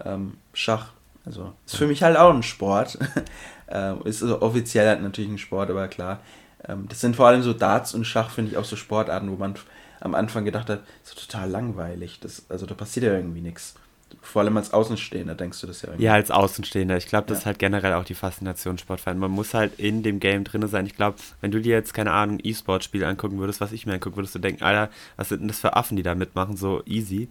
Ähm, 0.04 0.34
Schach. 0.52 0.92
Also 1.24 1.52
ist 1.66 1.76
für 1.76 1.86
mich 1.86 2.02
halt 2.02 2.16
auch 2.16 2.32
ein 2.32 2.42
Sport. 2.42 2.98
ähm, 3.68 4.00
ist 4.04 4.22
also 4.22 4.40
offiziell 4.40 4.86
halt 4.86 5.02
natürlich 5.02 5.30
ein 5.30 5.38
Sport, 5.38 5.70
aber 5.70 5.88
klar. 5.88 6.20
Ähm, 6.66 6.86
das 6.88 7.00
sind 7.00 7.16
vor 7.16 7.26
allem 7.26 7.42
so 7.42 7.52
Darts 7.52 7.94
und 7.94 8.04
Schach, 8.04 8.30
finde 8.30 8.52
ich 8.52 8.56
auch 8.56 8.64
so 8.64 8.76
Sportarten, 8.76 9.30
wo 9.30 9.36
man 9.36 9.54
am 10.00 10.14
Anfang 10.14 10.44
gedacht 10.44 10.70
hat, 10.70 10.82
so 11.02 11.14
total 11.14 11.50
langweilig. 11.50 12.20
Das, 12.20 12.46
also 12.48 12.66
da 12.66 12.74
passiert 12.74 13.04
ja 13.04 13.12
irgendwie 13.12 13.40
nichts. 13.40 13.74
Vor 14.22 14.42
allem 14.42 14.56
als 14.56 14.72
Außenstehender 14.72 15.34
denkst 15.34 15.60
du 15.60 15.66
das 15.66 15.82
ja 15.82 15.88
irgendwie. 15.88 16.04
Ja, 16.04 16.14
als 16.14 16.30
Außenstehender. 16.30 16.96
Ich 16.96 17.06
glaube, 17.06 17.26
das 17.28 17.38
Ja. 17.38 17.40
ist 17.40 17.46
halt 17.46 17.58
generell 17.58 17.94
auch 17.94 18.04
die 18.04 18.14
Faszination 18.14 18.76
Sportfan. 18.78 19.18
Man 19.18 19.30
muss 19.30 19.54
halt 19.54 19.78
in 19.78 20.02
dem 20.02 20.20
Game 20.20 20.44
drin 20.44 20.66
sein. 20.68 20.86
Ich 20.86 20.96
glaube, 20.96 21.16
wenn 21.40 21.50
du 21.50 21.60
dir 21.60 21.74
jetzt, 21.74 21.94
keine 21.94 22.12
Ahnung, 22.12 22.38
E-Sport-Spiele 22.42 23.06
angucken 23.06 23.38
würdest, 23.38 23.60
was 23.60 23.72
ich 23.72 23.86
mir 23.86 23.94
angucken 23.94 24.16
würdest 24.16 24.34
du 24.34 24.38
denken, 24.38 24.62
Alter, 24.64 24.90
was 25.16 25.28
sind 25.30 25.40
denn 25.40 25.48
das 25.48 25.60
für 25.60 25.76
Affen, 25.76 25.96
die 25.96 26.02
da 26.02 26.14
mitmachen? 26.14 26.56
So 26.56 26.82
easy. 26.86 27.28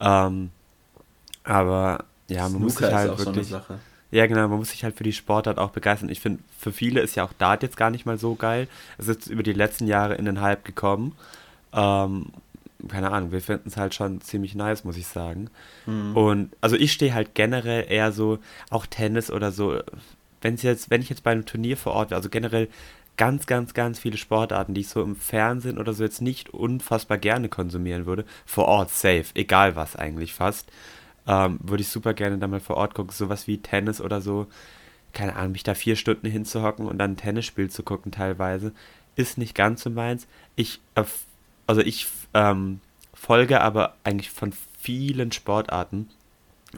Ähm, 0.00 0.50
aber 1.44 2.04
ja, 2.28 2.48
man 2.48 2.62
muss 2.62 2.74
Snooker 2.76 2.86
sich 2.86 2.94
halt 2.94 3.08
wirklich. 3.10 3.24
so 3.24 3.30
eine 3.32 3.44
Sache. 3.44 3.78
Ja, 4.10 4.26
genau, 4.26 4.46
man 4.48 4.58
muss 4.58 4.70
sich 4.70 4.84
halt 4.84 4.96
für 4.96 5.02
die 5.04 5.12
Sportart 5.12 5.58
auch 5.58 5.70
begeistern. 5.70 6.08
Ich 6.08 6.20
finde, 6.20 6.42
für 6.58 6.72
viele 6.72 7.00
ist 7.00 7.16
ja 7.16 7.24
auch 7.24 7.32
Dart 7.32 7.62
jetzt 7.62 7.76
gar 7.76 7.90
nicht 7.90 8.06
mal 8.06 8.16
so 8.18 8.34
geil. 8.34 8.68
Es 8.96 9.08
ist 9.08 9.26
über 9.26 9.42
die 9.42 9.52
letzten 9.52 9.86
Jahre 9.88 10.14
in 10.14 10.24
den 10.24 10.40
Hype 10.40 10.64
gekommen. 10.64 11.12
Ähm, 11.72 12.26
keine 12.88 13.10
Ahnung, 13.12 13.32
wir 13.32 13.40
finden 13.40 13.68
es 13.68 13.76
halt 13.76 13.94
schon 13.94 14.20
ziemlich 14.20 14.54
nice, 14.54 14.84
muss 14.84 14.96
ich 14.96 15.06
sagen. 15.06 15.48
Mhm. 15.86 16.16
Und 16.16 16.56
also 16.60 16.76
ich 16.76 16.92
stehe 16.92 17.14
halt 17.14 17.34
generell 17.34 17.86
eher 17.88 18.12
so, 18.12 18.38
auch 18.70 18.86
Tennis 18.86 19.30
oder 19.30 19.52
so, 19.52 19.78
wenn's 20.42 20.62
jetzt, 20.62 20.90
wenn 20.90 21.00
ich 21.00 21.08
jetzt 21.08 21.22
bei 21.22 21.32
einem 21.32 21.46
Turnier 21.46 21.76
vor 21.76 21.92
Ort 21.92 22.10
wäre, 22.10 22.18
also 22.18 22.28
generell 22.28 22.68
ganz, 23.16 23.46
ganz, 23.46 23.74
ganz 23.74 23.98
viele 23.98 24.16
Sportarten, 24.16 24.74
die 24.74 24.82
ich 24.82 24.88
so 24.88 25.02
im 25.02 25.16
Fernsehen 25.16 25.78
oder 25.78 25.92
so 25.92 26.02
jetzt 26.02 26.20
nicht 26.20 26.50
unfassbar 26.50 27.18
gerne 27.18 27.48
konsumieren 27.48 28.06
würde, 28.06 28.24
vor 28.44 28.66
Ort 28.66 28.90
safe, 28.90 29.26
egal 29.34 29.76
was 29.76 29.96
eigentlich 29.96 30.34
fast, 30.34 30.70
ähm, 31.26 31.58
würde 31.62 31.82
ich 31.82 31.88
super 31.88 32.12
gerne 32.12 32.38
da 32.38 32.46
mal 32.46 32.60
vor 32.60 32.76
Ort 32.76 32.94
gucken, 32.94 33.12
sowas 33.12 33.46
wie 33.46 33.58
Tennis 33.58 34.00
oder 34.00 34.20
so, 34.20 34.46
keine 35.12 35.36
Ahnung, 35.36 35.52
mich 35.52 35.62
da 35.62 35.74
vier 35.74 35.96
Stunden 35.96 36.28
hinzuhocken 36.28 36.86
und 36.86 36.98
dann 36.98 37.12
ein 37.12 37.16
Tennisspiel 37.16 37.70
zu 37.70 37.84
gucken 37.84 38.10
teilweise, 38.10 38.72
ist 39.16 39.38
nicht 39.38 39.54
ganz 39.54 39.82
so 39.82 39.90
meins. 39.90 40.26
Ich, 40.56 40.80
also 41.66 41.80
ich 41.80 42.08
ähm, 42.34 42.80
folge 43.14 43.60
aber 43.60 43.94
eigentlich 44.04 44.30
von 44.30 44.52
vielen 44.78 45.32
Sportarten 45.32 46.10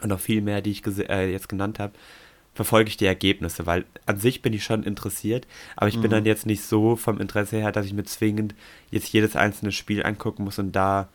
und 0.01 0.09
noch 0.09 0.19
viel 0.19 0.41
mehr, 0.41 0.61
die 0.61 0.71
ich 0.71 0.85
äh, 1.09 1.31
jetzt 1.31 1.49
genannt 1.49 1.79
habe, 1.79 1.93
verfolge 2.53 2.89
ich 2.89 2.97
die 2.97 3.05
Ergebnisse, 3.05 3.65
weil 3.65 3.85
an 4.05 4.17
sich 4.17 4.41
bin 4.41 4.53
ich 4.53 4.63
schon 4.63 4.83
interessiert, 4.83 5.45
aber 5.75 5.89
ich 5.89 5.95
bin 5.95 6.09
Mhm. 6.09 6.15
dann 6.15 6.25
jetzt 6.25 6.45
nicht 6.45 6.63
so 6.63 6.95
vom 6.95 7.19
Interesse 7.19 7.57
her, 7.57 7.71
dass 7.71 7.85
ich 7.85 7.93
mir 7.93 8.03
zwingend 8.05 8.55
jetzt 8.89 9.09
jedes 9.13 9.35
einzelne 9.35 9.71
Spiel 9.71 10.03
angucken 10.03 10.43
muss 10.43 10.57
und 10.57 10.71
da, 10.71 11.07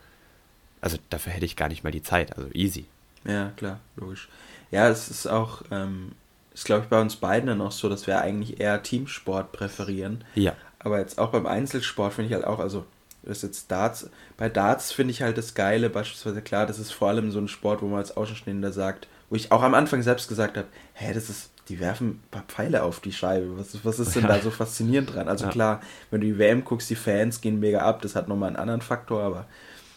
also 0.81 0.99
dafür 1.11 1.33
hätte 1.33 1.47
ich 1.47 1.57
gar 1.57 1.69
nicht 1.69 1.83
mal 1.83 1.91
die 1.91 2.03
Zeit, 2.03 2.37
also 2.37 2.49
easy. 2.53 2.85
Ja, 3.25 3.51
klar, 3.57 3.81
logisch. 3.97 4.29
Ja, 4.71 4.89
es 4.89 5.09
ist 5.09 5.27
auch, 5.27 5.63
ähm, 5.71 6.13
ist 6.55 6.65
glaube 6.65 6.83
ich 6.85 6.89
bei 6.89 7.01
uns 7.01 7.17
beiden 7.17 7.49
dann 7.49 7.61
auch 7.61 7.73
so, 7.73 7.89
dass 7.89 8.07
wir 8.07 8.21
eigentlich 8.21 8.61
eher 8.61 8.83
Teamsport 8.83 9.53
präferieren. 9.53 10.25
Ja. 10.35 10.55
Aber 10.79 10.99
jetzt 10.99 11.19
auch 11.19 11.31
beim 11.31 11.47
Einzelsport 11.47 12.15
finde 12.15 12.29
ich 12.29 12.35
halt 12.35 12.45
auch, 12.45 12.59
also 12.59 12.85
ist 13.25 13.43
jetzt 13.43 13.71
Darts. 13.71 14.11
Bei 14.37 14.49
Darts 14.49 14.93
finde 14.93 15.13
ich 15.13 15.23
halt 15.23 15.39
das 15.39 15.55
Geile, 15.55 15.91
beispielsweise 15.91 16.43
klar, 16.43 16.67
das 16.67 16.79
ist 16.79 16.93
vor 16.93 17.09
allem 17.09 17.31
so 17.31 17.39
ein 17.39 17.49
Sport, 17.49 17.83
wo 17.83 17.87
man 17.87 17.99
als 17.99 18.17
Außenstehender 18.17 18.73
sagt, 18.73 19.07
wo 19.31 19.37
ich 19.37 19.53
auch 19.53 19.63
am 19.63 19.75
Anfang 19.75 20.03
selbst 20.03 20.29
gesagt 20.29 20.57
habe, 20.57 20.69
hä, 20.95 21.13
das 21.15 21.31
ist, 21.31 21.51
die 21.69 21.81
werfen 21.81 22.09
ein 22.09 22.23
paar 22.31 22.45
Pfeile 22.49 22.83
auf 22.83 23.01
die 23.01 23.13
Scheibe. 23.13 23.57
Was, 23.59 23.85
was 23.85 23.99
ist 24.01 24.17
denn 24.17 24.27
da 24.29 24.41
so 24.41 24.51
faszinierend 24.51 25.15
dran? 25.15 25.29
Also 25.29 25.45
Ja. 25.47 25.51
klar, 25.51 25.81
wenn 26.11 26.21
du 26.21 26.27
die 26.27 26.39
WM 26.39 26.65
guckst, 26.65 26.91
die 26.91 26.97
Fans 26.97 27.41
gehen 27.41 27.61
mega 27.61 27.81
ab, 27.81 28.03
das 28.03 28.17
hat 28.17 28.29
nochmal 28.29 28.49
einen 28.49 28.57
anderen 28.57 28.83
Faktor, 28.83 29.23
aber 29.23 29.47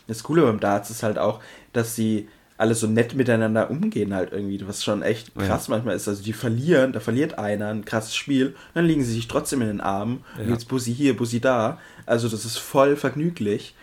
das 0.07 0.23
Coole 0.23 0.43
beim 0.43 0.59
Darts 0.59 0.89
ist 0.91 1.01
halt 1.03 1.17
auch, 1.17 1.41
dass 1.73 1.95
sie 1.95 2.29
alle 2.57 2.73
so 2.75 2.87
nett 2.87 3.15
miteinander 3.15 3.69
umgehen 3.69 4.13
halt 4.13 4.31
irgendwie, 4.31 4.65
was 4.67 4.83
schon 4.83 5.01
echt 5.01 5.35
krass 5.35 5.67
manchmal 5.67 5.95
ist. 5.95 6.07
Also 6.07 6.23
die 6.23 6.33
verlieren, 6.33 6.93
da 6.93 6.99
verliert 7.01 7.37
einer 7.37 7.67
ein 7.67 7.83
krasses 7.83 8.15
Spiel, 8.15 8.55
dann 8.73 8.85
liegen 8.85 9.03
sie 9.03 9.11
sich 9.13 9.27
trotzdem 9.27 9.61
in 9.61 9.67
den 9.67 9.81
Armen 9.81 10.23
und 10.37 10.45
Ja. 10.45 10.51
jetzt 10.53 10.67
Bussi 10.69 10.93
hier, 10.95 11.17
Bussi 11.17 11.39
da. 11.41 11.79
Also 12.05 12.29
das 12.29 12.45
ist 12.45 12.57
voll 12.57 12.95
vergnüglich. 12.95 13.75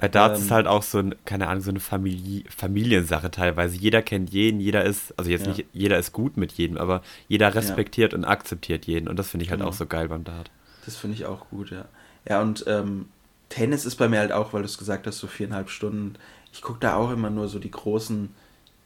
Bei 0.00 0.08
Darts 0.08 0.38
Ähm, 0.38 0.44
ist 0.44 0.50
halt 0.52 0.66
auch 0.68 0.82
so, 0.82 0.98
ein, 0.98 1.14
keine 1.24 1.48
Ahnung, 1.48 1.62
so 1.62 1.70
eine 1.70 1.80
Familie, 1.80 2.44
Familiensache 2.54 3.30
teilweise. 3.30 3.76
Jeder 3.76 4.02
kennt 4.02 4.30
jeden, 4.30 4.60
jeder 4.60 4.84
ist, 4.84 5.12
also 5.18 5.30
jetzt 5.30 5.42
Ja. 5.46 5.48
nicht 5.48 5.64
jeder 5.72 5.98
ist 5.98 6.12
gut 6.12 6.36
mit 6.36 6.52
jedem, 6.52 6.76
aber 6.76 7.02
jeder 7.28 7.54
respektiert 7.54 8.14
und 8.14 8.24
akzeptiert 8.24 8.86
jeden. 8.86 9.08
Und 9.08 9.18
das 9.18 9.30
finde 9.30 9.44
ich 9.44 9.50
halt 9.50 9.60
Genau. 9.60 9.70
auch 9.70 9.74
so 9.74 9.86
geil 9.86 10.08
beim 10.08 10.22
Dart. 10.24 10.50
Das 10.84 10.96
finde 10.96 11.16
ich 11.16 11.24
auch 11.26 11.48
gut, 11.50 11.70
ja. 11.70 11.86
Ja, 12.28 12.42
und 12.42 12.64
ähm, 12.68 13.06
Tennis 13.48 13.84
ist 13.86 13.96
bei 13.96 14.08
mir 14.08 14.18
halt 14.20 14.30
auch, 14.32 14.52
weil 14.52 14.60
du 14.62 14.66
es 14.66 14.78
gesagt 14.78 15.06
hast, 15.06 15.18
so 15.18 15.26
viereinhalb 15.26 15.70
Stunden. 15.70 16.14
Ich 16.52 16.62
gucke 16.62 16.80
da 16.80 16.96
auch 16.96 17.10
immer 17.10 17.30
nur 17.30 17.48
so 17.48 17.58
die 17.58 17.70
großen 17.70 18.30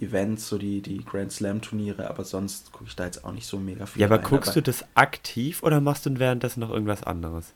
Events, 0.00 0.48
so 0.48 0.58
die, 0.58 0.80
die 0.80 1.04
Grand 1.04 1.32
Slam 1.32 1.60
Turniere, 1.60 2.10
aber 2.10 2.24
sonst 2.24 2.72
gucke 2.72 2.86
ich 2.88 2.96
da 2.96 3.04
jetzt 3.04 3.24
auch 3.24 3.32
nicht 3.32 3.46
so 3.46 3.58
mega 3.58 3.86
viel. 3.86 4.00
Ja, 4.00 4.08
aber 4.08 4.16
rein, 4.16 4.24
guckst 4.24 4.56
du 4.56 4.60
das 4.60 4.84
aktiv 4.94 5.62
oder 5.62 5.80
machst 5.80 6.06
du 6.06 6.18
währenddessen 6.18 6.60
noch 6.60 6.70
irgendwas 6.70 7.04
anderes? 7.04 7.52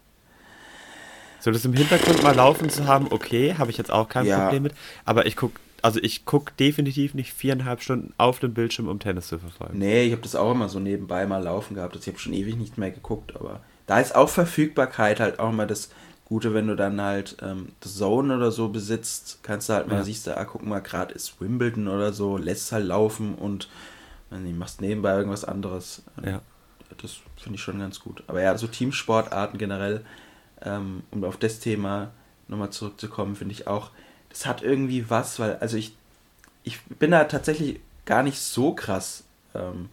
So, 1.41 1.51
das 1.51 1.65
im 1.65 1.75
Hintergrund 1.75 2.23
mal 2.23 2.35
laufen 2.35 2.71
zu 2.71 2.87
haben, 2.87 3.09
okay, 3.11 3.55
habe 3.59 3.71
ich 3.71 3.79
jetzt 3.79 3.91
auch 3.91 4.09
kein 4.09 4.27
Ja. 4.27 4.45
Problem 4.45 4.65
mit. 4.65 4.75
Aber 5.05 5.27
ich 5.27 5.37
gucke, 5.37 5.61
also 5.83 6.01
ich 6.03 6.25
gucke 6.25 6.53
definitiv 6.59 7.15
nicht 7.15 7.33
viereinhalb 7.33 7.83
Stunden 7.83 8.15
auf 8.19 8.39
dem 8.41 8.55
Bildschirm, 8.55 8.89
um 8.89 8.99
Tennis 8.99 9.29
zu 9.29 9.39
verfolgen. 9.39 9.79
Nee, 9.79 10.05
ich 10.05 10.13
habe 10.13 10.23
das 10.23 10.35
auch 10.35 10.53
immer 10.53 10.69
so 10.69 10.81
nebenbei 10.81 11.27
mal 11.27 11.43
laufen 11.43 11.75
gehabt. 11.75 11.95
Also 11.95 12.05
ich 12.05 12.15
habe 12.15 12.19
schon 12.19 12.33
ewig 12.33 12.57
nicht 12.57 12.79
mehr 12.79 12.91
geguckt, 12.91 13.37
aber 13.37 13.61
da 13.87 14.01
ist 14.01 14.15
auch 14.15 14.29
Verfügbarkeit 14.29 15.21
halt 15.21 15.39
auch 15.39 15.51
immer 15.51 15.67
das 15.67 15.91
Gute, 16.27 16.53
wenn 16.55 16.67
du 16.67 16.75
dann 16.75 17.01
halt 17.01 17.37
ähm, 17.41 17.69
The 17.83 17.89
Zone 17.89 18.37
oder 18.37 18.51
so 18.51 18.69
besitzt, 18.69 19.39
kannst 19.43 19.69
du 19.69 19.75
halt 19.75 19.87
mal, 19.89 19.99
Ja. 19.99 20.03
siehst 20.05 20.27
du, 20.27 20.37
ah, 20.37 20.45
guck 20.45 20.65
mal, 20.67 20.81
gerade 20.81 21.15
ist 21.15 21.41
Wimbledon 21.41 21.87
oder 21.89 22.13
so, 22.13 22.37
lässt 22.37 22.65
es 22.67 22.73
halt 22.73 22.87
laufen 22.87 23.35
und 23.37 23.69
nicht, 24.31 24.59
machst 24.59 24.81
nebenbei 24.81 25.17
irgendwas 25.17 25.45
anderes. 25.45 26.03
Ja. 26.25 26.43
Das 26.99 27.17
finde 27.37 27.57
ich 27.57 27.63
schon 27.63 27.79
ganz 27.79 28.01
gut. 28.01 28.25
Aber 28.27 28.43
ja, 28.43 28.59
so 28.59 28.67
Teamsportarten 28.67 29.57
generell, 29.59 30.05
ähm, 30.63 31.05
um 31.13 31.23
auf 31.25 31.37
das 31.37 31.61
Thema 31.61 32.11
nochmal 32.49 32.71
zurückzukommen, 32.71 33.37
finde 33.37 33.53
ich 33.55 33.67
auch, 33.69 33.91
das 34.29 34.47
hat 34.47 34.63
irgendwie 34.63 35.09
was, 35.09 35.39
weil, 35.39 35.57
also 35.59 35.77
ich, 35.77 35.97
ich 36.65 36.83
bin 36.85 37.13
da 37.13 37.25
tatsächlich 37.25 37.81
gar 38.05 38.23
nicht 38.23 38.41
so 38.41 38.73
krass 38.75 39.25
ähm, 39.55 39.89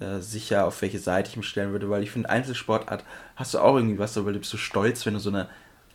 äh, 0.00 0.20
sicher, 0.20 0.66
auf 0.66 0.80
welche 0.82 0.98
Seite 0.98 1.30
ich 1.30 1.36
mich 1.36 1.48
stellen 1.48 1.72
würde, 1.72 1.90
weil 1.90 2.02
ich 2.02 2.10
finde, 2.10 2.30
Einzelsportart 2.30 3.04
hast 3.36 3.54
du 3.54 3.58
auch 3.58 3.76
irgendwie 3.76 3.98
was, 3.98 4.16
aber 4.16 4.32
du 4.32 4.38
bist 4.38 4.50
so 4.50 4.56
stolz, 4.56 5.04
wenn 5.06 5.14
du 5.14 5.20
so 5.20 5.30
eine 5.30 5.48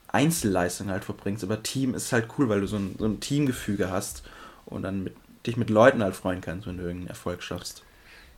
Einzelleistung 0.07 0.89
halt 0.89 1.03
verbringst. 1.03 1.43
Aber 1.43 1.61
Team 1.63 1.93
ist 1.93 2.13
halt 2.13 2.27
cool, 2.37 2.49
weil 2.49 2.61
du 2.61 2.67
so 2.67 2.77
ein, 2.77 2.95
so 2.97 3.05
ein 3.05 3.19
Teamgefüge 3.19 3.91
hast 3.91 4.23
und 4.65 4.83
dann 4.83 5.03
mit, 5.03 5.15
dich 5.45 5.57
mit 5.57 5.69
Leuten 5.69 6.03
halt 6.03 6.15
freuen 6.15 6.41
kannst, 6.41 6.67
wenn 6.67 6.77
du 6.77 6.83
irgendeinen 6.83 7.09
Erfolg 7.09 7.43
schaffst. 7.43 7.83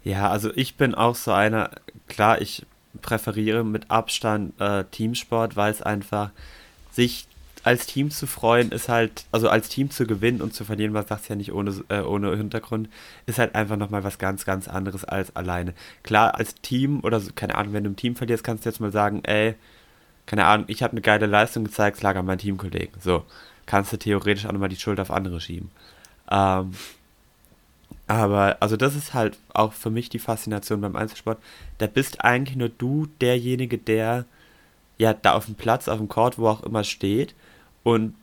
Ja, 0.04 0.30
also 0.30 0.52
ich 0.56 0.76
bin 0.76 0.96
auch 0.96 1.16
so 1.16 1.32
einer, 1.32 1.72
klar, 2.08 2.42
ich 2.42 2.66
präferiere 3.02 3.64
mit 3.64 3.92
Abstand 3.92 4.60
äh, 4.60 4.86
Teamsport, 4.86 5.56
weil 5.56 5.72
es 5.72 5.82
einfach 5.82 6.32
sich 6.92 7.28
als 7.68 7.86
Team 7.86 8.12
zu 8.12 8.28
freuen 8.28 8.72
ist 8.72 8.88
halt, 8.88 9.26
also 9.34 9.50
als 9.50 9.68
Team 9.68 9.92
zu 9.92 10.08
gewinnen 10.08 10.42
und 10.42 10.54
zu 10.54 10.64
verlieren, 10.64 10.94
man 10.94 11.06
sagt 11.06 11.28
ja 11.28 11.36
nicht 11.36 11.52
ohne, 11.52 11.84
äh, 11.90 12.00
ohne 12.00 12.34
Hintergrund, 12.38 12.88
ist 13.26 13.40
halt 13.40 13.56
einfach 13.56 13.76
nochmal 13.76 14.06
was 14.06 14.20
ganz, 14.20 14.46
ganz 14.46 14.70
anderes 14.70 15.04
als 15.04 15.36
alleine. 15.36 15.74
Klar, 16.02 16.36
als 16.36 16.56
Team 16.56 17.02
oder 17.04 17.20
so, 17.20 17.32
keine 17.36 17.56
Ahnung, 17.56 17.74
wenn 17.74 17.84
du 17.84 17.90
im 17.90 17.98
Team 17.98 18.16
verlierst, 18.16 18.46
kannst 18.46 18.64
du 18.64 18.70
jetzt 18.70 18.80
mal 18.80 18.94
sagen, 18.94 19.22
ey, 19.26 19.56
keine 20.26 20.46
Ahnung, 20.46 20.66
ich 20.70 20.82
habe 20.82 20.94
eine 20.94 21.02
geile 21.02 21.26
Leistung 21.26 21.66
gezeigt, 21.66 22.02
lag 22.02 22.16
an 22.16 22.26
meinen 22.26 22.38
Teamkollegen. 22.38 23.02
So, 23.02 23.26
kannst 23.66 23.92
du 23.92 23.98
theoretisch 23.98 24.46
auch 24.46 24.54
nochmal 24.54 24.70
die 24.70 24.78
Schuld 24.78 25.02
auf 25.02 25.12
andere 25.12 25.42
schieben. 25.42 25.70
Ähm, 26.32 26.72
aber, 28.08 28.56
also 28.62 28.78
das 28.78 28.96
ist 28.96 29.14
halt 29.14 29.38
auch 29.54 29.74
für 29.74 29.90
mich 29.90 30.08
die 30.08 30.20
Faszination 30.20 30.80
beim 30.80 30.96
Einzelsport. 30.96 31.38
Da 31.80 31.88
bist 31.88 32.24
eigentlich 32.24 32.56
nur 32.56 32.70
du 32.70 33.08
derjenige, 33.20 33.78
der 33.78 34.24
ja 34.98 35.14
da 35.14 35.34
auf 35.34 35.48
dem 35.48 35.56
Platz, 35.56 35.90
auf 35.90 35.98
dem 35.98 36.08
Court, 36.08 36.38
wo 36.38 36.48
auch 36.48 36.64
immer 36.64 36.86
steht 36.86 37.36
und 37.88 38.16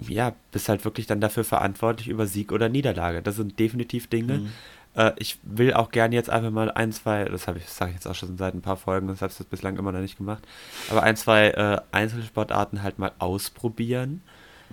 ja, 0.00 0.34
bist 0.50 0.68
halt 0.68 0.84
wirklich 0.84 1.06
dann 1.06 1.20
dafür 1.20 1.44
verantwortlich 1.44 2.08
über 2.08 2.26
Sieg 2.26 2.52
oder 2.52 2.68
Niederlage. 2.68 3.22
Das 3.22 3.36
sind 3.36 3.58
definitiv 3.58 4.08
Dinge. 4.08 4.38
Mhm. 4.38 4.52
Äh, 4.96 5.12
ich 5.16 5.38
will 5.44 5.72
auch 5.72 5.90
gerne 5.90 6.14
jetzt 6.14 6.28
einfach 6.28 6.50
mal 6.50 6.70
ein, 6.70 6.92
zwei, 6.92 7.24
das 7.24 7.46
habe 7.48 7.58
ich, 7.58 7.66
sage 7.68 7.90
ich 7.92 7.96
jetzt 7.96 8.06
auch 8.06 8.14
schon 8.14 8.36
seit 8.36 8.52
ein 8.54 8.60
paar 8.60 8.76
Folgen, 8.76 9.08
das 9.08 9.22
habe 9.22 9.32
ich 9.32 9.46
bislang 9.46 9.78
immer 9.78 9.92
noch 9.92 10.00
nicht 10.00 10.18
gemacht, 10.18 10.42
aber 10.90 11.02
ein, 11.04 11.16
zwei 11.16 11.48
äh, 11.50 11.80
Einzelsportarten 11.92 12.82
halt 12.82 12.98
mal 12.98 13.12
ausprobieren, 13.18 14.22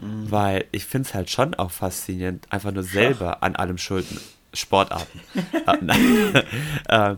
Mhm. 0.01 0.32
weil 0.32 0.65
ich 0.71 0.86
finde 0.86 1.10
es 1.10 1.13
halt 1.13 1.29
schon 1.29 1.55
auch 1.55 1.71
faszinierend, 1.71 2.47
einfach 2.49 2.71
nur 2.71 2.84
selber 2.84 3.43
an 3.43 3.55
allem 3.58 3.77
schulden. 3.77 4.17
Sportarten. 4.53 5.19
äh, 5.67 6.39
äh, 6.89 7.15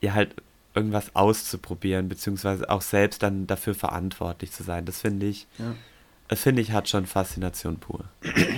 ja, 0.00 0.12
halt 0.14 0.34
irgendwas 0.74 1.14
auszuprobieren, 1.14 2.08
beziehungsweise 2.08 2.68
auch 2.68 2.82
selbst 2.82 3.22
dann 3.22 3.46
dafür 3.46 3.74
verantwortlich 3.74 4.50
zu 4.52 4.62
sein. 4.64 4.84
Das 4.84 5.00
finde 5.00 5.26
ich, 5.26 5.46
Ja. 5.58 5.74
Das 6.28 6.40
finde 6.40 6.62
ich 6.62 6.72
hat 6.72 6.88
schon 6.88 7.06
Faszination 7.06 7.78
pur. 7.78 8.04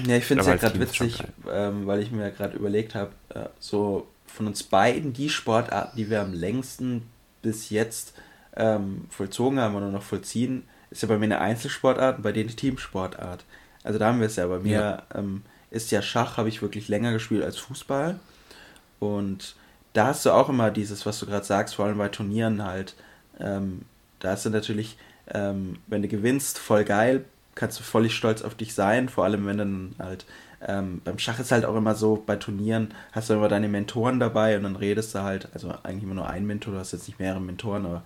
Ja, 0.07 0.17
ich 0.17 0.25
finde 0.25 0.43
es 0.43 0.47
ja 0.49 0.57
gerade 0.57 0.81
witzig, 0.81 1.23
ähm, 1.51 1.87
weil 1.87 2.01
ich 2.01 2.11
mir 2.11 2.23
ja 2.23 2.31
gerade 2.31 2.57
überlegt 2.57 2.95
habe, 2.95 3.11
äh, 3.35 3.47
so 3.59 4.07
von 4.27 4.47
uns 4.47 4.63
beiden 4.63 5.13
die 5.13 5.29
Sportarten, 5.29 5.97
die 5.97 6.11
wir 6.11 6.21
am 6.21 6.33
längsten 6.33 7.03
bis 7.43 7.71
jetzt 7.71 8.15
ähm, 8.57 9.07
vollzogen 9.11 9.61
haben 9.61 9.75
oder 9.75 9.91
noch 9.91 10.03
vollziehen, 10.03 10.65
ist 10.91 11.03
ja 11.03 11.09
bei 11.09 11.19
mir 11.19 11.27
eine 11.27 11.41
Einzelsportart 11.41 12.19
und 12.19 12.23
bei 12.23 12.33
denen 12.33 12.49
eine 12.49 12.57
Teamsportart. 12.57 13.45
Also 13.83 13.99
da 13.99 14.09
haben 14.09 14.21
wir 14.21 14.27
es 14.27 14.37
ja. 14.37 14.47
Bei 14.47 14.59
mir 14.59 15.03
ähm, 15.15 15.43
ist 15.71 15.91
ja 15.91 16.03
Schach, 16.03 16.37
habe 16.37 16.49
ich 16.49 16.63
wirklich 16.63 16.89
länger 16.89 17.13
gespielt 17.13 17.45
als 17.45 17.59
Fußball. 17.59 18.19
Und 18.99 19.55
da 19.93 20.07
hast 20.09 20.25
du 20.27 20.31
auch 20.31 20.49
immer 20.49 20.71
dieses, 20.71 21.07
was 21.07 21.21
du 21.21 21.27
gerade 21.27 21.45
sagst, 21.45 21.75
vor 21.75 21.87
allem 21.87 21.99
bei 21.99 22.09
Turnieren 22.09 22.65
halt. 22.65 22.95
Ähm, 23.39 23.83
da 24.21 24.31
hast 24.31 24.47
du 24.47 24.51
natürlich, 24.51 24.97
ähm, 25.33 25.79
wenn 25.87 26.03
du 26.03 26.09
gewinnst, 26.09 26.59
voll 26.59 26.85
geil, 26.85 27.25
kannst 27.59 27.79
du 27.79 27.83
völlig 27.83 28.15
stolz 28.15 28.41
auf 28.43 28.55
dich 28.55 28.73
sein, 28.75 29.09
vor 29.09 29.25
allem 29.25 29.45
wenn 29.47 29.59
dann 29.59 29.95
halt 29.99 30.25
ähm, 30.67 31.01
beim 31.05 31.19
Schach 31.19 31.39
ist 31.39 31.53
halt 31.53 31.65
auch 31.65 31.77
immer 31.77 31.95
so, 31.95 32.23
bei 32.27 32.35
Turnieren 32.37 32.93
hast 33.13 33.31
du 33.31 33.35
immer 33.35 33.49
deine 33.49 33.69
Mentoren 33.69 34.19
dabei 34.19 34.57
und 34.57 34.65
dann 34.65 34.75
redest 34.77 35.15
du 35.15 35.23
halt, 35.23 35.49
also 35.55 35.73
eigentlich 35.85 36.03
immer 36.03 36.15
nur 36.15 36.29
ein 36.29 36.47
Mentor, 36.47 36.73
du 36.75 36.81
hast 36.81 36.93
jetzt 36.93 37.07
nicht 37.07 37.21
mehrere 37.21 37.41
Mentoren, 37.41 37.87
aber 37.87 38.03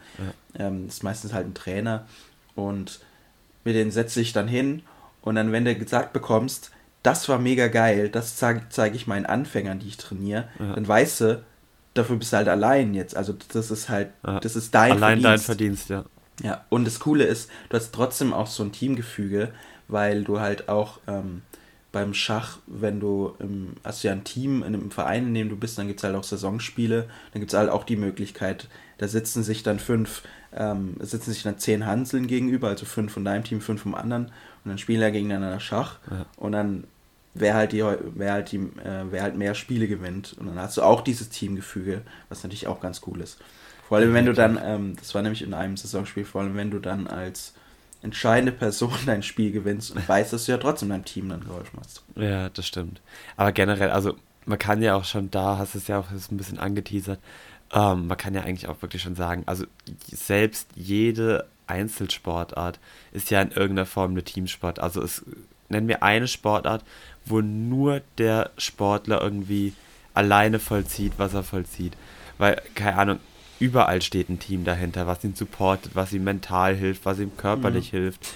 ähm, 0.58 0.86
das 0.86 0.96
ist 0.96 1.02
meistens 1.02 1.32
halt 1.32 1.46
ein 1.46 1.54
Trainer 1.54 2.04
und 2.54 3.00
mit 3.64 3.74
denen 3.74 3.90
setze 3.90 4.20
ich 4.20 4.32
dann 4.34 4.48
hin 4.48 4.82
und 5.22 5.36
dann, 5.36 5.52
wenn 5.52 5.64
du 5.64 5.74
gesagt 5.74 6.12
bekommst, 6.12 6.72
das 7.02 7.26
war 7.28 7.38
mega 7.38 7.68
geil, 7.68 8.08
das 8.10 8.36
zeige 8.36 8.62
zeig 8.68 8.94
ich 8.94 9.06
meinen 9.06 9.24
Anfängern, 9.26 9.78
die 9.78 9.88
ich 9.88 9.96
trainiere, 9.96 10.48
Ja. 10.58 10.74
dann 10.74 10.86
weißt 10.86 11.20
du, 11.22 11.42
dafür 11.94 12.16
bist 12.16 12.32
du 12.32 12.36
halt 12.36 12.48
allein 12.48 12.92
jetzt. 12.94 13.16
Also 13.16 13.34
das 13.52 13.70
ist 13.70 13.88
halt, 13.88 14.10
Ja. 14.26 14.40
das 14.40 14.56
ist 14.56 14.74
dein 14.74 14.92
Allein 14.92 15.22
dein 15.22 15.38
Verdienst. 15.38 15.86
Verdienst, 15.86 15.88
ja. 15.88 16.04
Ja, 16.42 16.64
und 16.70 16.84
das 16.84 17.00
Coole 17.00 17.24
ist, 17.24 17.50
du 17.68 17.76
hast 17.76 17.92
trotzdem 17.94 18.32
auch 18.32 18.46
so 18.46 18.62
ein 18.62 18.72
Teamgefüge, 18.72 19.52
weil 19.88 20.24
du 20.24 20.40
halt 20.40 20.68
auch 20.68 20.98
ähm, 21.06 21.42
beim 21.92 22.14
Schach, 22.14 22.58
wenn 22.66 23.00
du, 23.00 23.34
im, 23.38 23.74
hast 23.84 24.02
du 24.02 24.08
ja 24.08 24.12
ein 24.14 24.24
Team 24.24 24.58
in 24.62 24.74
einem 24.74 24.90
Verein, 24.90 25.28
in 25.28 25.34
dem 25.34 25.48
du 25.50 25.56
bist, 25.56 25.78
dann 25.78 25.86
gibt 25.88 26.00
es 26.00 26.04
halt 26.04 26.16
auch 26.16 26.24
Saisonspiele, 26.24 27.08
dann 27.32 27.40
gibt 27.40 27.52
es 27.52 27.58
halt 27.58 27.70
auch 27.70 27.84
die 27.84 27.96
Möglichkeit, 27.96 28.68
da 28.98 29.08
sitzen 29.08 29.42
sich 29.42 29.62
dann 29.62 29.78
fünf, 29.78 30.22
ähm, 30.54 30.96
sitzen 31.00 31.32
sich 31.32 31.42
dann 31.42 31.58
zehn 31.58 31.86
Hanseln 31.86 32.26
gegenüber, 32.26 32.68
also 32.68 32.86
fünf 32.86 33.12
von 33.12 33.24
deinem 33.24 33.44
Team, 33.44 33.60
fünf 33.60 33.82
vom 33.82 33.94
anderen, 33.94 34.26
und 34.26 34.68
dann 34.68 34.78
spielen 34.78 35.00
ja 35.00 35.10
gegeneinander 35.10 35.60
Schach, 35.60 35.98
Ja. 36.10 36.26
und 36.36 36.52
dann 36.52 36.84
wer 37.34 37.54
halt 37.54 37.72
die 37.72 37.82
wer 38.14 38.32
halt 38.32 38.52
die 38.52 38.58
äh, 38.58 39.04
wer 39.10 39.22
halt 39.22 39.36
mehr 39.36 39.54
Spiele 39.54 39.88
gewinnt. 39.88 40.36
Und 40.38 40.46
dann 40.48 40.58
hast 40.58 40.76
du 40.76 40.82
auch 40.82 41.00
dieses 41.00 41.30
Teamgefüge 41.30 42.02
was 42.28 42.42
natürlich 42.42 42.66
auch 42.66 42.80
ganz 42.80 43.00
cool 43.06 43.20
ist 43.22 43.38
vor 43.92 43.98
allem 43.98 44.14
wenn 44.14 44.24
du 44.24 44.32
dann 44.32 44.58
ähm, 44.64 44.96
das 44.96 45.14
war 45.14 45.20
nämlich 45.20 45.42
in 45.42 45.52
einem 45.52 45.76
Saisonspiel 45.76 46.24
vor 46.24 46.40
allem 46.40 46.56
wenn 46.56 46.70
du 46.70 46.78
dann 46.78 47.06
als 47.06 47.52
entscheidende 48.00 48.50
Person 48.50 48.94
dein 49.06 49.22
Spiel 49.22 49.52
gewinnst 49.52 49.90
und 49.90 50.08
weißt 50.08 50.32
dass 50.32 50.46
du 50.46 50.52
ja 50.52 50.56
trotzdem 50.56 50.88
deinem 50.88 51.04
Team 51.04 51.28
dann 51.28 51.40
geholfen 51.44 51.78
hast 51.78 52.02
Ja, 52.16 52.48
das 52.48 52.66
stimmt. 52.66 53.02
Aber 53.36 53.52
generell, 53.52 53.90
also 53.90 54.16
man 54.46 54.58
kann 54.58 54.80
ja 54.80 54.94
auch 54.94 55.04
schon 55.04 55.30
da, 55.30 55.58
hast 55.58 55.74
es 55.74 55.88
ja 55.88 55.98
auch 55.98 56.06
ein 56.10 56.36
bisschen 56.38 56.58
angeteasert, 56.58 57.20
ähm, 57.70 58.06
man 58.06 58.16
kann 58.16 58.32
ja 58.32 58.40
eigentlich 58.40 58.66
auch 58.66 58.80
wirklich 58.80 59.02
schon 59.02 59.14
sagen, 59.14 59.42
also 59.44 59.66
selbst 60.10 60.70
jede 60.74 61.46
Einzelsportart 61.66 62.80
ist 63.12 63.30
ja 63.30 63.42
in 63.42 63.50
irgendeiner 63.50 63.84
Form 63.84 64.12
eine 64.12 64.22
Teamsport. 64.22 64.78
Also 64.78 65.02
es 65.02 65.22
nenn 65.68 65.84
mir 65.84 66.02
eine 66.02 66.28
Sportart, 66.28 66.82
wo 67.26 67.42
nur 67.42 68.00
der 68.16 68.52
Sportler 68.56 69.20
irgendwie 69.20 69.74
alleine 70.14 70.58
vollzieht, 70.58 71.12
was 71.18 71.34
er 71.34 71.42
vollzieht. 71.42 71.94
Weil, 72.38 72.60
keine 72.74 72.96
Ahnung, 72.96 73.20
überall 73.62 74.02
steht 74.02 74.28
ein 74.28 74.38
Team 74.40 74.64
dahinter, 74.64 75.06
was 75.06 75.24
ihn 75.24 75.34
supportet, 75.34 75.92
was 75.94 76.12
ihm 76.12 76.24
mental 76.24 76.74
hilft, 76.74 77.04
was 77.04 77.18
ihm 77.18 77.36
körperlich 77.36 77.90
hilft. 77.90 78.28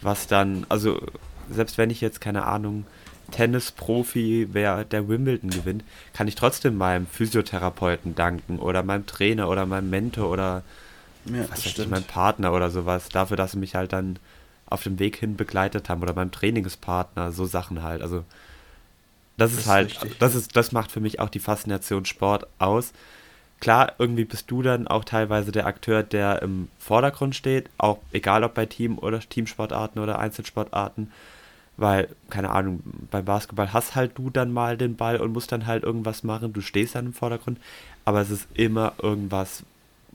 was 0.00 0.26
dann, 0.28 0.64
also 0.68 1.00
selbst 1.50 1.78
wenn 1.78 1.90
ich 1.90 2.00
jetzt 2.00 2.20
keine 2.20 2.44
Ahnung, 2.46 2.86
Tennisprofi, 3.32 4.48
wer 4.52 4.84
der 4.84 5.08
Wimbledon 5.08 5.50
gewinnt, 5.50 5.84
kann 6.14 6.28
ich 6.28 6.34
trotzdem 6.36 6.76
meinem 6.76 7.06
Physiotherapeuten 7.06 8.14
danken 8.14 8.58
oder 8.58 8.82
meinem 8.82 9.06
Trainer 9.06 9.48
oder 9.48 9.66
meinem 9.66 9.90
Mentor 9.90 10.30
oder 10.30 10.62
Ja, 11.26 11.42
was 11.50 11.66
weiß 11.66 11.78
ich, 11.78 11.88
meinem 11.88 12.04
Partner 12.04 12.52
oder 12.52 12.70
sowas, 12.70 13.08
dafür, 13.10 13.36
dass 13.36 13.52
sie 13.52 13.58
mich 13.58 13.74
halt 13.74 13.92
dann 13.92 14.18
auf 14.66 14.82
dem 14.82 14.98
Weg 14.98 15.16
hin 15.16 15.36
begleitet 15.36 15.88
haben 15.88 16.02
oder 16.02 16.14
meinem 16.14 16.30
Trainingspartner, 16.30 17.32
so 17.32 17.44
Sachen 17.46 17.82
halt. 17.82 18.02
Also 18.02 18.24
das 19.36 19.52
ist 19.52 19.58
Das 19.58 19.64
ist 19.64 19.70
halt, 19.70 19.86
richtig, 19.90 20.18
das 20.18 20.34
ist, 20.34 20.56
das 20.56 20.72
macht 20.72 20.90
für 20.90 21.00
mich 21.00 21.20
auch 21.20 21.28
die 21.28 21.40
Faszination 21.40 22.04
Sport 22.04 22.46
aus. 22.58 22.92
Klar, 23.60 23.94
irgendwie 23.98 24.24
bist 24.24 24.50
du 24.50 24.62
dann 24.62 24.86
auch 24.86 25.04
teilweise 25.04 25.50
der 25.50 25.66
Akteur, 25.66 26.02
der 26.04 26.42
im 26.42 26.68
Vordergrund 26.78 27.34
steht, 27.34 27.68
auch 27.76 27.98
egal 28.12 28.44
ob 28.44 28.54
bei 28.54 28.66
Team- 28.66 28.98
oder 28.98 29.18
Teamsportarten 29.20 30.00
oder 30.00 30.18
Einzelsportarten, 30.18 31.12
weil, 31.76 32.08
keine 32.30 32.50
Ahnung, 32.50 32.82
beim 33.10 33.24
Basketball 33.24 33.72
hast 33.72 33.96
halt 33.96 34.16
du 34.16 34.30
dann 34.30 34.52
mal 34.52 34.76
den 34.76 34.96
Ball 34.96 35.20
und 35.20 35.32
musst 35.32 35.50
dann 35.50 35.66
halt 35.66 35.82
irgendwas 35.82 36.22
machen, 36.22 36.52
du 36.52 36.60
stehst 36.60 36.94
dann 36.94 37.06
im 37.06 37.12
Vordergrund, 37.12 37.58
aber 38.04 38.20
es 38.20 38.30
ist 38.30 38.46
immer 38.54 38.92
irgendwas, 39.02 39.64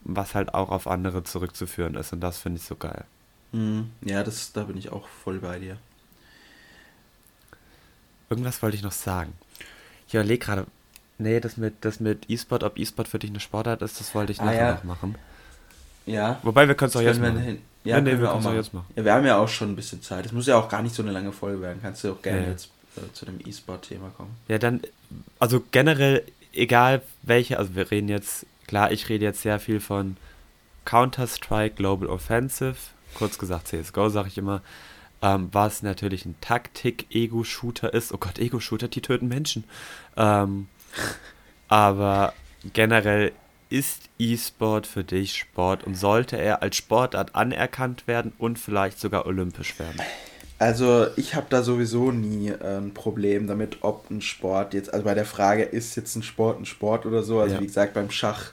was 0.04 0.34
halt 0.34 0.54
auch 0.54 0.70
auf 0.70 0.86
andere 0.86 1.22
zurückzuführen 1.24 1.94
ist 1.96 2.12
und 2.12 2.20
das 2.20 2.38
finde 2.38 2.58
ich 2.58 2.64
so 2.64 2.76
geil. 2.76 3.04
Mhm. 3.52 3.90
Ja, 4.02 4.22
das, 4.22 4.52
da 4.52 4.64
bin 4.64 4.76
ich 4.76 4.90
auch 4.90 5.06
voll 5.06 5.38
bei 5.38 5.58
dir. 5.58 5.76
Irgendwas 8.30 8.62
wollte 8.62 8.76
ich 8.76 8.82
noch 8.82 8.92
sagen. 8.92 9.32
Ich 10.08 10.14
überlege 10.14 10.44
gerade, 10.44 10.66
nee, 11.18 11.40
das 11.40 11.56
mit, 11.56 11.74
das 11.84 12.00
mit 12.00 12.28
E-Sport, 12.30 12.62
ob 12.64 12.78
E-Sport 12.78 13.08
für 13.08 13.18
dich 13.18 13.30
eine 13.30 13.40
Sportart 13.40 13.82
ist, 13.82 14.00
das 14.00 14.14
wollte 14.14 14.32
ich 14.32 14.40
Ah, 14.40 14.46
nachher 14.46 14.58
ja. 14.68 14.74
noch 14.74 14.84
machen. 14.84 15.14
Ja. 16.06 16.38
Wobei, 16.42 16.68
wir 16.68 16.74
können 16.74 16.90
es 16.90 16.96
auch 16.96 17.00
jetzt 17.00 17.20
können 17.20 17.34
machen. 17.36 17.44
hin- 17.46 17.58
Ja, 17.84 17.96
Nee, 17.96 18.02
nee, 18.02 18.10
können 18.10 18.20
wir 18.20 18.24
wir 18.24 18.28
auch 18.30 18.32
können's 18.34 18.46
auch 18.46 18.54
jetzt 18.54 18.74
machen. 18.74 18.86
Ja, 18.96 19.04
wir 19.04 19.12
haben 19.14 19.26
ja 19.26 19.36
auch 19.38 19.48
schon 19.48 19.70
ein 19.72 19.76
bisschen 19.76 20.02
Zeit. 20.02 20.24
Es 20.26 20.32
muss 20.32 20.46
ja 20.46 20.56
auch 20.56 20.68
gar 20.68 20.82
nicht 20.82 20.94
so 20.94 21.02
eine 21.02 21.12
lange 21.12 21.32
Folge 21.32 21.60
werden. 21.60 21.78
Kannst 21.82 22.02
du 22.04 22.12
auch 22.12 22.22
gerne 22.22 22.38
Ja, 22.40 22.44
ja. 22.46 22.50
jetzt 22.50 22.70
äh, 22.96 23.12
zu 23.12 23.24
dem 23.26 23.38
E-Sport-Thema 23.44 24.10
kommen. 24.16 24.34
Ja, 24.48 24.58
dann, 24.58 24.80
also 25.38 25.62
generell, 25.70 26.22
egal 26.52 27.02
welche, 27.22 27.58
also 27.58 27.74
wir 27.74 27.90
reden 27.90 28.08
jetzt, 28.08 28.46
klar, 28.66 28.90
ich 28.92 29.08
rede 29.08 29.24
jetzt 29.24 29.42
sehr 29.42 29.58
viel 29.60 29.80
von 29.80 30.16
Counter-Strike 30.84 31.76
Global 31.76 32.08
Offensive, 32.08 32.76
kurz 33.14 33.38
gesagt 33.38 33.68
CSGO, 33.68 34.08
sage 34.10 34.28
ich 34.28 34.38
immer, 34.38 34.60
ähm, 35.22 35.48
was 35.52 35.82
natürlich 35.82 36.26
ein 36.26 36.34
Taktik-Ego-Shooter 36.42 37.92
ist. 37.94 38.12
Oh 38.12 38.18
Gott, 38.18 38.38
Ego-Shooter, 38.38 38.88
die 38.88 39.00
töten 39.00 39.28
Menschen. 39.28 39.64
Ähm, 40.16 40.68
aber 41.68 42.32
generell 42.72 43.32
ist 43.70 44.02
E-Sport 44.18 44.86
für 44.86 45.04
dich 45.04 45.36
Sport 45.36 45.84
und 45.84 45.94
sollte 45.96 46.36
er 46.36 46.62
als 46.62 46.76
Sportart 46.76 47.34
anerkannt 47.34 48.06
werden 48.06 48.32
und 48.38 48.58
vielleicht 48.58 49.00
sogar 49.00 49.26
olympisch 49.26 49.78
werden? 49.78 50.00
Also 50.58 51.08
ich 51.16 51.34
habe 51.34 51.46
da 51.50 51.62
sowieso 51.62 52.12
nie 52.12 52.48
äh, 52.50 52.78
ein 52.78 52.94
Problem 52.94 53.46
damit, 53.48 53.78
ob 53.80 54.08
ein 54.10 54.20
Sport 54.20 54.72
jetzt, 54.74 54.92
also 54.92 55.04
bei 55.04 55.14
der 55.14 55.24
Frage, 55.24 55.64
ist 55.64 55.96
jetzt 55.96 56.14
ein 56.14 56.22
Sport 56.22 56.60
ein 56.60 56.64
Sport 56.64 57.06
oder 57.06 57.22
so, 57.22 57.40
also 57.40 57.54
Ja. 57.56 57.60
wie 57.60 57.66
gesagt, 57.66 57.94
beim 57.94 58.10
Schach 58.10 58.52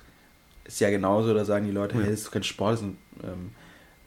ist 0.66 0.80
ja 0.80 0.90
genauso, 0.90 1.34
da 1.34 1.46
sagen 1.46 1.66
die 1.68 1.72
Leute, 1.72 1.96
Ja. 1.96 2.02
hey, 2.02 2.12
das 2.12 2.22
ist 2.22 2.32
kein 2.32 2.44
Sport, 2.44 2.74
das 2.74 2.82
ist 2.82 2.88
ein 2.88 2.98
ähm, 3.24 3.52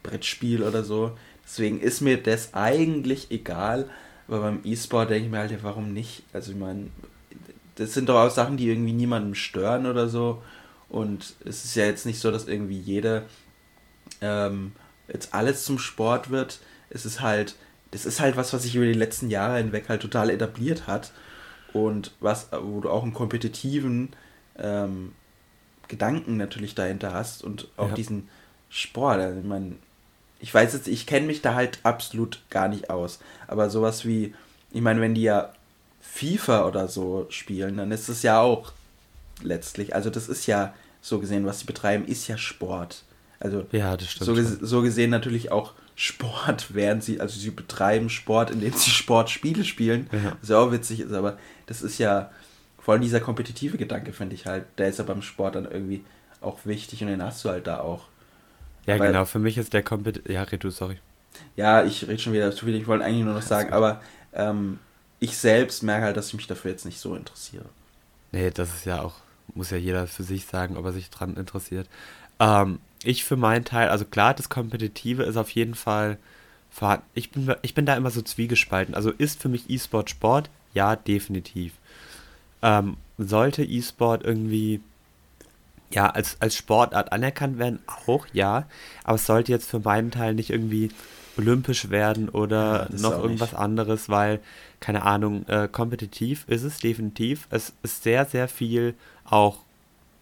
Brettspiel 0.03 0.63
oder 0.65 0.83
so. 0.83 1.13
Deswegen 1.45 1.79
ist 1.81 2.01
mir 2.01 2.21
das 2.21 2.53
eigentlich 2.55 3.31
egal, 3.31 3.89
aber 4.27 4.41
beim 4.41 4.61
E-Sport 4.65 5.11
denke 5.11 5.27
ich 5.27 5.31
mir 5.31 5.39
halt, 5.39 5.51
ja, 5.53 5.59
warum 5.63 5.93
nicht? 5.93 6.25
Also 6.33 6.53
ich 6.53 6.59
meine, 6.59 6.89
das 7.77 7.95
sind 7.95 8.09
doch 8.09 8.17
auch 8.21 8.31
Sachen, 8.31 8.57
die 8.57 8.69
irgendwie 8.69 8.93
niemanden 8.93 9.35
stören 9.35 9.87
oder 9.87 10.09
so. 10.09 10.43
Und 10.89 11.35
es 11.45 11.65
ist 11.65 11.75
ja 11.75 11.87
jetzt 11.87 12.07
nicht 12.07 12.21
so, 12.21 12.31
dass 12.31 12.47
irgendwie 12.47 12.79
jeder 12.79 13.25
ähm, 14.21 14.73
jetzt 15.09 15.35
alles 15.35 15.65
zum 15.65 15.79
Sport 15.79 16.31
wird. 16.31 16.61
Es 16.91 17.05
ist 17.05 17.21
halt, 17.21 17.57
das 17.91 18.07
ist 18.07 18.21
halt 18.21 18.37
was, 18.37 18.53
was 18.53 18.63
sich 18.63 18.77
über 18.77 18.85
die 18.87 18.93
letzten 18.93 19.31
Jahre 19.31 19.59
hinweg 19.59 19.89
halt 19.89 20.03
total 20.03 20.31
etabliert 20.31 20.87
hat. 20.87 21.13
Und 21.73 22.13
was, 22.21 22.49
wo 22.53 22.81
du 22.81 22.91
auch 22.91 23.03
einen 23.03 23.15
kompetitiven 23.15 24.11
ähm, 24.57 25.13
Gedanken 25.89 26.37
natürlich 26.37 26.75
dahinter 26.75 27.13
hast 27.13 27.43
und 27.43 27.69
auch 27.77 27.89
Ja. 27.89 27.95
diesen 27.95 28.29
Sport. 28.71 29.19
Also 29.21 29.41
ich 29.41 29.45
meine, 29.47 29.77
ich 30.39 30.55
weiß 30.55 30.73
jetzt, 30.75 30.87
ich 30.89 31.07
kenne 31.07 31.27
mich 31.27 31.43
da 31.43 31.55
halt 31.55 31.81
absolut 31.83 32.41
gar 32.51 32.69
nicht 32.69 32.91
aus. 32.91 33.19
Aber 33.49 33.71
sowas 33.71 34.05
wie, 34.05 34.35
ich 34.71 34.81
meine, 34.83 35.01
wenn 35.01 35.15
die 35.15 35.23
ja 35.23 35.53
FIFA 36.13 36.67
oder 36.67 36.89
so 36.89 37.27
spielen, 37.31 37.77
dann 37.79 37.91
ist 37.91 38.09
es 38.09 38.23
ja 38.23 38.41
auch 38.41 38.73
letztlich, 39.43 39.95
also 39.95 40.11
das 40.11 40.29
ist 40.29 40.47
ja 40.47 40.75
so 41.01 41.19
gesehen, 41.19 41.45
was 41.47 41.61
sie 41.61 41.67
betreiben, 41.67 42.05
ist 42.07 42.29
ja 42.29 42.39
Sport. 42.39 43.03
Also 43.41 43.67
Ja, 43.73 43.97
das 43.97 44.11
stimmt. 44.11 44.27
so, 44.27 44.35
ges 44.35 44.53
so 44.61 44.83
gesehen 44.83 45.11
natürlich 45.11 45.51
auch 45.51 45.73
Sport, 45.97 46.69
während 46.75 47.03
sie, 47.05 47.21
also 47.21 47.39
sie 47.39 47.51
betreiben 47.51 48.09
Sport, 48.11 48.51
indem 48.51 48.73
sie 48.73 48.91
Sportspiele 48.91 49.65
spielen, 49.65 50.09
Ja. 50.13 50.37
was 50.41 50.49
ja 50.51 50.59
auch 50.59 50.71
witzig 50.73 51.01
ist, 51.01 51.13
aber 51.13 51.37
das 51.67 51.83
ist 51.83 51.99
ja, 51.99 52.31
vor 52.79 52.93
allem 52.95 53.03
dieser 53.03 53.21
kompetitive 53.21 53.77
Gedanke, 53.79 54.13
finde 54.13 54.35
ich 54.35 54.47
halt, 54.47 54.65
der 54.79 54.89
ist 54.89 54.99
ja 54.99 55.05
beim 55.05 55.23
Sport 55.23 55.57
dann 55.57 55.65
irgendwie 55.65 56.05
auch 56.41 56.59
wichtig 56.65 57.01
und 57.03 57.09
den 57.09 57.23
hast 57.23 57.45
du 57.45 57.49
halt 57.49 57.67
da 57.67 57.81
auch. 57.81 58.05
Ja, 58.87 58.99
Weil- 58.99 59.09
genau, 59.09 59.25
für 59.25 59.39
mich 59.39 59.57
ist 59.59 59.73
der 59.73 59.83
Kompet... 59.83 60.29
Ja, 60.29 60.43
red 60.43 60.63
du, 60.63 60.71
sorry. 60.71 60.99
Ja, 61.57 61.83
ich 61.85 62.07
rede 62.07 62.19
schon 62.19 62.33
wieder 62.35 62.53
zu 62.53 62.67
viel, 62.67 62.75
ich 62.77 62.87
wollte 62.87 63.05
eigentlich 63.05 63.25
nur 63.25 63.35
noch 63.35 63.43
sagen, 63.43 63.73
aber 63.73 64.01
ähm, 64.35 64.79
ich 65.25 65.39
selbst 65.39 65.83
merke 65.83 66.05
halt, 66.05 66.17
dass 66.17 66.29
ich 66.29 66.35
mich 66.35 66.47
dafür 66.47 66.71
jetzt 66.71 66.85
nicht 66.85 67.01
so 67.01 67.17
interessiere. 67.17 67.65
Nee, 68.33 68.51
das 68.51 68.75
ist 68.75 68.85
ja 68.85 69.01
auch, 69.01 69.15
muss 69.55 69.71
ja 69.71 69.79
jeder 69.79 70.07
für 70.07 70.23
sich 70.23 70.45
sagen, 70.45 70.77
ob 70.77 70.85
er 70.85 70.93
sich 70.93 71.09
dran 71.09 71.37
interessiert. 71.37 71.89
Ähm, 72.39 72.79
ich 73.03 73.25
für 73.25 73.37
meinen 73.37 73.65
Teil, 73.65 73.89
also 73.89 74.05
klar, 74.05 74.35
das 74.35 74.51
Kompetitive 74.51 75.23
ist 75.23 75.37
auf 75.37 75.51
jeden 75.51 75.75
Fall 75.75 76.19
vorhanden. 76.71 77.07
Ich 77.15 77.31
bin, 77.31 77.55
ich 77.63 77.75
bin 77.75 77.87
da 77.87 77.97
immer 77.97 78.11
so 78.11 78.21
zwiegespalten. 78.21 78.95
Also 78.95 79.11
ist 79.11 79.41
für 79.41 79.49
mich 79.49 79.71
E-Sport 79.71 80.11
Sport? 80.11 80.51
Ja, 80.75 80.97
definitiv. 80.97 81.73
Ähm, 82.61 82.99
sollte 83.17 83.65
E-Sport 83.65 84.25
irgendwie 84.25 84.81
ja, 85.91 86.11
als, 86.11 86.37
als 86.41 86.57
Sportart 86.57 87.13
anerkannt 87.13 87.59
werden, 87.59 87.79
auch 87.87 88.27
ja, 88.33 88.67
aber 89.05 89.15
es 89.15 89.27
sollte 89.27 89.53
jetzt 89.53 89.71
für 89.71 89.79
meinen 89.79 90.11
Teil 90.11 90.35
nicht 90.35 90.51
irgendwie 90.51 90.91
olympisch 91.37 91.91
werden 91.91 92.29
oder 92.29 92.89
Ja, 92.89 92.89
noch 92.91 93.19
irgendwas 93.19 93.53
nicht. 93.53 93.59
anderes, 93.59 94.09
weil, 94.09 94.41
keine 94.81 95.03
Ahnung, 95.03 95.47
äh, 95.49 95.69
kompetitiv 95.69 96.45
ist 96.49 96.63
es 96.63 96.81
definitiv. 96.81 97.47
Es 97.51 97.73
ist 97.83 98.03
sehr, 98.05 98.25
sehr 98.27 98.49
viel 98.49 98.95
auch, 99.25 99.59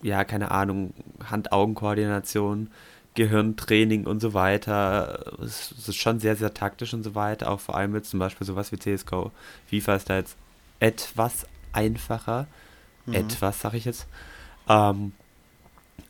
ja, 0.02 0.24
keine 0.24 0.50
Ahnung, 0.50 0.94
Hand-Augen-Koordination, 1.24 2.70
Gehirntraining 3.14 4.06
und 4.06 4.20
so 4.20 4.34
weiter. 4.34 5.32
Es 5.42 5.70
es 5.72 5.88
ist 5.88 5.96
schon 5.96 6.18
sehr, 6.20 6.36
sehr 6.36 6.54
taktisch 6.54 6.94
und 6.94 7.02
so 7.02 7.14
weiter, 7.14 7.50
auch 7.50 7.60
vor 7.60 7.76
allem 7.76 7.94
jetzt 7.94 8.10
zum 8.10 8.18
Beispiel 8.20 8.46
sowas 8.46 8.72
wie 8.72 8.78
CSGO. 8.78 9.32
FIFA 9.66 9.96
ist 9.96 10.10
da 10.10 10.16
jetzt 10.16 10.36
etwas 10.80 11.46
einfacher. 11.72 12.48
Mhm. 13.06 13.14
Etwas, 13.14 13.60
sag 13.60 13.74
ich 13.74 13.84
jetzt. 13.84 14.06
Ähm, 14.68 15.12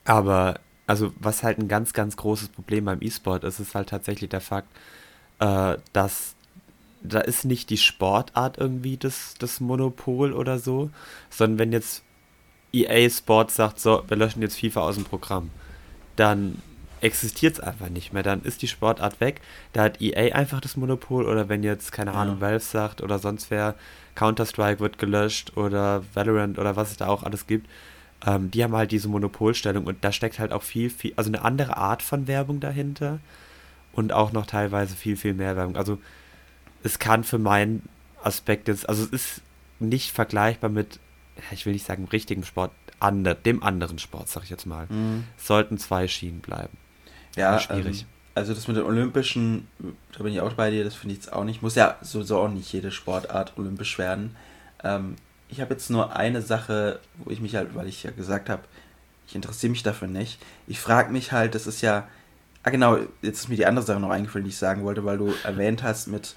aber, 0.05 0.59
also, 0.87 1.13
was 1.19 1.43
halt 1.43 1.59
ein 1.59 1.67
ganz, 1.67 1.93
ganz 1.93 2.17
großes 2.17 2.49
Problem 2.49 2.85
beim 2.85 3.01
E-Sport 3.01 3.43
ist, 3.43 3.59
ist 3.59 3.75
halt 3.75 3.89
tatsächlich 3.89 4.29
der 4.29 4.41
Fakt, 4.41 4.67
äh, 5.39 5.77
dass 5.93 6.35
da 7.05 7.19
ist 7.19 7.43
nicht 7.43 7.69
die 7.69 7.77
Sportart 7.77 8.57
irgendwie 8.57 8.95
das, 8.97 9.35
das 9.37 9.59
Monopol 9.59 10.31
oder 10.33 10.57
so, 10.57 10.89
sondern 11.29 11.59
wenn 11.59 11.71
jetzt 11.73 12.01
EA 12.71 13.09
Sports 13.09 13.55
sagt, 13.55 13.79
so, 13.79 14.03
wir 14.07 14.17
löschen 14.17 14.41
jetzt 14.41 14.57
FIFA 14.59 14.81
aus 14.81 14.95
dem 14.95 15.03
Programm, 15.03 15.49
dann 16.15 16.61
existiert 17.01 17.55
es 17.55 17.59
einfach 17.59 17.89
nicht 17.89 18.13
mehr, 18.13 18.23
dann 18.23 18.41
ist 18.43 18.61
die 18.61 18.69
Sportart 18.69 19.19
weg, 19.19 19.41
da 19.73 19.83
hat 19.83 20.01
EA 20.01 20.33
einfach 20.33 20.61
das 20.61 20.77
Monopol 20.77 21.25
oder 21.25 21.49
wenn 21.49 21.63
jetzt, 21.63 21.91
keine 21.91 22.11
Ja. 22.11 22.21
Ahnung, 22.21 22.39
Valve 22.39 22.61
sagt 22.61 23.01
oder 23.01 23.19
sonst 23.19 23.51
wer, 23.51 23.75
Counter-Strike 24.15 24.79
wird 24.79 24.97
gelöscht 24.97 25.57
oder 25.57 26.03
Valorant 26.13 26.57
oder 26.57 26.75
was 26.75 26.91
es 26.91 26.97
da 26.97 27.07
auch 27.07 27.23
alles 27.23 27.47
gibt, 27.47 27.67
ähm, 28.25 28.51
die 28.51 28.63
haben 28.63 28.75
halt 28.75 28.91
diese 28.91 29.07
Monopolstellung 29.07 29.85
und 29.85 30.03
da 30.03 30.11
steckt 30.11 30.39
halt 30.39 30.51
auch 30.51 30.63
viel, 30.63 30.89
viel, 30.89 31.13
also 31.15 31.29
eine 31.29 31.43
andere 31.43 31.77
Art 31.77 32.01
von 32.01 32.27
Werbung 32.27 32.59
dahinter 32.59 33.19
und 33.91 34.13
auch 34.13 34.31
noch 34.31 34.45
teilweise 34.45 34.95
viel, 34.95 35.17
viel 35.17 35.33
mehr 35.33 35.55
Werbung. 35.55 35.75
Also 35.75 35.99
es 36.83 36.99
kann 36.99 37.23
für 37.23 37.39
meinen 37.39 37.87
Aspekt 38.23 38.67
jetzt, 38.67 38.87
also 38.87 39.03
es 39.03 39.09
ist 39.09 39.41
nicht 39.79 40.11
vergleichbar 40.11 40.69
mit, 40.69 40.99
ich 41.51 41.65
will 41.65 41.73
nicht 41.73 41.85
sagen 41.85 42.07
richtigem 42.11 42.43
Sport, 42.43 42.71
ander, 42.99 43.35
dem 43.35 43.61
anderen 43.63 43.99
Sport, 43.99 44.29
sag 44.29 44.43
ich 44.43 44.49
jetzt 44.49 44.65
mal. 44.65 44.87
Es 45.37 45.47
sollten 45.47 45.77
zwei 45.77 46.07
Schienen 46.07 46.39
bleiben. 46.39 46.77
Ja, 47.35 47.59
schwierig. 47.59 48.01
Ähm, 48.01 48.07
also 48.35 48.53
das 48.53 48.67
mit 48.67 48.77
den 48.77 48.85
Olympischen, 48.85 49.67
da 50.17 50.23
bin 50.23 50.33
ich 50.33 50.41
auch 50.41 50.53
bei 50.53 50.71
dir, 50.71 50.83
das 50.83 50.95
finde 50.95 51.13
ich 51.13 51.19
jetzt 51.19 51.33
auch 51.33 51.43
nicht. 51.43 51.61
Muss 51.61 51.75
ja 51.75 51.97
sowieso 52.01 52.39
auch 52.39 52.49
nicht 52.49 52.71
jede 52.71 52.91
Sportart 52.91 53.57
olympisch 53.57 53.97
werden. 53.97 54.35
Ähm, 54.83 55.15
ich 55.53 55.61
habe 55.61 55.73
jetzt 55.73 55.89
nur 55.89 56.15
eine 56.15 56.41
Sache, 56.41 56.99
wo 57.17 57.29
ich 57.29 57.39
mich 57.39 57.55
halt, 57.55 57.75
weil 57.75 57.87
ich 57.87 58.03
ja 58.03 58.11
gesagt 58.11 58.49
habe, 58.49 58.63
ich 59.27 59.35
interessiere 59.35 59.71
mich 59.71 59.83
dafür 59.83 60.07
nicht. 60.07 60.39
Ich 60.67 60.79
frage 60.79 61.11
mich 61.11 61.31
halt, 61.31 61.55
das 61.55 61.67
ist 61.67 61.81
ja, 61.81 62.07
ah 62.63 62.69
genau, 62.71 62.97
jetzt 63.21 63.41
ist 63.41 63.49
mir 63.49 63.55
die 63.55 63.65
andere 63.65 63.85
Sache 63.85 63.99
noch 63.99 64.09
eingefallen, 64.09 64.43
die 64.43 64.49
ich 64.49 64.57
sagen 64.57 64.83
wollte, 64.83 65.05
weil 65.05 65.17
du 65.17 65.33
erwähnt 65.43 65.83
hast 65.83 66.07
mit, 66.07 66.35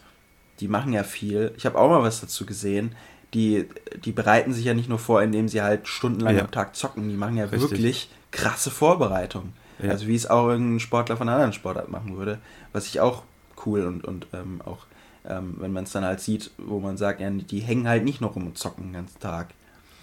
die 0.60 0.68
machen 0.68 0.92
ja 0.92 1.02
viel. 1.02 1.52
Ich 1.56 1.66
habe 1.66 1.78
auch 1.78 1.88
mal 1.88 2.02
was 2.02 2.20
dazu 2.20 2.46
gesehen. 2.46 2.94
Die, 3.34 3.68
die 4.04 4.12
bereiten 4.12 4.52
sich 4.52 4.64
ja 4.64 4.72
nicht 4.74 4.88
nur 4.88 4.98
vor, 4.98 5.20
indem 5.22 5.48
sie 5.48 5.60
halt 5.62 5.88
stundenlang 5.88 6.36
Ja. 6.36 6.42
am 6.44 6.50
Tag 6.50 6.76
zocken, 6.76 7.08
die 7.08 7.16
machen 7.16 7.36
ja 7.36 7.44
Richtig. 7.46 7.70
wirklich 7.70 8.10
krasse 8.30 8.70
Vorbereitungen. 8.70 9.52
Ja. 9.82 9.90
Also 9.90 10.06
wie 10.06 10.14
es 10.14 10.28
auch 10.28 10.48
irgendein 10.48 10.80
Sportler 10.80 11.16
von 11.16 11.28
einer 11.28 11.36
anderen 11.36 11.52
Sportart 11.52 11.90
machen 11.90 12.16
würde. 12.16 12.38
Was 12.72 12.86
ich 12.86 13.00
auch 13.00 13.24
cool 13.66 13.84
und, 13.84 14.04
und 14.04 14.26
ähm, 14.32 14.62
auch, 14.64 14.86
ähm, 15.28 15.56
wenn 15.58 15.72
man 15.72 15.84
es 15.84 15.92
dann 15.92 16.04
halt 16.04 16.20
sieht, 16.20 16.50
wo 16.58 16.80
man 16.80 16.96
sagt, 16.96 17.20
ja, 17.20 17.30
die 17.30 17.60
hängen 17.60 17.88
halt 17.88 18.04
nicht 18.04 18.20
noch 18.20 18.36
rum 18.36 18.46
und 18.46 18.58
zocken 18.58 18.84
den 18.84 18.92
ganzen 18.92 19.20
Tag. 19.20 19.48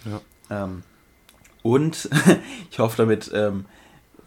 Ja. 0.04 0.64
Ähm, 0.64 0.82
und 1.62 2.08
ich 2.70 2.78
hoffe, 2.78 2.96
damit 2.96 3.30
ähm, 3.34 3.64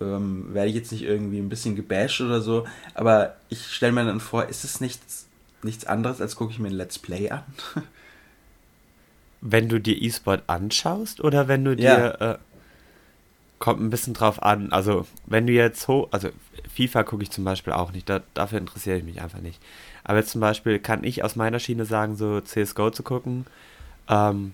ähm, 0.01 0.53
werde 0.53 0.69
ich 0.69 0.75
jetzt 0.75 0.91
nicht 0.91 1.03
irgendwie 1.03 1.39
ein 1.39 1.49
bisschen 1.49 1.75
gebasht 1.75 2.21
oder 2.21 2.41
so, 2.41 2.65
aber 2.93 3.35
ich 3.49 3.67
stelle 3.67 3.93
mir 3.93 4.05
dann 4.05 4.19
vor, 4.19 4.45
ist 4.45 4.63
es 4.63 4.81
nichts, 4.81 5.27
nichts 5.63 5.85
anderes, 5.85 6.21
als 6.21 6.35
gucke 6.35 6.51
ich 6.51 6.59
mir 6.59 6.67
ein 6.69 6.73
Let's 6.73 6.99
Play 6.99 7.29
an? 7.29 7.43
Wenn 9.41 9.69
du 9.69 9.79
dir 9.79 10.01
E-Sport 10.01 10.43
anschaust 10.47 11.21
oder 11.21 11.47
wenn 11.47 11.63
du 11.63 11.71
Ja. 11.73 12.11
dir. 12.11 12.21
Äh, 12.21 12.37
kommt 13.59 13.81
ein 13.81 13.89
bisschen 13.89 14.13
drauf 14.13 14.43
an. 14.43 14.71
Also, 14.71 15.07
wenn 15.25 15.47
du 15.47 15.53
jetzt 15.53 15.87
hoch. 15.87 16.09
Also, 16.11 16.29
FIFA 16.73 17.03
gucke 17.03 17.23
ich 17.23 17.31
zum 17.31 17.43
Beispiel 17.43 17.73
auch 17.73 17.91
nicht. 17.91 18.07
Da, 18.09 18.21
dafür 18.33 18.59
interessiere 18.59 18.97
ich 18.97 19.03
mich 19.03 19.21
einfach 19.21 19.39
nicht. 19.39 19.61
Aber 20.07 20.17
jetzt 20.17 20.31
zum 20.31 20.41
Beispiel 20.41 20.79
kann 20.79 21.03
ich 21.03 21.23
aus 21.23 21.35
meiner 21.35 21.59
Schiene 21.59 21.85
sagen, 21.85 22.15
so 22.15 22.41
CSGO 22.41 22.89
zu 22.89 23.03
gucken. 23.03 23.45
Ähm, 24.09 24.53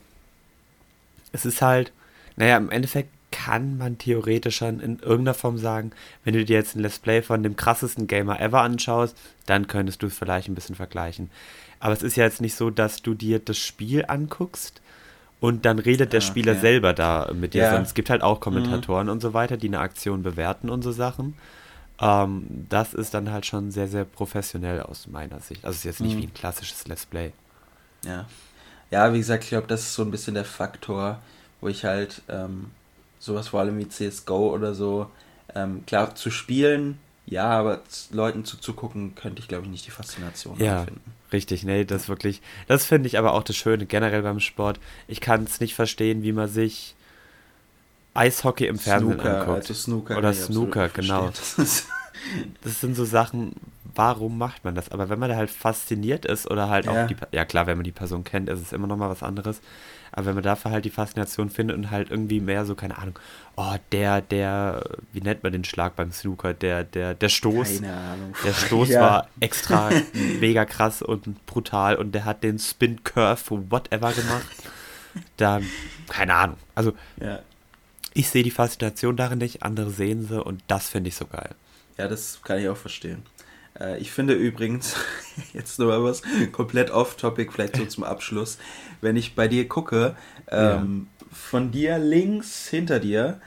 es 1.31 1.45
ist 1.45 1.61
halt. 1.61 1.91
Naja, 2.35 2.57
im 2.57 2.71
Endeffekt 2.71 3.09
kann 3.31 3.77
man 3.77 3.97
theoretisch 3.99 4.57
schon 4.57 4.79
in 4.79 4.97
irgendeiner 4.99 5.35
Form 5.35 5.57
sagen, 5.59 5.91
wenn 6.23 6.33
du 6.33 6.43
dir 6.43 6.55
jetzt 6.57 6.75
ein 6.75 6.79
Let's 6.81 6.97
Play 6.99 7.21
von 7.21 7.43
dem 7.43 7.55
krassesten 7.55 8.07
Gamer 8.07 8.39
ever 8.39 8.61
anschaust, 8.61 9.15
dann 9.45 9.67
könntest 9.67 10.01
du 10.01 10.07
es 10.07 10.17
vielleicht 10.17 10.47
ein 10.49 10.55
bisschen 10.55 10.75
vergleichen. 10.75 11.29
Aber 11.79 11.93
es 11.93 12.01
ist 12.03 12.15
ja 12.15 12.23
jetzt 12.25 12.41
nicht 12.41 12.55
so, 12.55 12.69
dass 12.71 13.01
du 13.03 13.13
dir 13.13 13.37
das 13.39 13.57
Spiel 13.57 14.05
anguckst 14.07 14.81
und 15.39 15.65
dann 15.65 15.77
redet 15.79 16.13
der 16.13 16.19
Ah, 16.19 16.21
Spieler 16.21 16.53
okay. 16.53 16.61
selber 16.61 16.93
da 16.93 17.31
mit 17.33 17.53
dir, 17.53 17.59
Ja. 17.61 17.65
Mhm. 17.65 17.69
sondern 17.71 17.85
es 17.85 17.93
gibt 17.93 18.09
halt 18.09 18.21
auch 18.23 18.39
Kommentatoren 18.39 19.09
und 19.09 19.21
so 19.21 19.33
weiter, 19.33 19.57
die 19.57 19.67
eine 19.67 19.79
Aktion 19.79 20.23
bewerten 20.23 20.69
und 20.69 20.81
so 20.83 20.91
Sachen. 20.91 21.35
Ähm, 21.99 22.65
das 22.69 22.93
ist 22.93 23.13
dann 23.13 23.31
halt 23.31 23.45
schon 23.45 23.71
sehr, 23.71 23.87
sehr 23.87 24.05
professionell 24.05 24.81
aus 24.81 25.07
meiner 25.07 25.39
Sicht. 25.39 25.63
Also 25.65 25.75
es 25.75 25.79
ist 25.79 25.83
jetzt 25.85 26.03
nicht 26.03 26.17
Mhm. 26.17 26.19
wie 26.19 26.27
ein 26.27 26.33
klassisches 26.33 26.87
Let's 26.87 27.05
Play. 27.05 27.33
Ja. 28.05 28.25
Ja, 28.91 29.13
wie 29.13 29.19
gesagt, 29.19 29.43
ich 29.45 29.49
glaube, 29.51 29.67
das 29.67 29.81
ist 29.81 29.95
so 29.95 30.03
ein 30.03 30.11
bisschen 30.11 30.35
der 30.35 30.45
Faktor, 30.45 31.21
wo 31.61 31.67
ich 31.69 31.85
halt 31.85 32.23
ähm, 32.29 32.71
sowas 33.19 33.49
vor 33.49 33.61
allem 33.61 33.77
wie 33.79 33.89
CSGO 33.89 34.53
oder 34.53 34.73
so, 34.75 35.11
ähm, 35.55 35.85
klar, 35.85 36.15
zu 36.15 36.31
spielen, 36.31 36.99
ja, 37.25 37.45
aber 37.49 37.81
Leuten 38.11 38.45
zuzugucken, 38.45 39.15
könnte 39.15 39.41
ich, 39.41 39.47
glaube 39.47 39.65
ich, 39.65 39.71
nicht 39.71 39.87
die 39.87 39.91
Faszination 39.91 40.59
Ja, 40.59 40.79
empfinden. 40.79 41.15
richtig, 41.31 41.63
nee, 41.63 41.85
das 41.85 42.09
wirklich, 42.09 42.41
das 42.67 42.85
finde 42.85 43.07
ich 43.07 43.17
aber 43.17 43.33
auch 43.33 43.43
das 43.43 43.55
Schöne 43.55 43.85
generell 43.85 44.21
beim 44.21 44.39
Sport. 44.39 44.79
Ich 45.07 45.21
kann 45.21 45.43
es 45.43 45.59
nicht 45.59 45.75
verstehen, 45.75 46.23
wie 46.23 46.31
man 46.33 46.47
sich 46.49 46.95
Eishockey 48.13 48.67
im 48.67 48.77
Fernsehen 48.77 49.13
Snooker, 49.13 49.39
anguckt. 49.41 49.57
also 49.57 49.73
Snooker. 49.73 50.17
Oder 50.17 50.29
absolut 50.29 50.53
Snooker, 50.73 50.89
genau. 50.89 51.31
Das 52.63 52.79
sind 52.79 52.95
so 52.95 53.03
Sachen, 53.03 53.53
warum 53.95 54.37
macht 54.37 54.63
man 54.63 54.75
das? 54.75 54.89
Aber 54.91 55.09
wenn 55.09 55.19
man 55.19 55.29
da 55.29 55.35
halt 55.35 55.49
fasziniert 55.49 56.25
ist 56.25 56.49
oder 56.49 56.69
halt 56.69 56.87
auch 56.87 56.93
Ja. 56.95 57.07
die, 57.07 57.15
ja 57.31 57.43
klar, 57.43 57.67
wenn 57.67 57.77
man 57.77 57.83
die 57.83 57.91
Person 57.91 58.23
kennt, 58.23 58.49
ist 58.49 58.61
es 58.61 58.71
immer 58.71 58.87
noch 58.87 58.95
mal 58.95 59.09
was 59.09 59.23
anderes. 59.23 59.59
Aber 60.11 60.27
wenn 60.27 60.35
man 60.35 60.43
dafür 60.43 60.71
halt 60.71 60.85
die 60.85 60.89
Faszination 60.91 61.49
findet 61.49 61.75
und 61.75 61.91
halt 61.91 62.11
irgendwie 62.11 62.39
mehr 62.39 62.65
so, 62.65 62.75
keine 62.75 62.97
Ahnung, 62.97 63.17
oh, 63.57 63.73
der, 63.91 64.21
der, 64.21 64.83
wie 65.11 65.19
nennt 65.21 65.43
man 65.43 65.51
den 65.51 65.63
Schlag 65.65 65.95
beim 65.97 66.11
Snooker? 66.11 66.53
Der, 66.53 66.83
der, 66.85 67.13
der 67.15 67.29
Stoß. 67.29 67.81
Keine 67.81 67.93
Ahnung. 67.93 68.33
Der 68.45 68.53
Stoß 68.67 68.89
Ja. 68.89 69.01
war 69.01 69.27
extra 69.41 69.89
mega 70.39 70.63
krass 70.65 71.01
und 71.01 71.45
brutal 71.45 71.95
und 71.95 72.13
der 72.13 72.23
hat 72.25 72.43
den 72.43 72.59
Spin 72.59 73.03
Curve 73.03 73.41
whatever 73.69 74.13
gemacht. 74.13 74.45
Dann, 75.37 75.65
keine 76.09 76.35
Ahnung. 76.35 76.57
Also, 76.75 76.93
Ja. 77.19 77.39
Ich 78.13 78.29
sehe 78.29 78.43
die 78.43 78.51
Faszination 78.51 79.15
darin 79.15 79.39
nicht, 79.39 79.63
andere 79.63 79.89
sehen 79.91 80.27
sie 80.27 80.41
und 80.43 80.63
das 80.67 80.89
finde 80.89 81.09
ich 81.09 81.15
so 81.15 81.25
geil. 81.25 81.55
Ja, 81.97 82.07
das 82.07 82.39
kann 82.43 82.59
ich 82.59 82.67
auch 82.69 82.77
verstehen. 82.77 83.23
Äh, 83.79 83.99
ich 83.99 84.11
finde 84.11 84.33
übrigens, 84.33 84.95
jetzt 85.53 85.79
nur 85.79 85.87
mal 85.89 86.03
was 86.03 86.21
komplett 86.51 86.91
off-topic, 86.91 87.51
vielleicht 87.51 87.75
so 87.75 87.85
zum 87.85 88.03
Abschluss, 88.03 88.57
wenn 89.01 89.15
ich 89.15 89.35
bei 89.35 89.47
dir 89.47 89.67
gucke, 89.67 90.15
ähm, 90.49 91.07
von 91.31 91.71
dir 91.71 91.97
links 91.97 92.67
hinter 92.67 92.99
dir, 92.99 93.39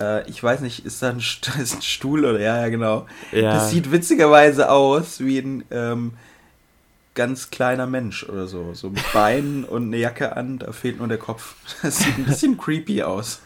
äh, 0.00 0.28
ich 0.28 0.42
weiß 0.42 0.60
nicht, 0.60 0.84
ist 0.84 1.02
da 1.02 1.10
ein, 1.10 1.20
St- 1.20 1.60
ist 1.60 1.76
ein 1.76 1.82
Stuhl 1.82 2.24
oder 2.24 2.40
ja, 2.40 2.60
ja, 2.62 2.68
genau. 2.68 3.06
Ja. 3.32 3.54
Das 3.54 3.70
sieht 3.70 3.90
witzigerweise 3.92 4.70
aus 4.70 5.20
wie 5.20 5.38
ein 5.38 5.64
ähm, 5.70 6.12
ganz 7.14 7.50
kleiner 7.50 7.86
Mensch 7.86 8.24
oder 8.28 8.46
so. 8.46 8.74
So 8.74 8.90
mit 8.90 9.12
Beinen 9.12 9.64
und 9.64 9.84
eine 9.88 9.96
Jacke 9.98 10.36
an, 10.36 10.58
da 10.58 10.72
fehlt 10.72 10.98
nur 10.98 11.08
der 11.08 11.18
Kopf. 11.18 11.54
Das 11.82 11.98
sieht 11.98 12.16
ein 12.18 12.24
bisschen 12.26 12.56
creepy 12.58 13.02
aus. 13.02 13.40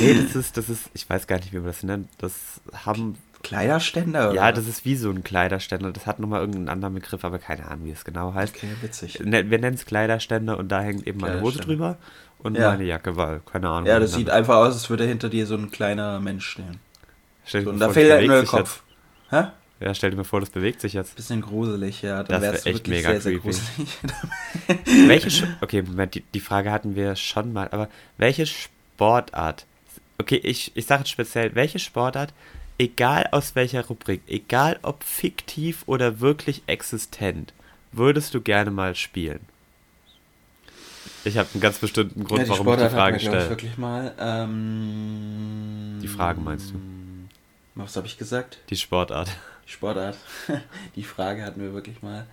Nee, 0.00 0.14
das 0.22 0.36
ist, 0.36 0.56
das 0.56 0.68
ist, 0.68 0.90
ich 0.94 1.08
weiß 1.08 1.26
gar 1.26 1.36
nicht, 1.36 1.52
wie 1.52 1.56
man 1.58 1.66
das 1.66 1.82
nennt. 1.82 2.08
Das 2.18 2.60
haben, 2.84 3.16
Kleiderständer? 3.42 4.30
Oder? 4.30 4.36
ja, 4.36 4.52
das 4.52 4.66
ist 4.66 4.84
wie 4.84 4.96
so 4.96 5.10
ein 5.10 5.24
Kleiderständer. 5.24 5.92
Das 5.92 6.06
hat 6.06 6.18
nochmal 6.20 6.40
irgendeinen 6.40 6.68
anderen 6.68 6.94
Begriff, 6.94 7.24
aber 7.24 7.38
keine 7.38 7.66
Ahnung, 7.68 7.86
wie 7.86 7.90
es 7.92 8.04
genau 8.04 8.34
heißt. 8.34 8.54
Okay, 8.56 8.68
witzig. 8.82 9.20
Ne- 9.20 9.50
Wir 9.50 9.58
nennen 9.58 9.74
es 9.76 9.86
Kleiderständer 9.86 10.58
und 10.58 10.68
da 10.68 10.80
hängt 10.80 11.06
eben 11.06 11.20
meine 11.20 11.40
Hose 11.40 11.58
drüber 11.60 11.96
und 12.40 12.56
Ja. 12.56 12.70
meine 12.70 12.84
Jacke, 12.84 13.16
weil, 13.16 13.40
keine 13.50 13.68
Ahnung. 13.68 13.86
Ja, 13.88 13.98
das 14.00 14.12
sieht 14.14 14.30
einfach 14.30 14.56
aus, 14.56 14.74
als 14.74 14.90
würde 14.90 15.04
hinter 15.06 15.28
dir 15.28 15.46
so 15.46 15.54
ein 15.56 15.70
kleiner 15.70 16.20
Mensch 16.20 16.46
stehen. 16.46 16.78
Stell 17.44 17.64
So, 17.64 17.70
und 17.70 17.78
da 17.80 17.90
fehlt 17.90 18.10
das 18.10 18.18
halt 18.18 18.26
nur 18.26 18.36
der 18.36 18.44
Kopf. 18.46 18.82
Hä? 19.30 19.44
Ja, 19.80 19.94
stell 19.94 20.10
dir 20.10 20.16
mal 20.16 20.24
vor, 20.24 20.40
das 20.40 20.50
bewegt 20.50 20.80
sich 20.80 20.92
jetzt. 20.94 21.14
Bisschen 21.14 21.40
gruselig, 21.40 22.02
ja. 22.02 22.18
Das 22.24 22.28
Dann 22.28 22.42
wär 22.42 22.52
wär's 22.52 22.66
echt 22.66 22.78
wirklich 22.78 22.96
mega 22.96 23.10
sehr, 23.12 23.20
sehr 23.20 23.32
creepy. 23.38 23.48
gruselig. 23.48 23.98
Welche, 25.08 25.28
Sch- 25.28 25.46
okay, 25.60 25.82
Moment, 25.82 26.14
die, 26.16 26.22
die 26.22 26.40
Frage 26.40 26.72
hatten 26.72 26.96
wir 26.96 27.14
schon 27.14 27.52
mal, 27.52 27.68
aber 27.70 27.88
welche 28.16 28.44
Sportart, 28.98 29.64
okay, 30.20 30.38
ich, 30.42 30.72
ich 30.74 30.86
sage 30.86 31.02
jetzt 31.02 31.10
speziell, 31.10 31.54
welche 31.54 31.78
Sportart, 31.78 32.34
egal 32.78 33.28
aus 33.30 33.54
welcher 33.54 33.86
Rubrik, 33.86 34.22
egal 34.26 34.80
ob 34.82 35.04
fiktiv 35.04 35.84
oder 35.86 36.18
wirklich 36.18 36.62
existent, 36.66 37.52
würdest 37.92 38.34
du 38.34 38.40
gerne 38.40 38.72
mal 38.72 38.96
spielen? 38.96 39.38
Ich 41.24 41.38
habe 41.38 41.48
einen 41.54 41.60
ganz 41.60 41.78
bestimmten 41.78 42.24
Grund, 42.24 42.40
Ja, 42.40 42.44
die 42.46 42.50
warum 42.50 42.66
ich 42.66 42.72
die 42.74 42.78
Sportart 42.80 42.92
Frage 42.92 43.18
glaub 43.18 43.22
ich, 43.34 43.38
stelle. 43.38 43.50
wirklich 43.50 43.78
mal. 43.78 44.14
Ähm, 44.18 45.98
Die 46.02 46.08
Frage 46.08 46.40
meinst 46.40 46.70
du? 46.70 46.74
Was 47.76 47.94
habe 47.96 48.08
ich 48.08 48.18
gesagt? 48.18 48.58
Die 48.68 48.76
Sportart. 48.76 49.28
Die 49.64 49.70
Sportart. 49.70 50.16
Die 50.96 51.04
Frage 51.04 51.44
hatten 51.44 51.60
wir 51.60 51.72
wirklich 51.72 52.02
mal. 52.02 52.26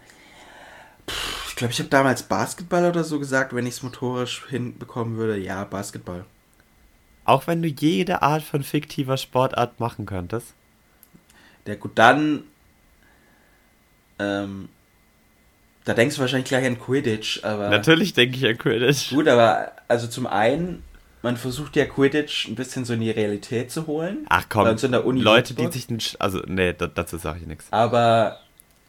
Puh, 1.06 1.14
Ich 1.50 1.56
glaube, 1.58 1.74
ich 1.74 1.78
habe 1.80 1.90
damals 1.90 2.24
Basketball 2.24 2.86
oder 2.90 3.04
so 3.04 3.20
gesagt, 3.20 3.54
wenn 3.54 3.68
ich 3.68 3.76
es 3.76 3.84
motorisch 3.84 4.46
hinbekommen 4.50 5.18
würde. 5.18 5.38
Ja, 5.38 5.64
Basketball. 5.66 6.26
Auch 7.26 7.48
wenn 7.48 7.62
du 7.62 7.68
jede 7.68 8.22
Art 8.22 8.44
von 8.44 8.64
fiktiver 8.64 9.18
Sportart 9.18 9.80
machen 9.80 10.06
könntest. 10.06 10.54
Der 11.66 11.76
gut, 11.76 11.92
dann. 11.96 12.44
Ähm, 14.20 14.70
da 15.84 15.94
denkst 15.94 16.16
du 16.16 16.22
wahrscheinlich 16.22 16.48
gleich 16.48 16.66
an 16.66 16.80
Quidditch, 16.80 17.44
aber. 17.44 17.70
Natürlich 17.70 18.14
denke 18.14 18.38
ich 18.38 18.46
an 18.46 18.58
Quidditch. 18.58 19.10
Gut, 19.10 19.28
aber 19.28 19.72
also 19.88 20.08
zum 20.08 20.26
einen, 20.28 20.84
man 21.22 21.38
versucht 21.38 21.76
ja 21.76 21.86
Quidditch 21.86 22.48
ein 22.48 22.56
bisschen 22.56 22.86
so 22.86 22.94
in 22.94 23.02
die 23.02 23.12
Realität 23.12 23.72
zu 23.72 23.88
holen. 23.88 24.26
Ach 24.30 24.46
komm, 24.48 24.66
Leute, 24.66 24.88
die 24.88 25.24
Würzburg. 25.26 25.74
sich 25.74 25.88
den, 25.88 26.00
Sch- 26.00 26.16
also 26.20 26.40
nee, 26.48 26.74
da, 26.74 26.88
dazu 26.88 27.18
sage 27.18 27.40
ich 27.42 27.48
nichts. 27.48 27.66
Aber 27.72 28.40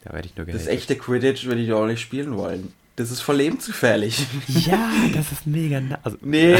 Da 0.03 0.13
werde 0.13 0.27
ich 0.27 0.35
nur 0.37 0.45
das 0.45 0.55
gehatet. 0.55 0.69
echte 0.73 0.95
Quidditch 0.95 1.45
würde 1.45 1.61
ich 1.61 1.71
auch 1.73 1.85
nicht 1.87 2.01
spielen 2.01 2.37
wollen. 2.37 2.73
Das 2.97 3.11
ist 3.11 3.21
voll 3.21 3.37
lebensgefährlich. 3.37 4.25
Ja, 4.47 4.89
das 5.13 5.31
ist 5.31 5.45
mega 5.47 5.79
nice. 5.79 5.99
Also, 6.03 6.17
nee. 6.21 6.55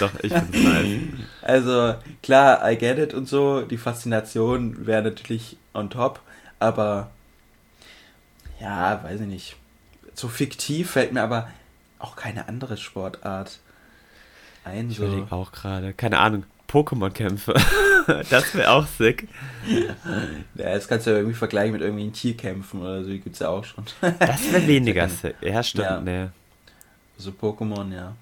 doch, 0.00 0.10
ich 0.20 0.32
finde 0.32 0.58
es 0.58 0.64
nice. 0.64 0.98
Also 1.42 1.94
klar, 2.24 2.70
I 2.70 2.76
get 2.76 2.98
it 2.98 3.14
und 3.14 3.28
so. 3.28 3.62
Die 3.62 3.78
Faszination 3.78 4.84
wäre 4.86 5.02
natürlich 5.02 5.56
on 5.72 5.88
top. 5.88 6.20
Aber 6.58 7.12
ja, 8.60 9.02
weiß 9.04 9.20
ich 9.20 9.26
nicht. 9.28 9.56
So 10.14 10.26
fiktiv 10.28 10.90
fällt 10.90 11.12
mir 11.12 11.22
aber 11.22 11.48
auch 12.00 12.16
keine 12.16 12.48
andere 12.48 12.76
Sportart 12.76 13.60
ein. 14.64 14.90
Ich 14.90 14.96
So. 14.96 15.04
überlege 15.04 15.30
auch 15.32 15.52
gerade. 15.52 15.94
Keine 15.94 16.18
Ahnung. 16.18 16.44
Pokémon-Kämpfe. 16.68 17.54
das 18.30 18.54
wäre 18.54 18.70
auch 18.70 18.86
sick. 18.86 19.28
Ja, 20.54 20.74
das 20.74 20.88
kannst 20.88 21.06
du 21.06 21.10
ja 21.10 21.16
irgendwie 21.16 21.36
vergleichen 21.36 21.72
mit 21.72 21.82
irgendwie 21.82 22.10
Tierkämpfen 22.10 22.80
oder 22.80 23.02
so, 23.04 23.10
die 23.10 23.20
gibt's 23.20 23.38
ja 23.40 23.48
auch 23.48 23.64
schon. 23.64 23.84
Das 24.00 24.52
wäre 24.52 24.66
weniger 24.66 25.08
sick. 25.08 25.36
Ja, 25.40 25.62
stimmt. 25.62 25.86
Ja. 25.86 26.00
Nee. 26.00 26.26
so 27.18 27.30
Pokémon, 27.30 27.92
ja. 27.94 28.14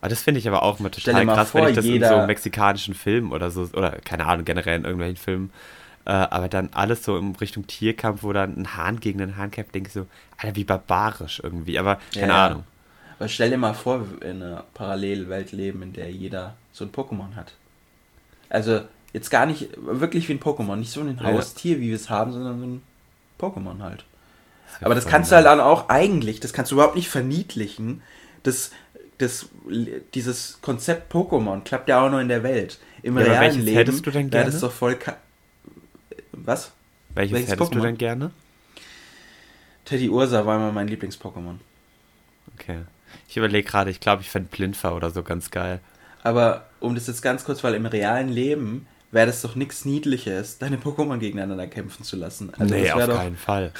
Aber 0.00 0.08
das 0.10 0.22
finde 0.22 0.38
ich 0.40 0.48
aber 0.48 0.62
auch 0.62 0.76
Stell 0.78 0.90
total 0.90 1.24
mal 1.24 1.34
krass, 1.34 1.50
vor, 1.50 1.62
wenn 1.62 1.70
ich 1.70 1.76
das 1.76 1.84
in 1.86 2.04
so 2.04 2.26
mexikanischen 2.26 2.94
Filmen 2.94 3.32
oder 3.32 3.50
so, 3.50 3.62
oder 3.72 3.92
keine 4.04 4.26
Ahnung, 4.26 4.44
generell 4.44 4.76
in 4.78 4.84
irgendwelchen 4.84 5.16
Filmen, 5.16 5.50
äh, 6.04 6.10
aber 6.10 6.48
dann 6.48 6.68
alles 6.72 7.04
so 7.04 7.16
in 7.16 7.34
Richtung 7.36 7.66
Tierkampf, 7.66 8.22
wo 8.22 8.32
dann 8.34 8.54
ein 8.56 8.76
Hahn 8.76 9.00
gegen 9.00 9.22
einen 9.22 9.36
Hahn 9.38 9.50
kämpft, 9.50 9.74
denke 9.74 9.88
ich 9.88 9.94
so, 9.94 10.06
Alter, 10.36 10.56
wie 10.56 10.64
barbarisch 10.64 11.40
irgendwie, 11.42 11.78
aber 11.78 11.98
keine 12.12 12.32
Ja. 12.32 12.46
Ahnung. 12.46 12.64
Aber 13.18 13.28
stell 13.28 13.48
dir 13.48 13.56
mal 13.56 13.74
vor, 13.74 14.02
wir 14.20 14.28
in 14.28 14.42
einer 14.42 14.64
Parallelwelt 14.74 15.52
leben, 15.52 15.82
in 15.82 15.92
der 15.92 16.10
jeder 16.10 16.54
so 16.72 16.84
ein 16.84 16.92
Pokémon 16.92 17.36
hat. 17.36 17.52
Also 18.50 18.82
jetzt 19.14 19.30
gar 19.30 19.46
nicht 19.46 19.70
wirklich 19.78 20.28
wie 20.28 20.34
ein 20.34 20.40
Pokémon, 20.40 20.76
nicht 20.76 20.90
so 20.92 21.00
ein 21.00 21.16
Ja. 21.18 21.24
Haustier, 21.24 21.80
wie 21.80 21.88
wir 21.88 21.96
es 21.96 22.10
haben, 22.10 22.32
sondern 22.32 22.60
so 22.60 22.66
ein 22.66 22.82
Pokémon 23.40 23.80
halt. 23.82 24.04
Aber 24.82 24.94
das 24.94 25.06
kannst 25.06 25.30
du 25.32 25.36
halt 25.36 25.46
dann 25.46 25.60
auch 25.60 25.88
eigentlich, 25.88 26.40
das 26.40 26.52
kannst 26.52 26.70
du 26.72 26.74
überhaupt 26.76 26.96
nicht 26.96 27.08
verniedlichen. 27.08 28.02
Das, 28.42 28.72
das, 29.18 29.46
dieses 30.14 30.58
Konzept 30.60 31.10
Pokémon 31.14 31.62
klappt 31.62 31.88
ja 31.88 32.04
auch 32.04 32.10
nur 32.10 32.20
in 32.20 32.28
der 32.28 32.42
Welt. 32.42 32.78
Im 33.02 33.16
Ja, 33.16 33.22
realen 33.24 33.40
welches 33.40 33.64
Leben 33.64 33.76
hättest 33.78 34.04
du 34.06 34.10
denn 34.10 34.28
gerne? 34.30 34.50
das 34.50 34.60
doch 34.60 34.72
voll. 34.72 34.96
ka- 34.96 35.16
Was? 36.32 36.72
Welches, 37.14 37.34
welches 37.34 37.50
hättest 37.52 37.72
du 37.72 37.78
Pokémon? 37.78 37.82
denn 37.82 37.98
gerne? 37.98 38.30
Teddy 39.84 40.08
Ursa 40.08 40.44
war 40.46 40.56
immer 40.56 40.72
mein 40.72 40.88
Lieblings-Pokémon. 40.88 41.56
Okay. 42.54 42.80
Ich 43.28 43.36
überlege 43.36 43.68
gerade, 43.68 43.90
ich 43.90 44.00
glaube, 44.00 44.22
ich 44.22 44.30
fände 44.30 44.48
Blindfer 44.50 44.96
oder 44.96 45.10
so 45.10 45.22
ganz 45.22 45.50
geil. 45.50 45.80
Aber 46.22 46.66
um 46.80 46.94
das 46.94 47.06
jetzt 47.06 47.22
ganz 47.22 47.44
kurz, 47.44 47.62
weil 47.62 47.74
im 47.74 47.86
realen 47.86 48.28
Leben 48.28 48.86
wäre 49.14 49.26
das 49.26 49.40
doch 49.42 49.54
nichts 49.54 49.84
Niedliches, 49.84 50.58
deine 50.58 50.76
Pokémon 50.76 51.18
gegeneinander 51.18 51.66
kämpfen 51.66 52.04
zu 52.04 52.16
lassen. 52.16 52.52
Also 52.58 52.74
nee, 52.74 52.84
das 52.84 52.94
auf 52.94 53.06
doch, 53.06 53.16
keinen 53.16 53.36
Fall. 53.36 53.72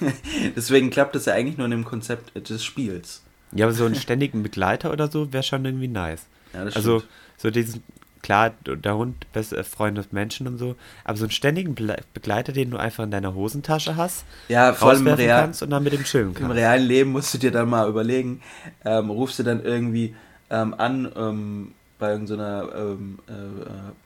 Deswegen 0.56 0.90
klappt 0.90 1.14
das 1.14 1.24
ja 1.24 1.34
eigentlich 1.34 1.56
nur 1.58 1.64
in 1.66 1.70
dem 1.72 1.84
Konzept 1.84 2.48
des 2.48 2.64
Spiels. 2.64 3.22
Ja, 3.52 3.66
aber 3.66 3.74
so 3.74 3.84
einen 3.84 3.94
ständigen 3.96 4.42
Begleiter 4.42 4.92
oder 4.92 5.10
so 5.10 5.32
wäre 5.32 5.42
schon 5.42 5.64
irgendwie 5.64 5.88
nice. 5.88 6.26
Ja, 6.54 6.64
das 6.64 6.76
Also, 6.76 7.00
stimmt. 7.00 7.12
so 7.38 7.50
diesen, 7.50 7.82
klar, 8.22 8.52
der 8.66 8.96
Hund, 8.96 9.30
beste 9.32 9.62
Freund 9.64 9.98
des 9.98 10.12
Menschen 10.12 10.46
und 10.46 10.58
so, 10.58 10.76
aber 11.04 11.16
so 11.18 11.24
einen 11.24 11.32
ständigen 11.32 11.74
Begleiter, 11.74 12.52
den 12.52 12.70
du 12.70 12.76
einfach 12.78 13.04
in 13.04 13.10
deiner 13.10 13.34
Hosentasche 13.34 13.96
hast, 13.96 14.24
Ja, 14.48 14.72
vor 14.72 14.90
allem 14.90 15.06
im, 15.06 15.14
Real, 15.14 15.42
kannst 15.42 15.62
und 15.62 15.70
dann 15.70 15.82
mit 15.82 15.92
dem 15.92 16.04
chillen 16.04 16.28
im 16.28 16.34
kannst. 16.34 16.56
realen 16.56 16.86
Leben 16.86 17.12
musst 17.12 17.34
du 17.34 17.38
dir 17.38 17.50
dann 17.50 17.68
mal 17.68 17.88
überlegen, 17.88 18.40
ähm, 18.84 19.10
rufst 19.10 19.38
du 19.38 19.42
dann 19.42 19.62
irgendwie 19.64 20.14
ähm, 20.50 20.74
an 20.76 21.10
ähm, 21.16 21.72
bei 22.02 22.12
irgendeiner, 22.12 22.68
ähm, 22.76 23.18
äh, 23.28 23.32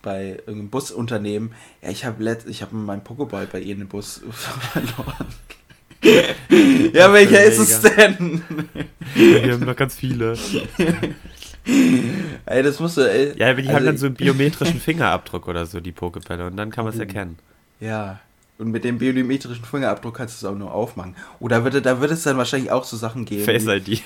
bei 0.03 0.29
irgendeinem 0.47 0.69
Busunternehmen, 0.69 1.53
ja, 1.83 1.91
ich 1.91 2.05
habe 2.05 2.37
ich 2.47 2.63
hab 2.63 2.73
meinen 2.73 3.03
Pokéball 3.03 3.47
bei 3.47 3.61
Ihnen 3.61 3.83
im 3.83 3.89
Bus 3.89 4.21
verloren. 4.31 5.27
ja, 6.93 7.13
welcher 7.13 7.43
ist 7.45 7.59
es 7.59 7.81
denn? 7.81 8.43
Wir 9.15 9.53
haben 9.55 9.65
noch 9.65 9.77
ganz 9.77 9.97
viele. 9.97 10.35
ey, 12.47 12.63
das 12.63 12.79
musst 12.81 12.97
du, 12.99 13.11
ey. 13.11 13.33
Ja, 13.39 13.51
aber 13.51 13.63
die 13.63 13.69
haben 13.69 13.77
Also- 13.77 13.87
dann 13.87 13.97
so 13.99 14.07
einen 14.07 14.15
biometrischen 14.15 14.81
Fingerabdruck 14.81 15.49
oder 15.49 15.67
so, 15.67 15.81
die 15.81 15.93
Pokebälle, 15.93 16.47
und 16.47 16.57
dann 16.57 16.71
kann 16.71 16.85
man 16.85 16.93
es 16.93 16.97
Mhm. 16.99 17.07
erkennen. 17.09 17.39
Ja. 17.81 18.21
Und 18.59 18.71
mit 18.71 18.85
dem 18.85 18.99
biometrischen 18.99 19.65
Fingerabdruck 19.65 20.17
kannst 20.17 20.41
du 20.43 20.47
es 20.47 20.53
auch 20.53 20.57
nur 20.57 20.73
aufmachen. 20.73 21.15
Oder 21.41 21.65
wird, 21.65 21.85
da 21.85 22.01
wird 22.01 22.11
es 22.11 22.23
dann 22.23 22.39
wahrscheinlich 22.39 22.71
auch 22.71 22.85
so 22.85 22.97
Sachen 22.97 23.25
geben. 23.25 23.45
Face 23.45 23.67
ID. 23.67 24.03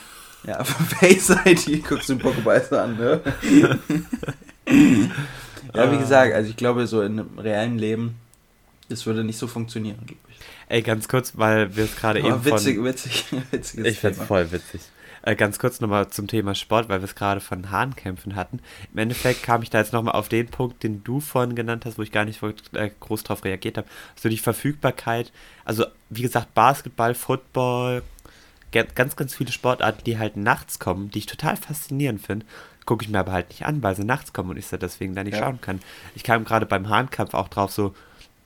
Ja, 0.47 0.65
Face 0.65 1.31
ID 1.45 1.85
guckst 1.85 2.09
du 2.09 2.15
den 2.15 2.23
Pokéball 2.23 2.73
an, 2.75 2.97
ne? 2.97 3.21
ja, 5.75 5.93
wie 5.93 5.99
gesagt, 5.99 6.35
also 6.35 6.51
ich 6.51 6.57
glaube, 6.57 6.87
so 6.87 7.03
in 7.03 7.21
einem 7.21 7.39
realen 7.39 7.79
Leben, 7.79 8.17
das 8.89 9.07
würde 9.07 9.25
nicht 9.25 9.39
so 9.39 9.47
funktionieren, 9.47 9.99
glaube 10.07 10.21
ich. 10.29 10.39
Ey, 10.69 10.83
ganz 10.83 11.09
kurz, 11.09 11.37
weil 11.37 11.77
wir 11.77 11.85
es 11.85 11.97
gerade 11.97 12.21
eben 12.21 12.45
witzig, 12.45 12.77
von... 12.77 12.85
witzig, 12.85 13.25
witziges 13.51 13.87
Ich 13.87 13.99
find's 13.99 14.19
Thema. 14.19 14.27
voll 14.27 14.53
witzig. 14.53 14.81
Äh, 15.23 15.35
ganz 15.35 15.59
kurz 15.59 15.81
nochmal 15.81 16.09
zum 16.09 16.29
Thema 16.29 16.55
Sport, 16.55 16.89
weil 16.89 17.01
wir 17.01 17.05
es 17.05 17.15
gerade 17.15 17.41
von 17.41 17.71
Hahnkämpfen 17.71 18.37
hatten. 18.37 18.61
Im 18.93 18.99
Endeffekt 19.01 19.43
kam 19.43 19.63
ich 19.63 19.69
da 19.69 19.79
jetzt 19.79 19.93
nochmal 19.93 20.15
auf 20.15 20.31
den 20.31 20.47
Punkt, 20.47 20.83
den 20.83 21.05
du 21.05 21.21
vorhin 21.21 21.55
genannt 21.55 21.85
hast, 21.85 21.99
wo 21.99 22.03
ich 22.03 22.13
gar 22.13 22.25
nicht 22.25 22.41
äh, 22.73 22.91
groß 23.01 23.25
drauf 23.25 23.45
reagiert 23.45 23.77
habe. 23.77 23.89
So 24.17 24.31
die 24.31 24.39
Verfügbarkeit. 24.39 25.31
Also, 25.65 25.85
wie 26.09 26.23
gesagt, 26.23 26.55
Basketball, 26.55 27.15
Football, 27.15 28.03
ganz, 28.73 29.17
ganz 29.17 29.35
viele 29.35 29.53
Sportarten, 29.53 30.05
die 30.05 30.19
halt 30.19 30.37
nachts 30.37 30.79
kommen, 30.79 31.11
die 31.11 31.19
ich 31.19 31.27
total 31.27 31.57
faszinierend 31.57 32.25
finde. 32.25 32.47
Gucke 32.87 33.05
ich 33.05 33.11
mir 33.11 33.21
aber 33.21 33.33
halt 33.33 33.49
nicht 33.51 33.65
an, 33.67 33.83
weil 33.83 33.95
sie 33.97 34.05
nachts 34.05 34.33
kommen 34.33 34.51
und 34.51 34.57
ich 34.57 34.69
da 34.69 34.77
deswegen 34.77 35.15
da 35.15 35.23
nicht 35.25 35.35
Ja. 35.37 35.41
schauen 35.45 35.61
kann. 35.61 35.81
Ich 36.15 36.23
kam 36.25 36.45
gerade 36.45 36.67
beim 36.67 36.89
Hahnkampf 36.89 37.35
auch 37.35 37.49
drauf, 37.49 37.73
so 37.73 37.95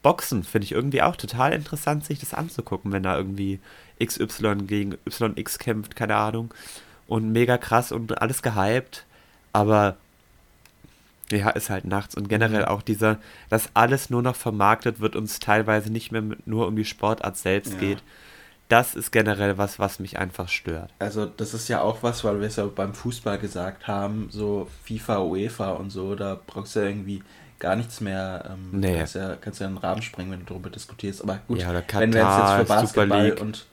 Boxen 0.02 0.44
finde 0.44 0.66
ich 0.66 0.72
irgendwie 0.72 1.00
auch 1.02 1.16
total 1.16 1.52
interessant, 1.54 2.04
sich 2.04 2.18
das 2.18 2.34
anzugucken, 2.34 2.92
wenn 2.92 3.02
da 3.02 3.16
irgendwie 3.16 3.58
XY 4.02 4.56
gegen 4.66 4.98
YX 5.06 5.58
kämpft, 5.58 5.96
keine 5.96 6.16
Ahnung. 6.16 6.52
Und 7.06 7.32
mega 7.32 7.56
krass 7.56 7.90
und 7.92 8.20
alles 8.20 8.42
gehypt. 8.42 9.04
Aber 9.52 9.96
ja, 11.30 11.48
ist 11.50 11.70
halt 11.70 11.86
nachts. 11.86 12.14
Und 12.16 12.28
generell 12.28 12.62
Mhm. 12.62 12.68
auch 12.68 12.82
dieser, 12.82 13.18
dass 13.48 13.70
alles 13.72 14.10
nur 14.10 14.20
noch 14.20 14.36
vermarktet 14.36 15.00
wird 15.00 15.16
und 15.16 15.24
es 15.24 15.38
teilweise 15.38 15.90
nicht 15.90 16.12
mehr 16.12 16.20
mit- 16.22 16.46
nur 16.46 16.66
um 16.66 16.76
die 16.76 16.84
Sportart 16.84 17.36
selbst 17.38 17.72
Ja. 17.74 17.78
geht. 17.78 18.02
Das 18.74 18.96
ist 18.96 19.12
generell 19.12 19.56
was, 19.56 19.78
was 19.78 20.00
mich 20.00 20.18
einfach 20.18 20.48
stört. 20.48 20.90
Also 20.98 21.26
das 21.26 21.54
ist 21.54 21.68
ja 21.68 21.80
auch 21.80 22.02
was, 22.02 22.24
weil 22.24 22.40
wir 22.40 22.48
es 22.48 22.56
ja 22.56 22.66
beim 22.66 22.92
Fußball 22.92 23.38
gesagt 23.38 23.86
haben, 23.86 24.26
so 24.32 24.68
FIFA, 24.82 25.20
UEFA 25.20 25.70
und 25.74 25.90
so, 25.90 26.16
da 26.16 26.40
brauchst 26.44 26.74
du 26.74 26.80
ja 26.80 26.86
irgendwie 26.86 27.22
gar 27.60 27.76
nichts 27.76 28.00
mehr. 28.00 28.50
Ähm, 28.50 28.80
Nee. 28.80 28.96
kannst, 28.96 29.14
ja, 29.14 29.36
kannst 29.40 29.60
ja 29.60 29.68
einen 29.68 29.76
Rahmen 29.78 30.02
sprengen, 30.02 30.32
wenn 30.32 30.40
du 30.40 30.46
darüber 30.46 30.70
diskutierst. 30.70 31.22
Aber 31.22 31.38
gut, 31.46 31.60
Ja, 31.60 31.70
oder 31.70 31.84
wenn 31.92 32.12
wir 32.12 32.22
uns 32.26 32.36
jetzt 32.36 32.36
Katar, 32.36 32.58
für 32.58 32.64
Basketball 32.64 33.32
und 33.34 33.66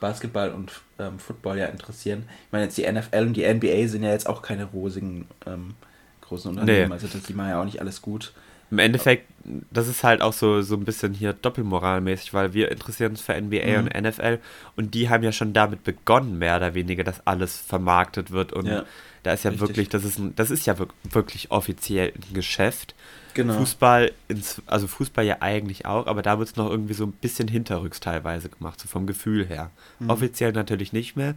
Basketball 0.00 0.50
und 0.52 0.72
ähm, 0.98 1.18
Football 1.18 1.58
ja 1.58 1.66
interessieren. 1.66 2.26
Ich 2.46 2.52
meine, 2.52 2.64
jetzt 2.64 2.78
die 2.78 2.90
NFL 2.90 3.26
und 3.26 3.34
die 3.34 3.46
NBA 3.46 3.86
sind 3.88 4.02
ja 4.02 4.12
jetzt 4.12 4.30
auch 4.30 4.40
keine 4.40 4.64
rosigen 4.64 5.28
ähm, 5.44 5.74
großen 6.22 6.50
Unternehmen. 6.52 6.88
Nee. 6.88 6.94
Also 6.94 7.06
das, 7.06 7.22
die 7.24 7.34
machen 7.34 7.50
ja 7.50 7.60
auch 7.60 7.66
nicht 7.66 7.82
alles 7.82 8.00
gut. 8.00 8.32
Im 8.70 8.78
Endeffekt, 8.78 9.26
das 9.70 9.88
ist 9.88 10.04
halt 10.04 10.20
auch 10.20 10.32
so, 10.34 10.60
so 10.62 10.74
ein 10.74 10.84
bisschen 10.84 11.14
hier 11.14 11.32
doppelmoralmäßig, 11.32 12.34
weil 12.34 12.52
wir 12.52 12.70
interessieren 12.70 13.12
uns 13.12 13.20
für 13.22 13.34
NBA 13.34 13.80
Mhm. 13.80 13.86
und 13.86 13.94
NFL 13.94 14.38
und 14.76 14.94
die 14.94 15.08
haben 15.08 15.22
ja 15.22 15.32
schon 15.32 15.52
damit 15.52 15.84
begonnen, 15.84 16.38
mehr 16.38 16.56
oder 16.56 16.74
weniger, 16.74 17.02
dass 17.04 17.26
alles 17.26 17.56
vermarktet 17.56 18.30
wird 18.30 18.52
und 18.52 18.66
Ja, 18.66 18.84
da 19.22 19.32
ist 19.32 19.44
ja 19.44 19.50
richtig. 19.50 19.68
wirklich, 19.68 19.88
das 19.88 20.04
ist, 20.04 20.18
ein, 20.18 20.34
das 20.36 20.50
ist 20.50 20.66
ja 20.66 20.74
wirk- 20.78 20.92
wirklich 21.10 21.50
offiziell 21.50 22.12
ein 22.14 22.34
Geschäft. 22.34 22.94
Genau. 23.34 23.54
Fußball, 23.54 24.12
ins, 24.26 24.60
also 24.66 24.86
Fußball 24.86 25.24
ja 25.24 25.36
eigentlich 25.40 25.86
auch, 25.86 26.06
aber 26.06 26.22
da 26.22 26.38
wird 26.38 26.48
es 26.48 26.56
noch 26.56 26.68
irgendwie 26.70 26.94
so 26.94 27.04
ein 27.04 27.12
bisschen 27.12 27.46
hinterrücks 27.48 28.00
teilweise 28.00 28.48
gemacht, 28.48 28.80
so 28.80 28.88
vom 28.88 29.06
Gefühl 29.06 29.46
her. 29.46 29.70
Mhm. 30.00 30.10
Offiziell 30.10 30.52
natürlich 30.52 30.92
nicht 30.92 31.16
mehr, 31.16 31.34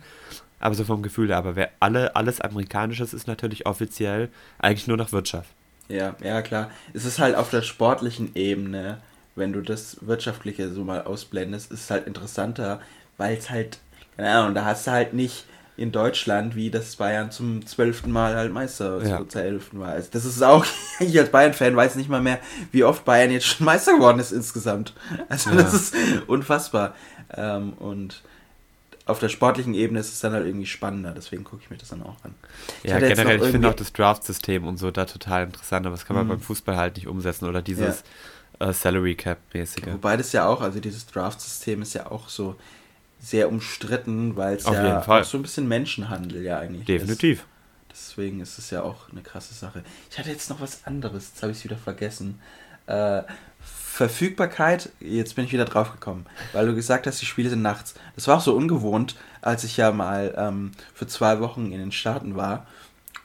aber 0.60 0.74
so 0.76 0.84
vom 0.84 1.02
Gefühl 1.04 1.30
her. 1.30 1.38
Aber 1.38 1.56
wer 1.56 1.70
alle, 1.80 2.16
alles 2.16 2.42
Amerikanisches 2.42 3.14
ist 3.14 3.28
natürlich 3.28 3.66
offiziell 3.68 4.30
eigentlich 4.60 4.88
nur 4.88 4.98
noch 4.98 5.12
Wirtschaft. 5.12 5.50
Ja, 5.92 6.16
ja, 6.24 6.42
klar. 6.42 6.72
Es 6.94 7.06
ist 7.06 7.20
halt 7.20 7.36
auf 7.36 7.50
der 7.50 7.62
sportlichen 7.62 8.32
Ebene, 8.36 8.98
wenn 9.36 9.54
du 9.54 9.62
das 9.62 9.98
Wirtschaftliche 10.02 10.72
so 10.72 10.84
mal 10.84 11.04
ausblendest, 11.04 11.72
ist 11.72 11.82
es 11.86 11.92
halt 11.92 12.08
interessanter, 12.08 12.80
weil 13.18 13.38
es 13.38 13.50
halt, 13.50 13.80
keine 14.16 14.30
Ahnung, 14.30 14.56
da 14.56 14.66
hast 14.66 14.88
du 14.88 14.92
halt 14.92 15.14
nicht 15.14 15.46
in 15.78 15.92
Deutschland, 15.92 16.56
wie 16.56 16.70
das 16.70 16.96
Bayern 16.98 17.32
zum 17.32 17.66
zwölften 17.66 18.12
Mal 18.12 18.36
halt 18.36 18.52
Meister 18.54 19.02
Ja. 19.04 19.28
zur 19.28 19.42
elften 19.42 19.80
Mal 19.80 19.94
ist. 19.98 20.14
Das 20.14 20.26
ist 20.26 20.42
auch, 20.44 20.66
ich 21.00 21.18
als 21.20 21.30
Bayern-Fan 21.32 21.76
weiß 21.76 21.96
nicht 21.96 22.10
mal 22.10 22.22
mehr, 22.22 22.40
wie 22.72 22.84
oft 22.84 23.04
Bayern 23.06 23.32
jetzt 23.32 23.48
schon 23.48 23.66
Meister 23.66 23.94
geworden 23.96 24.20
ist 24.20 24.32
insgesamt. 24.32 24.94
Also 25.30 25.50
Ja. 25.52 25.56
das 25.58 25.74
ist 25.74 25.96
unfassbar. 26.28 26.94
Ähm, 27.36 27.74
und 27.74 28.22
auf 29.12 29.20
der 29.20 29.30
sportlichen 29.30 29.74
Ebene 29.74 30.00
ist 30.00 30.12
es 30.12 30.20
dann 30.22 30.34
halt 30.34 30.46
irgendwie 30.46 30.66
spannender, 30.66 31.12
deswegen 31.16 31.44
gucke 31.44 31.62
ich 31.64 31.70
mir 31.70 31.78
das 31.78 31.90
dann 31.90 32.04
auch 32.04 32.24
an. 32.24 32.34
Ja, 32.84 32.96
hatte 32.96 33.06
jetzt 33.08 33.18
generell, 33.18 33.42
ich 33.44 33.52
finde 33.52 33.70
auch 33.70 33.74
das 33.74 33.94
Draft-System 33.94 34.66
und 34.68 34.78
so 34.78 34.92
da 34.92 35.06
total 35.06 35.44
interessant, 35.44 35.86
aber 35.86 35.96
das 35.96 36.06
kann 36.06 36.16
man 36.16 36.26
Mhm. 36.26 36.30
beim 36.30 36.40
Fußball 36.42 36.76
halt 36.78 36.96
nicht 36.96 37.08
umsetzen 37.08 37.46
oder 37.48 37.62
dieses 37.62 38.04
äh, 38.60 38.74
Salary 38.74 39.16
Cap-mäßige. 39.16 39.88
Wobei 39.94 40.18
das 40.18 40.32
ja 40.34 40.46
auch, 40.48 40.62
also 40.62 40.80
dieses 40.80 41.06
Draft-System 41.08 41.82
ist 41.82 41.94
ja 41.94 42.10
auch 42.12 42.30
so 42.30 42.56
sehr 43.20 43.50
umstritten, 43.50 44.36
weil 44.36 44.56
es 44.58 44.66
ja 44.66 45.00
auch 45.06 45.24
so 45.24 45.38
ein 45.38 45.44
bisschen 45.44 45.68
Menschenhandel 45.68 46.42
ja 46.42 46.60
eigentlich 46.60 46.86
Definitiv. 46.86 47.40
ist. 47.40 47.46
Deswegen 47.92 48.40
ist 48.40 48.58
es 48.58 48.70
ja 48.72 48.84
auch 48.84 49.10
eine 49.12 49.22
krasse 49.22 49.54
Sache. 49.54 49.84
Ich 50.10 50.18
hatte 50.18 50.30
jetzt 50.30 50.50
noch 50.50 50.62
was 50.62 50.86
anderes, 50.86 51.30
jetzt 51.34 51.42
habe 51.44 51.52
ich 51.52 51.60
es 51.60 51.64
wieder 51.64 51.78
vergessen. 51.78 52.40
Äh, 52.88 53.24
Verfügbarkeit, 54.08 54.90
jetzt 55.00 55.36
bin 55.36 55.46
ich 55.46 55.54
wieder 55.54 55.66
drauf 55.66 55.92
gekommen, 55.92 56.26
weil 56.54 56.66
du 56.66 56.74
gesagt 56.76 57.06
hast, 57.08 57.22
die 57.22 57.26
Spiele 57.26 57.50
sind 57.50 57.62
nachts. 57.62 57.94
Das 58.16 58.28
war 58.28 58.38
auch 58.38 58.42
so 58.42 58.54
ungewohnt, 58.56 59.16
als 59.42 59.64
ich 59.64 59.78
ja 59.78 59.92
mal 59.92 60.34
ähm, 60.38 60.72
für 60.94 61.06
zwei 61.08 61.40
Wochen 61.40 61.72
in 61.72 61.80
den 61.80 61.92
Staaten 61.92 62.36
war 62.36 62.66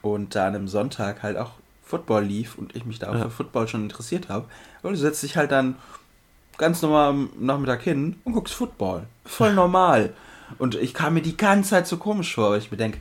und 0.01 0.35
da 0.35 0.47
an 0.47 0.55
einem 0.55 0.67
Sonntag 0.67 1.23
halt 1.23 1.37
auch 1.37 1.51
Football 1.83 2.23
lief 2.25 2.57
und 2.57 2.75
ich 2.75 2.85
mich 2.85 2.99
da 2.99 3.09
auch 3.09 3.15
Ja. 3.15 3.23
für 3.23 3.29
Football 3.31 3.67
schon 3.67 3.83
interessiert 3.83 4.29
habe. 4.29 4.45
Und 4.83 4.91
du 4.91 4.97
setzt 4.97 5.23
dich 5.23 5.35
halt 5.37 5.51
dann 5.51 5.75
ganz 6.57 6.81
normal 6.81 7.09
am 7.09 7.29
Nachmittag 7.39 7.81
hin 7.81 8.17
und 8.23 8.33
guckst 8.33 8.53
Football. 8.53 9.03
Voll 9.25 9.53
normal. 9.55 10.13
Und 10.59 10.75
ich 10.75 10.93
kam 10.93 11.13
mir 11.15 11.21
die 11.21 11.37
ganze 11.37 11.71
Zeit 11.71 11.87
so 11.87 11.97
komisch 11.97 12.35
vor, 12.35 12.51
weil 12.51 12.59
ich 12.59 12.71
mir 12.71 12.77
denke, 12.77 12.99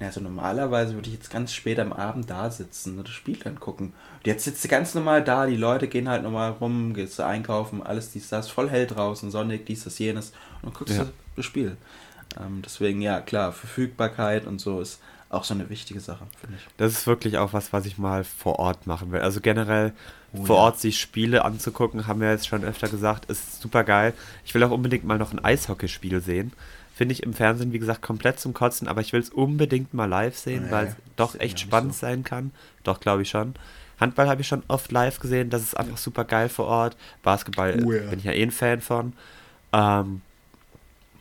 na, 0.00 0.06
also 0.06 0.20
normalerweise 0.20 0.94
würde 0.94 1.08
ich 1.08 1.14
jetzt 1.14 1.30
ganz 1.30 1.52
spät 1.52 1.78
am 1.80 1.92
Abend 1.92 2.30
da 2.30 2.50
sitzen 2.50 2.98
und 2.98 3.08
das 3.08 3.14
Spiel 3.14 3.36
dann 3.36 3.58
gucken. 3.58 3.88
Und 4.18 4.26
jetzt 4.26 4.44
sitzt 4.44 4.62
du 4.64 4.68
ganz 4.68 4.94
normal 4.94 5.24
da, 5.24 5.46
die 5.46 5.56
Leute 5.56 5.88
gehen 5.88 6.08
halt 6.08 6.22
nochmal 6.22 6.52
rum, 6.52 6.94
gehst 6.94 7.18
du 7.18 7.24
einkaufen, 7.24 7.82
alles 7.82 8.12
dies, 8.12 8.28
das, 8.28 8.48
voll 8.48 8.70
hell 8.70 8.86
draußen, 8.86 9.30
sonnig, 9.30 9.66
dies, 9.66 9.84
das, 9.84 9.98
jenes. 9.98 10.30
Und 10.62 10.66
dann 10.66 10.72
guckst 10.74 10.96
Ja. 10.96 11.04
du 11.04 11.10
das 11.36 11.44
Spiel. 11.44 11.76
Ähm, 12.38 12.62
deswegen, 12.64 13.00
ja, 13.02 13.20
klar, 13.20 13.52
Verfügbarkeit 13.52 14.46
und 14.46 14.60
so 14.60 14.80
ist 14.80 15.00
auch 15.30 15.44
so 15.44 15.52
eine 15.52 15.68
wichtige 15.68 16.00
Sache, 16.00 16.26
finde 16.40 16.56
ich. 16.56 16.66
Das 16.78 16.92
ist 16.92 17.06
wirklich 17.06 17.36
auch 17.38 17.52
was, 17.52 17.72
was 17.72 17.84
ich 17.84 17.98
mal 17.98 18.24
vor 18.24 18.58
Ort 18.58 18.86
machen 18.86 19.12
will. 19.12 19.20
Also 19.20 19.40
generell 19.40 19.92
Oh 20.34 20.44
vor 20.44 20.56
ja. 20.56 20.62
Ort 20.62 20.80
sich 20.80 21.00
Spiele 21.00 21.44
anzugucken, 21.44 22.06
haben 22.06 22.20
wir 22.20 22.30
jetzt 22.30 22.46
schon 22.48 22.62
öfter 22.62 22.88
gesagt, 22.88 23.26
ist 23.30 23.62
super 23.62 23.82
geil. 23.82 24.12
Ich 24.44 24.54
will 24.54 24.62
auch 24.62 24.70
unbedingt 24.70 25.04
mal 25.04 25.16
noch 25.18 25.32
ein 25.32 25.42
Eishockeyspiel 25.42 26.20
sehen. 26.20 26.52
Finde 26.98 27.12
ich 27.12 27.22
im 27.22 27.32
Fernsehen, 27.32 27.72
wie 27.72 27.78
gesagt, 27.78 28.02
komplett 28.02 28.40
zum 28.40 28.54
Kotzen, 28.54 28.88
aber 28.88 29.00
ich 29.02 29.12
will 29.12 29.20
es 29.20 29.30
unbedingt 29.30 29.94
mal 29.94 30.06
live 30.06 30.36
sehen, 30.36 30.64
Nee, 30.64 30.70
weil 30.72 30.86
es 30.88 30.96
doch 31.14 31.36
echt 31.38 31.60
ja 31.60 31.66
spannend 31.66 31.94
so. 31.94 32.00
sein 32.00 32.24
kann. 32.24 32.50
Doch, 32.82 32.98
glaube 32.98 33.22
ich 33.22 33.30
schon. 33.30 33.54
Handball 34.00 34.28
habe 34.28 34.40
ich 34.40 34.48
schon 34.48 34.64
oft 34.66 34.90
live 34.90 35.20
gesehen, 35.20 35.48
das 35.48 35.62
ist 35.62 35.76
einfach 35.76 35.96
super 35.96 36.24
geil 36.24 36.48
vor 36.48 36.66
Ort. 36.66 36.96
Basketball 37.22 37.80
Oh 37.86 37.92
äh, 37.92 38.02
ja. 38.02 38.10
bin 38.10 38.18
ich 38.18 38.24
ja 38.24 38.32
eh 38.32 38.42
ein 38.42 38.50
Fan 38.50 38.80
von. 38.80 39.12
Ähm, 39.72 40.22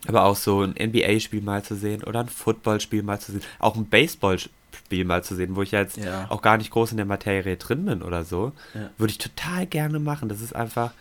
aber 0.07 0.23
auch 0.23 0.35
so 0.35 0.63
ein 0.63 0.71
NBA-Spiel 0.79 1.41
mal 1.41 1.61
zu 1.61 1.75
sehen 1.75 2.03
oder 2.03 2.21
ein 2.21 2.29
Footballspiel 2.29 3.03
mal 3.03 3.19
zu 3.19 3.33
sehen, 3.33 3.41
auch 3.59 3.75
ein 3.75 3.85
Baseballspiel 3.87 5.05
mal 5.05 5.23
zu 5.23 5.35
sehen, 5.35 5.55
wo 5.55 5.61
ich 5.61 5.71
ja 5.71 5.81
jetzt 5.81 5.97
Ja. 5.97 6.25
auch 6.29 6.41
gar 6.41 6.57
nicht 6.57 6.71
groß 6.71 6.89
in 6.89 6.97
der 6.97 7.05
Materie 7.05 7.57
drin 7.57 7.85
bin 7.85 8.01
oder 8.01 8.23
so, 8.25 8.51
Ja. 8.73 8.89
würde 8.97 9.11
ich 9.11 9.19
total 9.19 9.67
gerne 9.67 9.99
machen. 9.99 10.27
Das 10.27 10.41
ist 10.41 10.55
einfach, 10.55 10.91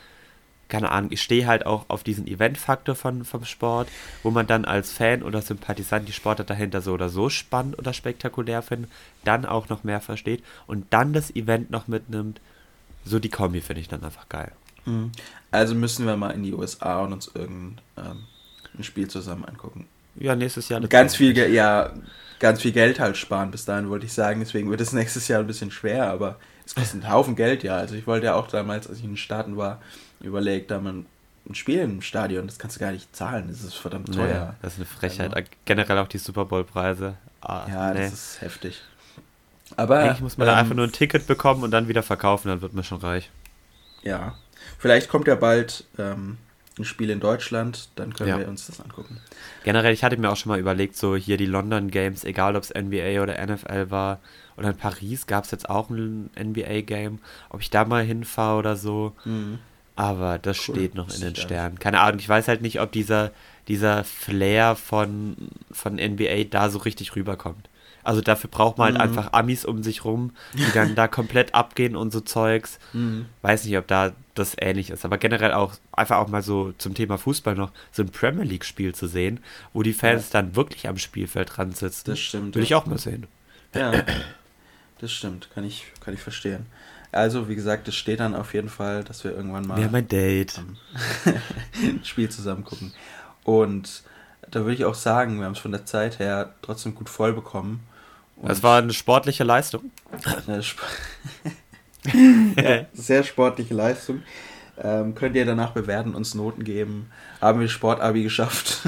keine 0.69 0.91
Ahnung, 0.91 1.12
ich 1.12 1.23
stehe 1.23 1.47
halt 1.47 1.64
auch 1.67 1.85
auf 1.89 2.03
diesen 2.03 2.27
Event-Faktor 2.27 2.95
von, 2.95 3.25
vom 3.25 3.45
Sport, 3.45 3.89
wo 4.23 4.31
man 4.31 4.47
dann 4.47 4.64
als 4.64 4.93
Fan 4.93 5.23
oder 5.23 5.43
Sympathisant 5.43 6.09
die 6.09 6.12
Sportler 6.12 6.45
dahinter 6.45 6.81
so 6.81 6.93
oder 6.93 7.09
so 7.09 7.29
spannend 7.29 7.79
oder 7.79 7.93
spektakulär 7.93 8.62
findet, 8.62 8.91
dann 9.25 9.45
auch 9.47 9.69
noch 9.69 9.85
mehr 9.85 10.01
versteht 10.01 10.43
und 10.67 10.87
dann 10.91 11.12
das 11.12 11.35
Event 11.35 11.71
noch 11.71 11.89
mitnimmt. 11.89 12.41
So 13.05 13.19
die 13.19 13.29
Kombi 13.29 13.61
finde 13.61 13.81
ich 13.81 13.89
dann 13.89 14.03
einfach 14.05 14.29
geil. 14.29 14.53
Mhm. 14.85 15.12
Also 15.51 15.75
müssen 15.75 16.07
wir 16.07 16.17
mal 16.17 16.31
in 16.31 16.43
die 16.43 16.53
USA 16.53 17.01
und 17.03 17.12
uns 17.12 17.31
irgendein 17.35 17.81
ähm, 17.97 18.25
ein 18.77 18.85
Spiel 18.85 19.09
zusammen 19.09 19.45
angucken. 19.45 19.87
Ja, 20.17 20.35
nächstes 20.35 20.69
Jahr. 20.69 20.81
Ganz 20.81 21.14
viel, 21.17 21.33
Ge- 21.35 21.53
ja, 21.53 21.93
ganz 22.41 22.62
viel 22.62 22.73
Geld 22.73 22.99
halt 23.01 23.17
sparen 23.17 23.51
bis 23.51 23.64
dahin, 23.64 23.89
wollte 23.91 24.07
ich 24.07 24.12
sagen. 24.12 24.41
Deswegen 24.41 24.71
wird 24.71 24.81
es 24.81 24.93
nächstes 24.93 25.29
Jahr 25.29 25.41
ein 25.41 25.47
bisschen 25.47 25.71
schwer, 25.71 26.11
aber 26.11 26.39
es 26.64 26.75
kostet 26.75 27.05
einen 27.05 27.12
Haufen 27.12 27.37
Geld, 27.37 27.62
ja. 27.62 27.77
Also 27.77 27.95
ich 27.95 28.07
wollte 28.07 28.27
ja 28.27 28.35
auch 28.35 28.49
damals, 28.49 28.89
als 28.89 28.99
ich 28.99 29.05
in 29.05 29.11
den 29.12 29.17
Staaten 29.17 29.57
war, 29.57 29.81
überlegt, 30.21 30.71
da 30.71 30.81
man 30.81 31.07
ein 31.49 31.55
Spiel 31.55 31.79
im 31.81 32.03
Stadion, 32.03 32.47
das 32.47 32.59
kannst 32.59 32.77
du 32.77 32.81
gar 32.81 32.93
nicht 32.93 33.14
zahlen, 33.14 33.47
das 33.49 33.62
ist 33.62 33.75
verdammt 33.75 34.12
teuer. 34.14 34.29
Ja, 34.29 34.55
das 34.62 34.75
ist 34.75 34.79
eine 34.81 34.87
Frechheit. 34.87 35.35
Also- 35.35 35.49
Generell 35.64 35.99
auch 35.99 36.09
die 36.09 36.19
Super 36.19 36.45
Bowl-Preise. 36.45 37.17
Ah, 37.41 37.67
Ja, 37.69 37.95
nee. 37.95 38.01
das 38.05 38.12
ist 38.12 38.41
heftig. 38.41 38.83
Aber 39.77 39.99
Eigentlich 40.01 40.21
muss 40.21 40.39
man 40.39 40.47
da 40.47 40.55
ähm, 40.55 40.59
einfach 40.61 40.75
nur 40.75 40.87
ein 40.87 40.93
Ticket 40.93 41.27
bekommen 41.27 41.62
und 41.62 41.71
dann 41.71 41.89
wieder 41.89 42.03
verkaufen, 42.03 42.49
dann 42.49 42.62
wird 42.62 42.73
man 42.73 42.85
schon 42.85 42.99
reich. 42.99 43.31
Ja, 44.03 44.35
vielleicht 44.79 45.09
kommt 45.09 45.27
ja 45.29 45.35
bald 45.35 45.85
ähm, 45.99 46.39
ein 46.79 46.85
Spiel 46.85 47.11
in 47.11 47.21
Deutschland, 47.21 47.89
dann 47.97 48.12
können 48.14 48.29
Ja. 48.31 48.39
wir 48.39 48.49
uns 48.49 48.67
das 48.67 48.81
angucken. 48.81 49.21
Generell, 49.64 49.93
ich 49.93 50.05
hatte 50.05 50.17
mir 50.19 50.31
auch 50.31 50.37
schon 50.37 50.51
mal 50.51 50.59
überlegt, 50.59 50.97
so 50.97 51.17
hier 51.17 51.37
die 51.37 51.47
London 51.47 51.91
Games, 51.91 52.25
egal 52.25 52.55
ob 52.57 52.62
es 52.64 52.71
NBA 52.75 53.23
oder 53.23 53.39
NFL 53.45 53.91
war, 53.91 54.21
oder 54.57 54.71
in 54.71 54.77
Paris 54.77 55.27
gab 55.27 55.45
es 55.45 55.51
jetzt 55.51 55.69
auch 55.71 55.91
ein 55.91 56.31
NBA-Game, 56.39 57.19
ob 57.51 57.61
ich 57.61 57.71
da 57.71 57.85
mal 57.85 58.05
hinfahre 58.05 58.59
oder 58.59 58.77
so. 58.77 59.14
Aber 59.97 60.38
das 60.38 60.59
Cool. 60.68 60.74
steht 60.76 60.94
noch 60.94 61.12
in 61.12 61.20
den 61.22 61.36
Sternen. 61.36 61.78
Keine 61.78 62.01
Ahnung, 62.01 62.20
ich 62.20 62.28
weiß 62.28 62.49
halt 62.49 62.61
nicht, 62.62 62.80
ob 62.80 62.92
dieser, 62.92 63.30
dieser 63.66 64.05
Flair 64.05 64.76
von, 64.76 65.36
von 65.70 65.94
NBA 65.94 66.44
da 66.51 66.68
so 66.70 66.78
richtig 66.78 67.16
rüberkommt. 67.16 67.68
Also 68.05 68.20
dafür 68.20 68.49
braucht 68.51 68.78
man 68.78 68.86
halt 68.86 68.94
Mhm. 68.97 69.01
einfach 69.18 69.32
Amis 69.32 69.64
um 69.64 69.82
sich 69.82 70.05
rum, 70.05 70.30
die 70.55 70.70
dann 70.72 70.94
da 70.94 71.09
komplett 71.09 71.55
abgehen 71.55 71.97
und 71.97 72.12
so 72.12 72.20
Zeugs. 72.20 72.78
Mhm. 72.92 73.26
Weiß 73.42 73.64
nicht, 73.64 73.76
ob 73.78 73.88
da 73.88 74.12
das 74.34 74.55
ähnlich 74.61 74.90
ist, 74.90 75.05
aber 75.07 75.16
generell 75.18 75.53
auch 75.53 75.72
einfach 75.92 76.18
auch 76.18 76.28
mal 76.28 76.42
so 76.42 76.72
zum 76.78 76.94
Thema 76.94 77.16
Fußball 77.16 77.55
noch 77.57 77.72
so 77.90 78.03
ein 78.03 78.11
Premier 78.11 78.44
League 78.44 78.66
Spiel 78.66 78.94
zu 78.94 79.07
sehen, 79.09 79.40
wo 79.72 79.82
die 79.82 79.94
Fans 79.94 80.28
dann 80.30 80.55
wirklich 80.55 80.86
am 80.88 80.99
Spielfeld 80.99 81.57
dran 81.57 81.72
sitzen. 81.72 82.11
Das 82.11 82.18
stimmt, 82.20 82.55
Will 82.55 82.62
ja. 82.62 82.66
ich 82.66 82.74
auch 82.74 82.84
mal 82.86 82.99
sehen. 82.99 83.26
Ja, 83.74 83.92
das 85.01 85.11
stimmt, 85.11 85.49
kann 85.55 85.64
ich, 85.64 85.86
kann 86.01 86.12
ich 86.14 86.20
verstehen. 86.20 86.66
Also, 87.17 87.49
wie 87.49 87.55
gesagt, 87.55 87.89
es 87.89 87.95
steht 87.95 88.21
dann 88.21 88.35
auf 88.35 88.55
jeden 88.55 88.69
Fall, 88.69 89.05
dass 89.05 89.25
wir 89.25 89.33
irgendwann 89.33 89.67
mal 89.67 89.79
Wir 89.79 89.87
haben 89.87 89.95
ein 89.95 90.09
Date. 90.09 90.61
ein 91.83 92.05
Spiel 92.05 92.29
zusammen 92.29 92.64
gucken. 92.64 92.93
Und 93.45 94.03
da 94.51 94.61
würde 94.61 94.75
ich 94.75 94.85
auch 94.85 94.95
sagen, 94.95 95.39
wir 95.39 95.47
haben 95.47 95.53
es 95.53 95.59
von 95.59 95.73
der 95.73 95.85
Zeit 95.87 96.19
her 96.19 96.55
trotzdem 96.62 96.95
gut 96.95 97.09
voll 97.09 97.33
bekommen. 97.33 97.81
Und 98.37 98.51
Das 98.51 98.62
war 98.62 98.79
eine 98.79 98.93
sportliche 98.93 99.45
Leistung. 99.45 99.91
eine 100.47 100.59
Sp 100.61 100.81
ja, 102.57 102.87
sehr 102.93 103.25
sportliche 103.25 103.75
Leistung. 103.75 104.23
Ähm, 104.79 105.14
könnt 105.14 105.35
ihr 105.37 105.47
danach 105.47 105.70
bewerten, 105.70 106.14
uns 106.14 106.35
Noten 106.35 106.62
geben. 106.62 107.11
Haben 107.41 107.61
wir 107.61 107.68
Sportabi 107.68 108.22
geschafft? 108.22 108.81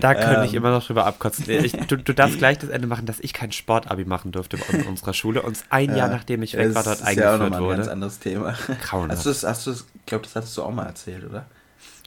Da 0.00 0.14
könnte 0.14 0.40
Ähm. 0.40 0.44
ich 0.44 0.54
immer 0.54 0.70
noch 0.70 0.86
drüber 0.86 1.06
abkotzen. 1.06 1.48
Ich, 1.48 1.72
du, 1.72 1.96
du 1.96 2.12
darfst 2.12 2.36
gleich 2.38 2.58
das 2.58 2.68
Ende 2.68 2.86
machen, 2.86 3.06
dass 3.06 3.18
ich 3.20 3.32
kein 3.32 3.50
Sportabi 3.52 4.04
machen 4.04 4.30
durfte 4.32 4.58
in 4.72 4.82
unserer 4.86 5.14
Schule. 5.14 5.40
Und 5.40 5.58
ein 5.70 5.96
Jahr 5.96 6.08
nachdem 6.08 6.42
ich 6.42 6.54
weg 6.54 6.74
war, 6.74 6.82
das 6.82 6.98
dort 6.98 7.08
ist 7.10 7.16
ja 7.16 7.30
auch 7.30 7.40
eingeführt 7.40 7.52
nochmal 7.52 7.62
ein 7.62 7.76
ganz 7.76 7.86
wurde. 7.86 7.92
anderes 7.92 8.18
Thema. 8.18 8.54
Grauenhaft. 8.82 9.18
Hast 9.18 9.26
du 9.26 9.30
das, 9.30 9.42
hast 9.44 9.66
du 9.66 9.70
das, 9.70 9.86
ich 9.94 10.06
glaube, 10.06 10.24
das 10.24 10.36
hattest 10.36 10.56
du 10.58 10.62
auch 10.62 10.72
mal 10.72 10.84
erzählt, 10.86 11.24
oder? 11.24 11.46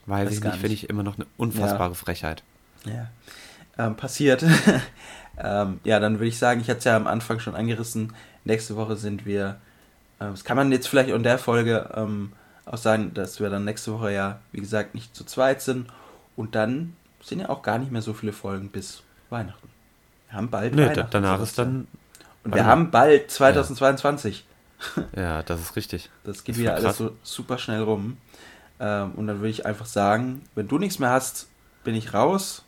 Weiß 0.05 0.27
weiß 0.27 0.33
ich 0.35 0.43
nicht, 0.43 0.55
finde 0.55 0.73
ich 0.73 0.89
immer 0.89 1.03
noch 1.03 1.15
eine 1.15 1.25
unfassbare 1.37 1.95
Frechheit. 1.95 2.43
Ja. 2.85 3.09
Ähm, 3.77 3.95
passiert. 3.95 4.43
ähm, 5.37 5.79
ja, 5.83 5.99
dann 5.99 6.15
würde 6.19 6.27
ich 6.27 6.37
sagen, 6.37 6.61
ich 6.61 6.69
hatte 6.69 6.79
es 6.79 6.85
ja 6.85 6.95
am 6.95 7.07
Anfang 7.07 7.39
schon 7.39 7.55
angerissen. 7.55 8.13
Nächste 8.43 8.75
Woche 8.75 8.95
sind 8.97 9.25
wir. 9.25 9.57
Ähm, 10.19 10.31
Das 10.31 10.43
kann 10.43 10.57
man 10.57 10.71
jetzt 10.71 10.87
vielleicht 10.87 11.09
in 11.09 11.23
der 11.23 11.37
Folge 11.37 11.89
ähm, 11.95 12.33
auch 12.65 12.77
sagen, 12.77 13.13
dass 13.13 13.39
wir 13.39 13.49
dann 13.49 13.65
nächste 13.65 13.93
Woche 13.93 14.11
ja, 14.13 14.39
wie 14.51 14.59
gesagt, 14.59 14.95
nicht 14.95 15.15
zu 15.15 15.23
zweit 15.23 15.61
sind. 15.61 15.87
Und 16.35 16.55
dann 16.55 16.95
sind 17.21 17.39
ja 17.39 17.49
auch 17.49 17.61
gar 17.61 17.77
nicht 17.77 17.91
mehr 17.91 18.01
so 18.01 18.13
viele 18.13 18.33
Folgen 18.33 18.69
bis 18.69 19.03
Weihnachten. 19.29 19.69
Wir 20.29 20.37
haben 20.37 20.49
bald 20.49 20.75
Nö, 20.75 20.85
Weihnachten. 20.85 21.07
danach 21.11 21.41
ist 21.41 21.57
dann. 21.57 21.87
Und 22.43 22.53
wir 22.55 22.65
haben 22.65 22.91
bald 22.91 23.31
2022. 23.31 24.45
Ja, 25.15 25.41
das 25.43 25.59
ist 25.61 25.75
richtig. 25.75 26.09
Das 26.23 26.43
geht 26.43 26.55
Das 26.55 26.59
wieder 26.61 26.73
alles 26.73 26.83
krass. 26.83 26.97
so 26.97 27.15
super 27.23 27.57
schnell 27.57 27.81
rum. 27.81 28.17
Ähm, 28.79 29.13
und 29.15 29.27
dann 29.27 29.37
würde 29.39 29.49
ich 29.49 29.65
einfach 29.65 29.85
sagen, 29.87 30.43
wenn 30.55 30.67
du 30.67 30.77
nichts 30.77 30.99
mehr 30.99 31.09
hast, 31.09 31.47
bin 31.83 31.95
ich 31.95 32.13
raus. 32.13 32.63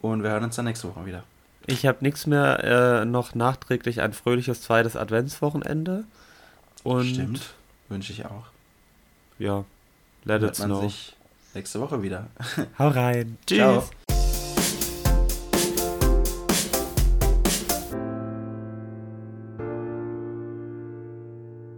Und 0.00 0.22
wir 0.22 0.30
hören 0.30 0.44
uns 0.44 0.56
dann 0.56 0.64
nächste 0.64 0.88
Woche 0.88 1.04
wieder. 1.06 1.24
Ich 1.66 1.86
habe 1.86 1.98
nichts 2.00 2.26
mehr, 2.26 3.02
äh, 3.02 3.04
noch 3.04 3.34
nachträglich 3.34 4.00
ein 4.00 4.12
fröhliches 4.14 4.62
zweites 4.62 4.96
Adventswochenende. 4.96 6.04
Und 6.84 7.04
Stimmt. 7.06 7.54
Wünsche 7.88 8.12
ich 8.12 8.24
auch. 8.24 8.46
ja, 9.38 9.64
let 10.24 10.40
Hört 10.42 10.52
it 10.54 10.58
man 10.60 10.68
snow. 10.68 10.82
sich 10.90 11.14
nächste 11.54 11.80
Woche 11.80 12.02
wieder. 12.02 12.26
Hau 12.78 12.88
rein. 12.88 13.38
Tschüss. 13.46 13.58
Ciao. 13.58 13.88